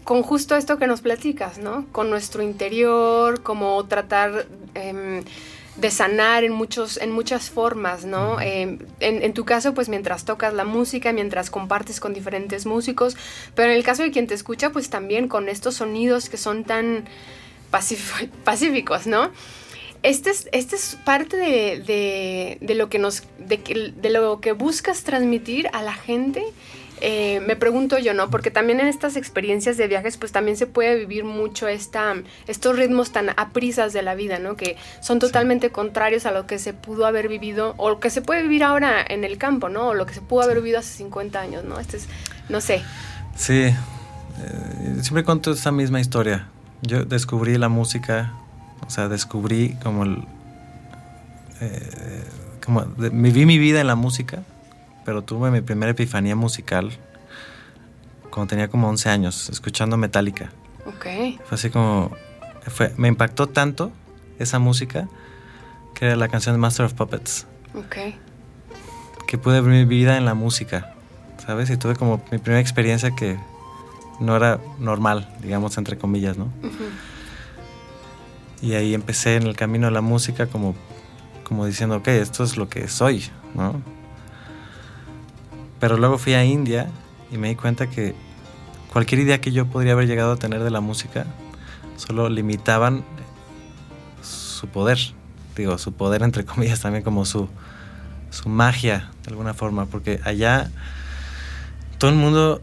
con 0.07 0.23
justo 0.23 0.57
esto 0.57 0.79
que 0.79 0.87
nos 0.87 1.01
platicas, 1.03 1.59
¿no? 1.59 1.85
Con 1.93 2.09
nuestro 2.11 2.43
interior, 2.43 3.43
como 3.43 3.85
tratar 3.87 4.47
em, 4.75 5.23
de 5.77 5.91
sanar 5.91 6.43
en, 6.45 6.53
muchos, 6.53 6.97
en 6.97 7.11
muchas 7.11 7.51
formas, 7.51 8.05
¿no? 8.07 8.41
Em, 8.41 8.79
en, 9.01 9.23
en 9.23 9.33
tu 9.35 9.45
caso, 9.45 9.75
pues 9.75 9.89
mientras 9.91 10.25
tocas 10.25 10.55
la 10.55 10.65
música, 10.65 11.13
mientras 11.13 11.51
compartes 11.51 12.01
con 12.01 12.15
diferentes 12.15 12.65
músicos, 12.67 13.17
pero 13.55 13.71
en 13.71 13.77
el 13.77 13.83
caso 13.85 14.03
de 14.05 14.11
quien 14.13 14.27
te 14.29 14.35
escucha, 14.35 14.71
pues 14.71 14.89
también 14.91 15.29
con 15.29 15.49
estos 15.49 15.75
sonidos 15.75 16.31
que 16.31 16.37
son 16.39 16.65
tan 16.65 17.05
pacíf- 17.73 18.31
pacíficos, 18.45 19.07
¿no? 19.07 19.31
Este 20.05 20.31
es, 20.31 20.49
este 20.53 20.77
es 20.77 20.97
parte 21.05 21.37
de, 21.37 21.81
de- 21.81 22.59
de 22.61 22.75
lo 22.77 22.89
que 22.89 23.01
nos 23.01 23.25
de, 23.39 23.93
de 23.97 24.11
lo 24.11 24.41
que 24.41 24.53
buscas 24.53 25.03
transmitir 25.03 25.69
a 25.73 25.83
la 25.83 25.95
gente. 25.95 26.45
Eh, 27.03 27.41
me 27.47 27.57
pregunto 27.57 27.99
yo, 27.99 28.15
¿no? 28.15 28.31
Porque 28.31 28.51
también 28.51 28.81
en 28.81 28.87
estas 28.87 29.17
experiencias 29.17 29.77
de 29.77 29.87
viajes, 29.87 30.17
pues 30.17 30.33
también 30.33 30.57
se 30.57 30.67
puede 30.67 30.97
vivir 30.97 31.25
mucho 31.25 31.69
esta, 31.69 32.15
estos 32.47 32.77
ritmos 32.77 33.13
tan 33.13 33.29
aprisas 33.37 33.93
de 33.93 34.01
la 34.03 34.15
vida, 34.15 34.39
¿no? 34.39 34.57
Que 34.57 34.77
son 35.01 35.19
totalmente 35.19 35.71
contrarios 35.71 36.25
a 36.25 36.31
lo 36.33 36.47
que 36.47 36.59
se 36.59 36.73
pudo 36.73 37.05
haber 37.07 37.29
vivido 37.29 37.75
o 37.77 37.91
lo 37.91 38.01
que 38.01 38.09
se 38.09 38.23
puede 38.23 38.43
vivir 38.43 38.65
ahora 38.65 39.05
en 39.07 39.25
el 39.25 39.37
campo, 39.37 39.69
¿no? 39.69 39.89
O 39.89 39.95
lo 39.95 40.07
que 40.07 40.15
se 40.15 40.23
pudo 40.23 40.43
haber 40.43 40.57
vivido 40.59 40.79
hace 40.79 40.97
50 40.99 41.39
años, 41.41 41.65
¿no? 41.65 41.79
Este 41.79 41.99
es, 41.99 42.09
no 42.49 42.61
sé. 42.63 42.83
Sí, 43.37 43.55
eh, 43.65 43.75
siempre 45.03 45.23
cuento 45.25 45.53
esa 45.53 45.73
misma 45.73 46.01
historia. 46.01 46.49
Yo 46.81 47.05
descubrí 47.05 47.59
la 47.59 47.69
música, 47.69 48.33
o 48.87 48.91
sea, 48.91 49.09
descubrí 49.09 49.77
como 49.83 50.05
el... 50.05 50.25
eh, 51.61 52.23
como 52.65 52.83
de- 52.83 53.11
viví 53.11 53.47
mi 53.47 53.59
vida 53.59 53.81
en 53.81 53.87
la 53.87 53.95
música, 53.95 54.43
pero 55.07 55.23
tuve 55.23 55.51
mi 55.51 55.63
primera 55.63 55.93
epifanía 55.93 56.37
musical 56.37 56.91
cuando 58.31 58.51
tenía 58.51 58.69
como 58.69 58.89
11 58.91 59.09
años, 59.09 59.49
escuchando 59.49 59.97
Metallica. 59.97 60.51
Ok. 60.85 61.07
Fue 61.47 61.55
así 61.55 61.71
como... 61.71 62.11
Fue, 62.67 62.93
me 62.99 63.09
impactó 63.09 63.47
tanto 63.47 63.93
esa 64.39 64.59
música 64.59 65.09
que 65.95 66.07
era 66.07 66.17
la 66.17 66.29
canción 66.29 66.55
de 66.55 66.59
Master 66.59 66.85
of 66.87 66.93
Puppets 66.95 67.47
Ok. 67.75 67.97
que 69.29 69.39
pude 69.39 69.61
ver 69.61 69.71
mi 69.71 69.85
vida 69.85 70.17
en 70.19 70.25
la 70.27 70.35
música, 70.35 70.93
¿sabes? 71.47 71.71
Y 71.71 71.77
tuve 71.77 71.95
como 71.95 72.21
mi 72.33 72.39
primera 72.39 72.61
experiencia 72.61 73.13
que 73.13 73.39
no 74.21 74.37
era 74.37 74.59
normal, 74.81 75.33
digamos, 75.41 75.79
entre 75.79 75.97
comillas, 75.97 76.37
¿no? 76.37 76.49
Y 78.61 78.73
ahí 78.75 78.95
empecé 78.95 79.37
en 79.37 79.45
el 79.45 79.55
camino 79.57 79.87
de 79.87 79.93
la 79.93 80.01
música 80.01 80.47
como, 80.47 80.75
como 81.45 81.65
diciendo, 81.67 81.97
ok, 81.97 82.09
esto 82.09 82.43
es 82.45 82.57
lo 82.57 82.69
que 82.69 82.89
soy, 82.89 83.25
¿no? 83.55 83.81
Pero 85.81 85.97
luego 85.97 86.19
fui 86.19 86.35
a 86.35 86.45
India 86.45 86.89
y 87.31 87.39
me 87.39 87.49
di 87.49 87.57
cuenta 87.57 87.89
que 87.89 88.15
cualquier 88.93 89.21
idea 89.21 89.41
que 89.41 89.53
yo 89.53 89.67
podría 89.67 89.93
haber 89.93 90.07
llegado 90.07 90.33
a 90.33 90.37
tener 90.37 90.63
de 90.63 90.71
la 90.71 90.81
música 90.81 91.27
solo 91.97 92.29
limitaban 92.29 93.05
su 94.23 94.69
poder, 94.69 94.99
digo, 95.55 95.79
su 95.79 95.93
poder 95.93 96.23
entre 96.23 96.45
comillas 96.47 96.81
también 96.81 97.05
como 97.05 97.25
su, 97.25 97.49
su 98.31 98.49
magia 98.49 99.11
de 99.25 99.31
alguna 99.31 99.55
forma, 99.55 99.87
porque 99.87 100.21
allá 100.25 100.71
todo 101.99 102.11
el 102.11 102.17
mundo, 102.17 102.63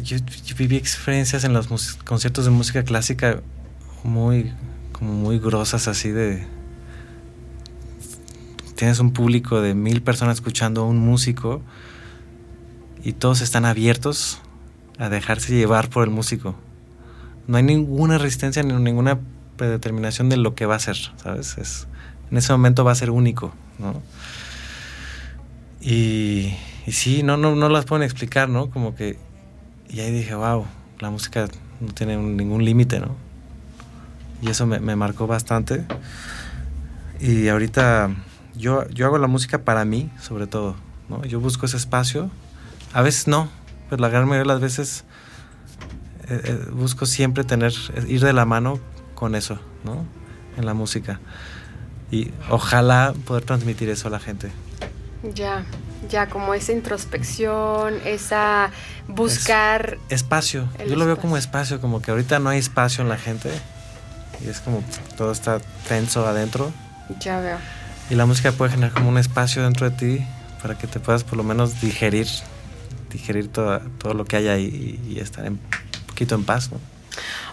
yo, 0.00 0.18
yo 0.18 0.56
viví 0.56 0.76
experiencias 0.76 1.44
en 1.44 1.52
los 1.52 1.66
conciertos 2.04 2.44
de 2.44 2.50
música 2.50 2.82
clásica 2.84 3.40
muy, 4.04 4.52
como 4.92 5.12
muy 5.12 5.38
grosas 5.38 5.88
así 5.88 6.10
de, 6.10 6.46
tienes 8.82 8.98
un 8.98 9.12
público 9.12 9.60
de 9.60 9.76
mil 9.76 10.02
personas 10.02 10.38
escuchando 10.38 10.82
a 10.82 10.86
un 10.86 10.98
músico 10.98 11.62
y 13.04 13.12
todos 13.12 13.40
están 13.40 13.64
abiertos 13.64 14.40
a 14.98 15.08
dejarse 15.08 15.54
llevar 15.54 15.88
por 15.88 16.02
el 16.02 16.10
músico. 16.10 16.56
No 17.46 17.58
hay 17.58 17.62
ninguna 17.62 18.18
resistencia 18.18 18.64
ni 18.64 18.72
ninguna 18.72 19.20
predeterminación 19.56 20.28
de 20.30 20.36
lo 20.36 20.56
que 20.56 20.66
va 20.66 20.74
a 20.74 20.78
ser, 20.80 20.96
¿sabes? 21.14 21.58
Es, 21.58 21.86
en 22.32 22.38
ese 22.38 22.50
momento 22.50 22.82
va 22.82 22.90
a 22.90 22.96
ser 22.96 23.10
único, 23.10 23.52
¿no? 23.78 24.02
Y, 25.80 26.52
sí, 26.88 27.22
no, 27.22 27.36
no, 27.36 27.54
no 27.54 27.68
las 27.68 27.84
pueden 27.84 28.02
explicar, 28.02 28.48
¿no? 28.48 28.68
Como 28.68 28.96
que... 28.96 29.16
Y 29.90 30.00
ahí 30.00 30.10
dije, 30.10 30.34
wow, 30.34 30.66
la 30.98 31.08
música 31.08 31.46
no 31.78 31.92
tiene 31.92 32.16
ningún 32.16 32.64
límite, 32.64 32.98
¿no? 32.98 33.14
Y 34.42 34.50
eso 34.50 34.66
me, 34.66 34.80
me 34.80 34.96
marcó 34.96 35.28
bastante. 35.28 35.84
Y 37.20 37.46
ahorita 37.46 38.10
yo, 38.54 38.88
yo 38.90 39.06
hago 39.06 39.18
la 39.18 39.26
música 39.26 39.64
para 39.64 39.84
mí, 39.84 40.10
sobre 40.20 40.46
todo, 40.46 40.76
¿no? 41.08 41.24
Yo 41.24 41.40
busco 41.40 41.66
ese 41.66 41.76
espacio. 41.76 42.30
A 42.92 43.02
veces 43.02 43.26
no, 43.28 43.48
pero 43.88 44.00
la 44.00 44.08
gran 44.08 44.24
mayoría 44.24 44.40
de 44.42 44.48
las 44.48 44.60
veces 44.60 45.04
eh, 46.28 46.40
eh, 46.44 46.66
busco 46.70 47.06
siempre 47.06 47.44
tener, 47.44 47.72
eh, 47.94 48.04
ir 48.08 48.22
de 48.22 48.32
la 48.32 48.44
mano 48.44 48.78
con 49.14 49.34
eso, 49.34 49.58
¿no? 49.84 50.04
En 50.56 50.66
la 50.66 50.74
música. 50.74 51.20
Y 52.10 52.30
ojalá 52.50 53.14
poder 53.26 53.44
transmitir 53.44 53.88
eso 53.88 54.08
a 54.08 54.10
la 54.10 54.20
gente. 54.20 54.52
Ya, 55.34 55.64
ya, 56.10 56.28
como 56.28 56.52
esa 56.52 56.72
introspección, 56.72 57.94
esa 58.04 58.70
buscar. 59.08 59.98
Espacio. 60.08 60.68
El 60.78 60.90
Yo 60.90 60.96
lo 60.96 61.06
veo 61.06 61.16
como 61.16 61.36
espacio, 61.36 61.80
como 61.80 62.02
que 62.02 62.10
ahorita 62.10 62.38
no 62.38 62.50
hay 62.50 62.58
espacio 62.58 63.02
en 63.02 63.08
la 63.08 63.16
gente. 63.16 63.50
Y 64.44 64.48
es 64.48 64.60
como 64.60 64.82
todo 65.16 65.32
está 65.32 65.60
tenso 65.88 66.26
adentro. 66.26 66.72
Ya 67.20 67.40
veo. 67.40 67.58
Y 68.10 68.14
la 68.14 68.26
música 68.26 68.52
puede 68.52 68.72
generar 68.72 68.92
como 68.92 69.08
un 69.08 69.18
espacio 69.18 69.62
dentro 69.62 69.88
de 69.88 69.96
ti 69.96 70.24
para 70.60 70.76
que 70.78 70.86
te 70.86 71.00
puedas 71.00 71.24
por 71.24 71.36
lo 71.36 71.44
menos 71.44 71.80
digerir, 71.80 72.26
digerir 73.10 73.48
todo, 73.48 73.80
todo 73.98 74.14
lo 74.14 74.24
que 74.24 74.36
hay 74.36 74.48
ahí 74.48 75.00
y, 75.08 75.12
y 75.14 75.18
estar 75.20 75.44
en- 75.46 75.54
un 75.54 76.06
poquito 76.06 76.34
en 76.34 76.44
paz, 76.44 76.70
¿no? 76.70 76.78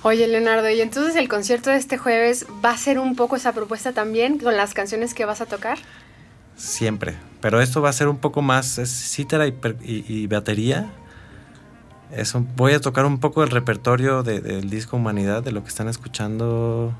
Oye, 0.03 0.27
Leonardo, 0.27 0.69
y 0.69 0.79
entonces 0.81 1.15
el 1.15 1.27
concierto 1.27 1.69
de 1.69 1.77
este 1.77 1.97
jueves 1.97 2.45
va 2.63 2.71
a 2.71 2.77
ser 2.77 2.99
un 2.99 3.15
poco 3.15 3.35
esa 3.35 3.51
propuesta 3.53 3.91
también 3.93 4.37
con 4.37 4.55
las 4.55 4.73
canciones 4.73 5.13
que 5.13 5.25
vas 5.25 5.41
a 5.41 5.45
tocar. 5.45 5.77
Siempre. 6.55 7.15
Pero 7.41 7.61
esto 7.61 7.81
va 7.81 7.89
a 7.89 7.93
ser 7.93 8.07
un 8.09 8.17
poco 8.17 8.41
más 8.41 8.77
es 8.77 8.89
cítara 8.89 9.47
y, 9.47 9.53
y- 9.83 10.05
y 10.07 10.27
batería. 10.27 10.89
Es 12.11 12.33
un- 12.35 12.53
voy 12.55 12.73
a 12.73 12.79
tocar 12.81 13.05
un 13.05 13.19
poco 13.19 13.43
el 13.43 13.49
repertorio 13.49 14.23
de- 14.23 14.41
del 14.41 14.69
disco 14.69 14.97
Humanidad, 14.97 15.43
de 15.43 15.51
lo 15.51 15.61
que 15.63 15.69
están 15.69 15.87
escuchando, 15.89 16.93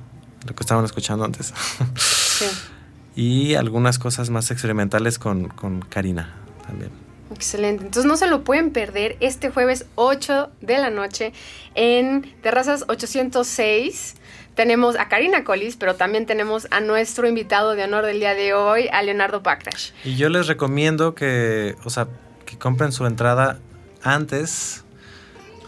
lo 0.48 0.56
que 0.56 0.62
estaban 0.64 0.86
escuchando 0.86 1.26
antes. 1.26 1.54
Sí. 1.98 2.46
y 3.16 3.56
algunas 3.56 4.00
cosas 4.00 4.30
más 4.30 4.52
experimentales 4.52 5.20
con, 5.20 5.48
con 5.50 5.82
Karina 5.82 6.36
también. 6.66 6.92
Excelente. 7.34 7.86
Entonces 7.86 8.06
no 8.06 8.18
se 8.18 8.28
lo 8.28 8.44
pueden 8.44 8.72
perder 8.72 9.16
este 9.20 9.50
jueves 9.50 9.86
8 9.96 10.50
de 10.62 10.78
la 10.78 10.90
noche 10.90 11.32
en 11.76 12.34
Terrazas 12.42 12.86
806. 12.88 14.16
Tenemos 14.56 14.98
a 14.98 15.08
Karina 15.08 15.44
Collis, 15.44 15.76
pero 15.78 15.96
también 15.96 16.26
tenemos 16.26 16.68
a 16.72 16.82
nuestro 16.82 17.28
invitado 17.28 17.76
de 17.76 17.84
honor 17.84 18.06
del 18.06 18.20
día 18.20 18.34
de 18.34 18.54
hoy, 18.54 18.90
a 18.92 19.02
Leonardo 19.04 19.44
Pacrash. 19.44 19.92
Y 20.04 20.16
yo 20.16 20.28
les 20.30 20.48
recomiendo 20.48 21.16
que, 21.16 21.76
o 21.86 21.90
sea, 21.90 22.08
que 22.46 22.58
compren 22.58 22.92
su 22.92 23.06
entrada 23.06 23.60
antes 24.04 24.84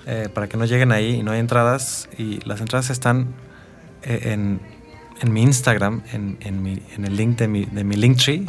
eh, 0.08 0.30
para 0.34 0.50
que 0.50 0.58
no 0.58 0.66
lleguen 0.66 0.92
ahí 0.92 1.16
y 1.16 1.24
no 1.24 1.32
hay 1.32 1.40
entradas. 1.40 2.10
Y 2.18 2.40
las 2.46 2.60
entradas 2.60 2.90
están 2.90 3.34
eh, 4.04 4.32
en, 4.34 4.60
en 5.22 5.32
mi 5.34 5.42
Instagram, 5.44 6.02
en, 6.12 6.38
en 6.42 6.62
mi- 6.62 6.82
en 6.96 7.06
el 7.06 7.16
link 7.16 7.38
de 7.38 7.48
mi, 7.48 7.66
de 7.66 7.84
mi 7.84 7.96
Linktree. 7.96 8.46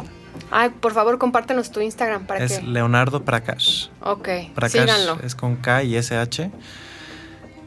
Ay, 0.51 0.69
por 0.69 0.93
favor, 0.93 1.17
compártenos 1.17 1.71
tu 1.71 1.79
Instagram 1.81 2.25
para 2.25 2.43
Es 2.43 2.59
que... 2.59 2.65
Leonardo 2.65 3.23
Prakash. 3.23 3.87
Ok, 4.01 4.27
Prakash 4.55 4.81
síganlo. 4.81 5.17
es 5.23 5.35
con 5.35 5.55
K 5.55 5.83
y 5.83 5.95
SH. 5.95 6.51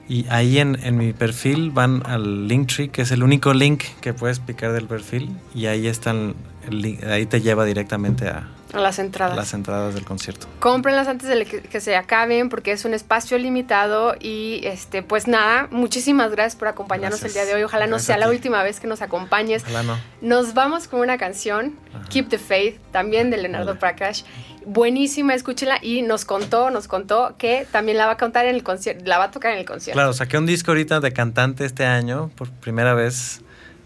Y 0.08 0.26
ahí 0.28 0.58
en, 0.58 0.78
en 0.84 0.96
mi 0.96 1.12
perfil 1.12 1.70
van 1.72 2.02
al 2.06 2.46
Linktree, 2.46 2.90
que 2.90 3.02
es 3.02 3.10
el 3.10 3.22
único 3.24 3.52
link 3.54 3.82
que 4.00 4.12
puedes 4.14 4.38
picar 4.38 4.72
del 4.72 4.86
perfil. 4.86 5.36
Y 5.54 5.66
ahí 5.66 5.88
están, 5.88 6.34
el 6.68 6.80
link- 6.82 7.02
ahí 7.04 7.26
te 7.26 7.40
lleva 7.40 7.64
directamente 7.64 8.28
a, 8.28 8.48
A 8.72 8.80
las 8.80 8.98
entradas. 8.98 9.36
las 9.36 9.54
entradas 9.54 9.94
del 9.94 10.04
concierto. 10.04 10.48
Cómprenlas 10.58 11.06
antes 11.08 11.28
de 11.28 11.44
que, 11.44 11.80
se 11.80 11.94
acaben 11.96 12.48
porque 12.48 12.72
es 12.72 12.84
un 12.84 12.94
espacio 12.94 13.38
limitado 13.38 14.14
y 14.20 14.60
este 14.64 15.02
pues 15.02 15.28
nada, 15.28 15.68
muchísimas 15.70 16.30
gracias 16.32 16.56
por 16.56 16.68
acompañarnos 16.68 17.20
Gracias. 17.20 17.36
el 17.40 17.46
día 17.46 17.54
de 17.54 17.58
hoy. 17.60 17.64
Ojalá 17.64 17.86
no 17.86 17.98
sea 17.98 18.18
la 18.18 18.26
ti. 18.26 18.32
última 18.32 18.62
vez 18.62 18.80
que 18.80 18.86
nos 18.86 19.02
acompañes. 19.02 19.62
Ojalá 19.62 19.82
no. 19.84 19.96
Nos 20.20 20.54
vamos 20.54 20.88
con 20.88 21.00
una 21.00 21.16
canción, 21.16 21.76
Ajá. 21.94 22.08
Keep 22.08 22.28
the 22.28 22.38
Faith, 22.38 22.80
también 22.90 23.30
de 23.30 23.36
Leonardo 23.36 23.66
Vale. 23.68 23.80
Prakash. 23.80 24.22
Buenísima, 24.66 25.32
escúchela 25.34 25.78
y 25.80 26.02
nos 26.02 26.24
contó, 26.24 26.70
nos 26.70 26.88
contó 26.88 27.36
que 27.38 27.68
también 27.70 27.98
la 27.98 28.06
va 28.06 28.12
a 28.12 28.16
cantar 28.16 28.46
en 28.46 28.56
el 28.56 28.64
concierto, 28.64 29.04
la 29.06 29.16
va 29.18 29.24
a 29.24 29.30
tocar 29.30 29.52
en 29.52 29.58
el 29.58 29.64
concierto. 29.64 29.96
Claro, 29.96 30.12
saqué 30.12 30.38
un 30.38 30.46
disco 30.46 30.72
ahorita 30.72 30.98
de 30.98 31.12
cantante 31.12 31.64
este 31.64 31.84
año 31.86 32.30
por 32.34 32.50
primera 32.50 32.92
vez 32.94 33.42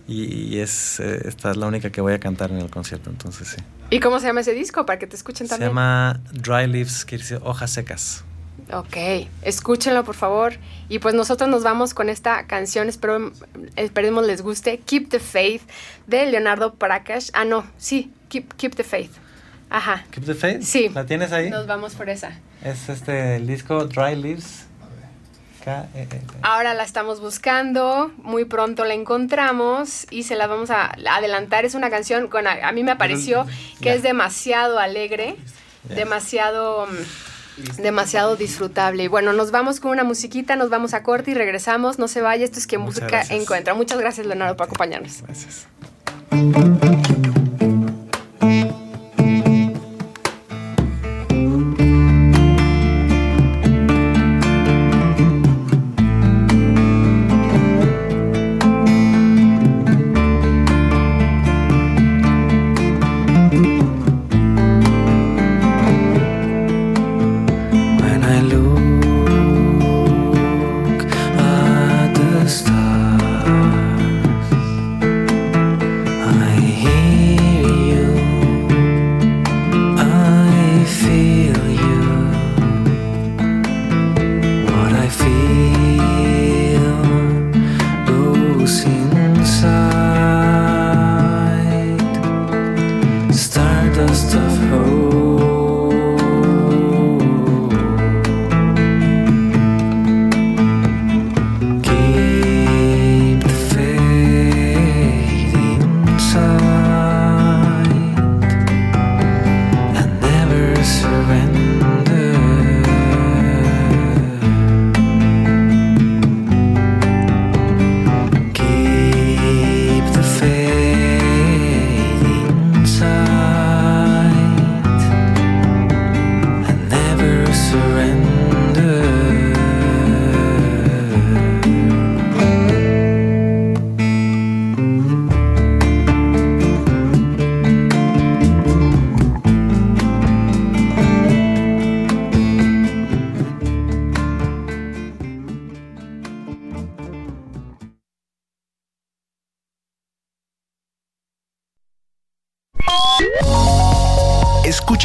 y, 0.09 0.25
y 0.55 0.61
es 0.61 0.99
eh, 0.99 1.21
esta 1.27 1.51
es 1.51 1.59
la 1.59 1.67
única 1.67 1.91
que 1.91 2.01
voy 2.01 2.15
a 2.15 2.19
cantar 2.19 2.51
en 2.51 2.59
el 2.59 2.71
concierto, 2.71 3.11
entonces 3.11 3.49
sí. 3.49 3.57
¿Y 3.91 4.01
cómo 4.01 4.21
se 4.21 4.27
llama 4.27 4.41
ese 4.41 4.53
disco 4.55 4.87
para 4.87 4.99
que 4.99 5.07
te 5.07 5.17
escuchen 5.17 5.47
Se 5.47 5.51
también? 5.51 5.71
llama 5.71 6.21
Dry 6.33 6.67
Leaves, 6.67 7.05
quiere 7.05 7.23
decir 7.23 7.41
hojas 7.43 7.71
secas. 7.73 8.25
Ok, 8.73 8.97
escúchenlo 9.43 10.05
por 10.05 10.15
favor. 10.15 10.55
Y 10.89 11.01
pues 11.01 11.15
nosotros 11.15 11.51
nos 11.51 11.65
vamos 11.65 11.93
con 11.93 12.09
esta 12.09 12.47
canción, 12.47 12.89
espero, 12.89 13.33
esperemos 13.75 14.25
les 14.27 14.43
guste, 14.43 14.79
Keep 14.79 15.09
the 15.09 15.19
Faith 15.19 15.63
de 16.07 16.27
Leonardo 16.27 16.75
Prakash. 16.75 17.31
Ah, 17.33 17.45
no, 17.45 17.65
sí, 17.79 18.13
Keep, 18.29 18.55
Keep 18.55 18.77
the 18.77 18.85
Faith. 18.85 19.11
Ajá, 19.71 20.05
Keep 20.13 20.25
the 20.25 20.35
Faith. 20.35 20.63
Sí. 20.63 20.89
¿La 20.89 21.05
tienes 21.07 21.33
ahí? 21.33 21.51
nos 21.51 21.67
vamos 21.67 21.95
por 21.95 22.09
esa. 22.11 22.39
Es 22.63 22.89
este 22.89 23.37
el 23.37 23.47
disco 23.47 23.87
Dry 23.87 24.15
Leaves. 24.15 24.67
K 25.65 25.87
-E 25.95 26.07
-E 26.07 26.09
-T. 26.09 26.21
Ahora 26.43 26.75
la 26.75 26.83
estamos 26.85 27.21
buscando, 27.21 28.11
muy 28.19 28.45
pronto 28.45 28.85
la 28.85 28.95
encontramos 28.95 30.07
y 30.11 30.23
se 30.25 30.37
la 30.37 30.47
vamos 30.47 30.71
a 30.71 30.93
adelantar. 31.11 31.65
Es 31.65 31.75
una 31.75 31.91
canción, 31.91 32.29
bueno, 32.31 32.51
a 32.63 32.73
mí 32.73 32.83
me 32.83 32.97
pareció 32.97 33.47
que 33.81 33.93
es 33.95 34.03
demasiado 34.03 34.79
alegre, 34.79 35.37
demasiado, 35.85 36.87
mm, 36.87 37.83
demasiado 37.83 38.37
disfrutable. 38.37 39.05
Y 39.05 39.09
bueno, 39.09 39.33
nos 39.33 39.51
vamos 39.51 39.81
con 39.81 39.91
una 39.91 40.05
musiquita, 40.05 40.57
nos 40.57 40.71
vamos 40.71 40.95
a 40.95 41.03
corte 41.03 41.33
y 41.33 41.35
regresamos. 41.35 41.99
No 41.99 42.09
se 42.09 42.21
vaya, 42.21 42.45
esto 42.45 42.59
es 42.59 42.67
que 42.67 42.79
Muchas 42.79 43.03
música 43.03 43.19
gracias. 43.19 43.41
encuentra. 43.41 43.75
Muchas 43.75 43.99
gracias, 43.99 44.27
Leonardo, 44.27 44.57
por 44.57 44.67
acompañarnos. 44.67 45.23
Gracias. 45.23 45.67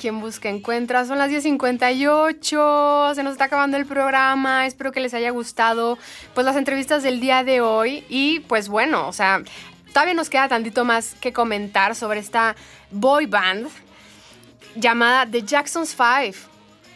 Quien 0.00 0.20
Busca 0.20 0.48
Encuentra. 0.48 1.04
Son 1.04 1.18
las 1.18 1.30
10.58, 1.30 3.14
se 3.14 3.22
nos 3.22 3.32
está 3.32 3.44
acabando 3.44 3.76
el 3.76 3.84
programa. 3.84 4.64
Espero 4.66 4.92
que 4.92 5.00
les 5.00 5.12
haya 5.12 5.30
gustado 5.30 5.98
pues 6.32 6.46
las 6.46 6.56
entrevistas 6.56 7.02
del 7.02 7.20
día 7.20 7.44
de 7.44 7.60
hoy. 7.60 8.04
Y 8.08 8.40
pues 8.40 8.70
bueno, 8.70 9.06
o 9.08 9.12
sea, 9.12 9.42
todavía 9.92 10.14
nos 10.14 10.30
queda 10.30 10.48
tantito 10.48 10.86
más 10.86 11.14
que 11.20 11.34
comentar 11.34 11.94
sobre 11.94 12.20
esta 12.20 12.56
boy 12.90 13.26
band 13.26 13.68
llamada 14.74 15.26
The 15.30 15.42
Jacksons 15.42 15.94
Five, 15.94 16.36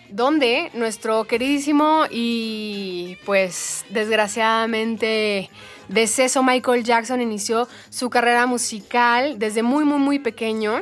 donde 0.09 0.71
nuestro 0.73 1.25
queridísimo 1.25 2.07
y 2.11 3.19
pues 3.27 3.85
desgraciadamente 3.91 5.51
deceso 5.89 6.43
Michael 6.43 6.85
Jackson 6.85 7.21
inició 7.21 7.69
su 7.91 8.09
carrera 8.09 8.47
musical 8.47 9.39
desde 9.39 9.63
muy 9.63 9.85
muy 9.85 9.99
muy 9.99 10.19
pequeño. 10.21 10.81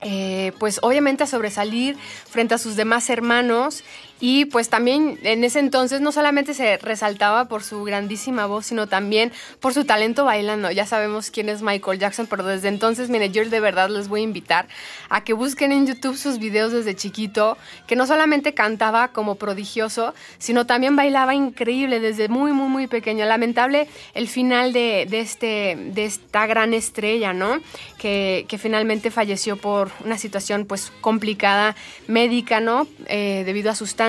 Eh, 0.00 0.52
pues 0.60 0.78
obviamente 0.82 1.24
a 1.24 1.26
sobresalir 1.26 1.96
frente 2.30 2.54
a 2.54 2.58
sus 2.58 2.76
demás 2.76 3.10
hermanos 3.10 3.82
y 4.20 4.46
pues 4.46 4.68
también 4.68 5.18
en 5.22 5.44
ese 5.44 5.60
entonces 5.60 6.00
no 6.00 6.10
solamente 6.10 6.54
se 6.54 6.76
resaltaba 6.78 7.46
por 7.46 7.62
su 7.62 7.84
grandísima 7.84 8.46
voz, 8.46 8.66
sino 8.66 8.88
también 8.88 9.32
por 9.60 9.74
su 9.74 9.84
talento 9.84 10.24
bailando. 10.24 10.70
Ya 10.70 10.86
sabemos 10.86 11.30
quién 11.30 11.48
es 11.48 11.62
Michael 11.62 12.00
Jackson, 12.00 12.26
pero 12.26 12.44
desde 12.44 12.68
entonces, 12.68 13.10
mire, 13.10 13.30
yo 13.30 13.48
de 13.48 13.60
verdad 13.60 13.88
les 13.90 14.08
voy 14.08 14.20
a 14.20 14.24
invitar 14.24 14.66
a 15.08 15.22
que 15.22 15.32
busquen 15.34 15.70
en 15.70 15.86
YouTube 15.86 16.16
sus 16.16 16.38
videos 16.38 16.72
desde 16.72 16.96
chiquito, 16.96 17.56
que 17.86 17.94
no 17.94 18.06
solamente 18.06 18.54
cantaba 18.54 19.08
como 19.08 19.36
prodigioso, 19.36 20.14
sino 20.38 20.66
también 20.66 20.96
bailaba 20.96 21.34
increíble 21.34 22.00
desde 22.00 22.28
muy, 22.28 22.52
muy, 22.52 22.68
muy 22.68 22.86
pequeño. 22.88 23.24
Lamentable 23.24 23.88
el 24.14 24.28
final 24.28 24.72
de, 24.72 25.06
de 25.08 25.20
este, 25.20 25.76
de 25.92 26.04
esta 26.04 26.46
gran 26.46 26.74
estrella, 26.74 27.32
¿no? 27.32 27.60
Que, 27.98 28.46
que 28.48 28.58
finalmente 28.58 29.10
falleció 29.10 29.56
por 29.56 29.90
una 30.04 30.18
situación 30.18 30.64
pues 30.66 30.92
complicada 31.00 31.76
médica, 32.08 32.60
¿no? 32.60 32.88
Eh, 33.06 33.42
debido 33.46 33.70
a 33.70 33.74
sustancias 33.74 34.07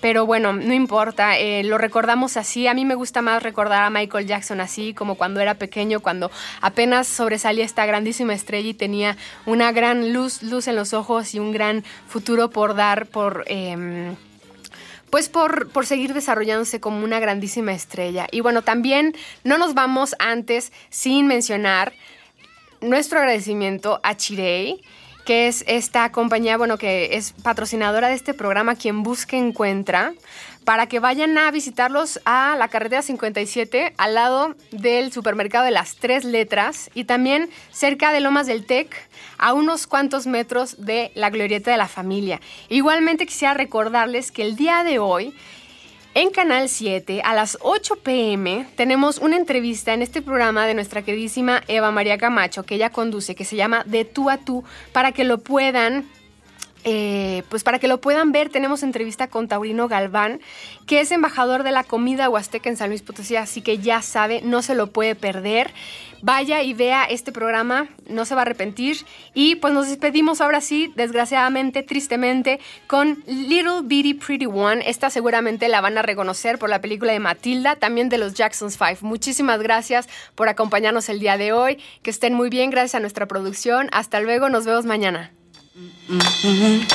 pero 0.00 0.26
bueno, 0.26 0.52
no 0.52 0.74
importa, 0.74 1.38
eh, 1.38 1.64
lo 1.64 1.78
recordamos 1.78 2.36
así. 2.36 2.66
A 2.66 2.74
mí 2.74 2.84
me 2.84 2.94
gusta 2.94 3.22
más 3.22 3.42
recordar 3.42 3.82
a 3.84 3.90
Michael 3.90 4.26
Jackson 4.26 4.60
así, 4.60 4.94
como 4.94 5.14
cuando 5.14 5.40
era 5.40 5.54
pequeño, 5.54 6.00
cuando 6.00 6.30
apenas 6.60 7.06
sobresalía 7.06 7.64
esta 7.64 7.86
grandísima 7.86 8.34
estrella 8.34 8.68
y 8.68 8.74
tenía 8.74 9.16
una 9.46 9.72
gran 9.72 10.12
luz, 10.12 10.42
luz 10.42 10.68
en 10.68 10.76
los 10.76 10.92
ojos 10.92 11.34
y 11.34 11.38
un 11.38 11.52
gran 11.52 11.84
futuro 12.06 12.50
por 12.50 12.74
dar, 12.74 13.06
por... 13.06 13.44
em, 13.46 14.16
pues 15.10 15.28
por, 15.28 15.70
por, 15.70 15.84
seguir 15.84 16.14
desarrollándose 16.14 16.80
como 16.80 17.04
una 17.04 17.20
grandísima 17.20 17.74
estrella. 17.74 18.26
Y 18.30 18.40
bueno, 18.40 18.62
también 18.62 19.14
no 19.44 19.58
nos 19.58 19.74
vamos 19.74 20.16
antes 20.18 20.72
sin 20.88 21.26
mencionar 21.26 21.92
nuestro 22.80 23.18
agradecimiento 23.18 24.00
a 24.02 24.16
Chirei, 24.16 24.82
que 25.24 25.48
es 25.48 25.64
esta 25.66 26.10
compañía, 26.12 26.56
bueno, 26.56 26.78
que 26.78 27.16
es 27.16 27.32
patrocinadora 27.32 28.08
de 28.08 28.14
este 28.14 28.34
programa, 28.34 28.74
quien 28.74 29.02
busque 29.02 29.36
encuentra, 29.36 30.14
para 30.64 30.86
que 30.86 31.00
vayan 31.00 31.36
a 31.38 31.50
visitarlos 31.50 32.20
a 32.24 32.56
la 32.56 32.68
carretera 32.68 33.02
57, 33.02 33.94
al 33.96 34.14
lado 34.14 34.54
del 34.70 35.12
supermercado 35.12 35.64
de 35.64 35.70
las 35.70 35.96
tres 35.96 36.24
letras, 36.24 36.90
y 36.94 37.04
también 37.04 37.50
cerca 37.70 38.12
de 38.12 38.20
Lomas 38.20 38.46
del 38.46 38.64
Tec, 38.64 38.94
a 39.38 39.54
unos 39.54 39.86
cuantos 39.86 40.26
metros 40.26 40.84
de 40.84 41.10
la 41.14 41.30
glorieta 41.30 41.70
de 41.70 41.76
la 41.76 41.88
familia. 41.88 42.40
Igualmente 42.68 43.26
quisiera 43.26 43.54
recordarles 43.54 44.30
que 44.30 44.42
el 44.42 44.56
día 44.56 44.84
de 44.84 44.98
hoy 44.98 45.34
en 46.14 46.30
Canal 46.30 46.68
7, 46.68 47.22
a 47.24 47.34
las 47.34 47.56
8 47.62 47.96
pm, 47.96 48.66
tenemos 48.76 49.18
una 49.18 49.36
entrevista 49.36 49.94
en 49.94 50.02
este 50.02 50.20
programa 50.20 50.66
de 50.66 50.74
nuestra 50.74 51.02
queridísima 51.02 51.62
Eva 51.68 51.90
María 51.90 52.18
Camacho, 52.18 52.64
que 52.64 52.74
ella 52.74 52.90
conduce, 52.90 53.34
que 53.34 53.44
se 53.44 53.56
llama 53.56 53.82
De 53.86 54.04
tú 54.04 54.28
a 54.28 54.36
tú, 54.36 54.62
para 54.92 55.12
que 55.12 55.24
lo 55.24 55.38
puedan 55.38 56.04
eh, 56.84 57.42
pues 57.48 57.64
para 57.64 57.78
que 57.78 57.88
lo 57.88 58.00
puedan 58.00 58.32
ver, 58.32 58.48
tenemos 58.48 58.82
entrevista 58.82 59.28
con 59.28 59.48
Taurino 59.48 59.88
Galván, 59.88 60.40
que 60.86 61.00
es 61.00 61.10
embajador 61.12 61.62
de 61.62 61.70
la 61.70 61.84
comida 61.84 62.28
huasteca 62.28 62.68
en 62.68 62.76
San 62.76 62.88
Luis 62.88 63.02
Potosí, 63.02 63.36
así 63.36 63.62
que 63.62 63.78
ya 63.78 64.02
sabe, 64.02 64.40
no 64.42 64.62
se 64.62 64.74
lo 64.74 64.88
puede 64.88 65.14
perder. 65.14 65.72
Vaya 66.24 66.62
y 66.62 66.72
vea 66.72 67.02
este 67.04 67.32
programa, 67.32 67.88
no 68.06 68.24
se 68.24 68.36
va 68.36 68.42
a 68.42 68.44
arrepentir. 68.44 68.98
Y 69.34 69.56
pues 69.56 69.74
nos 69.74 69.88
despedimos 69.88 70.40
ahora 70.40 70.60
sí, 70.60 70.92
desgraciadamente, 70.94 71.82
tristemente, 71.82 72.60
con 72.86 73.24
Little 73.26 73.80
Bitty 73.82 74.14
Pretty 74.14 74.46
One. 74.46 74.88
Esta 74.88 75.10
seguramente 75.10 75.66
la 75.66 75.80
van 75.80 75.98
a 75.98 76.02
reconocer 76.02 76.60
por 76.60 76.70
la 76.70 76.80
película 76.80 77.12
de 77.12 77.18
Matilda, 77.18 77.74
también 77.74 78.08
de 78.08 78.18
los 78.18 78.34
Jacksons 78.34 78.78
Five. 78.78 78.98
Muchísimas 79.00 79.60
gracias 79.60 80.08
por 80.36 80.48
acompañarnos 80.48 81.08
el 81.08 81.18
día 81.18 81.36
de 81.36 81.52
hoy. 81.52 81.78
Que 82.04 82.10
estén 82.10 82.34
muy 82.34 82.50
bien, 82.50 82.70
gracias 82.70 82.94
a 82.94 83.00
nuestra 83.00 83.26
producción. 83.26 83.88
Hasta 83.90 84.20
luego, 84.20 84.48
nos 84.48 84.64
vemos 84.64 84.84
mañana. 84.84 85.32
Mm-hmm. 85.74 86.92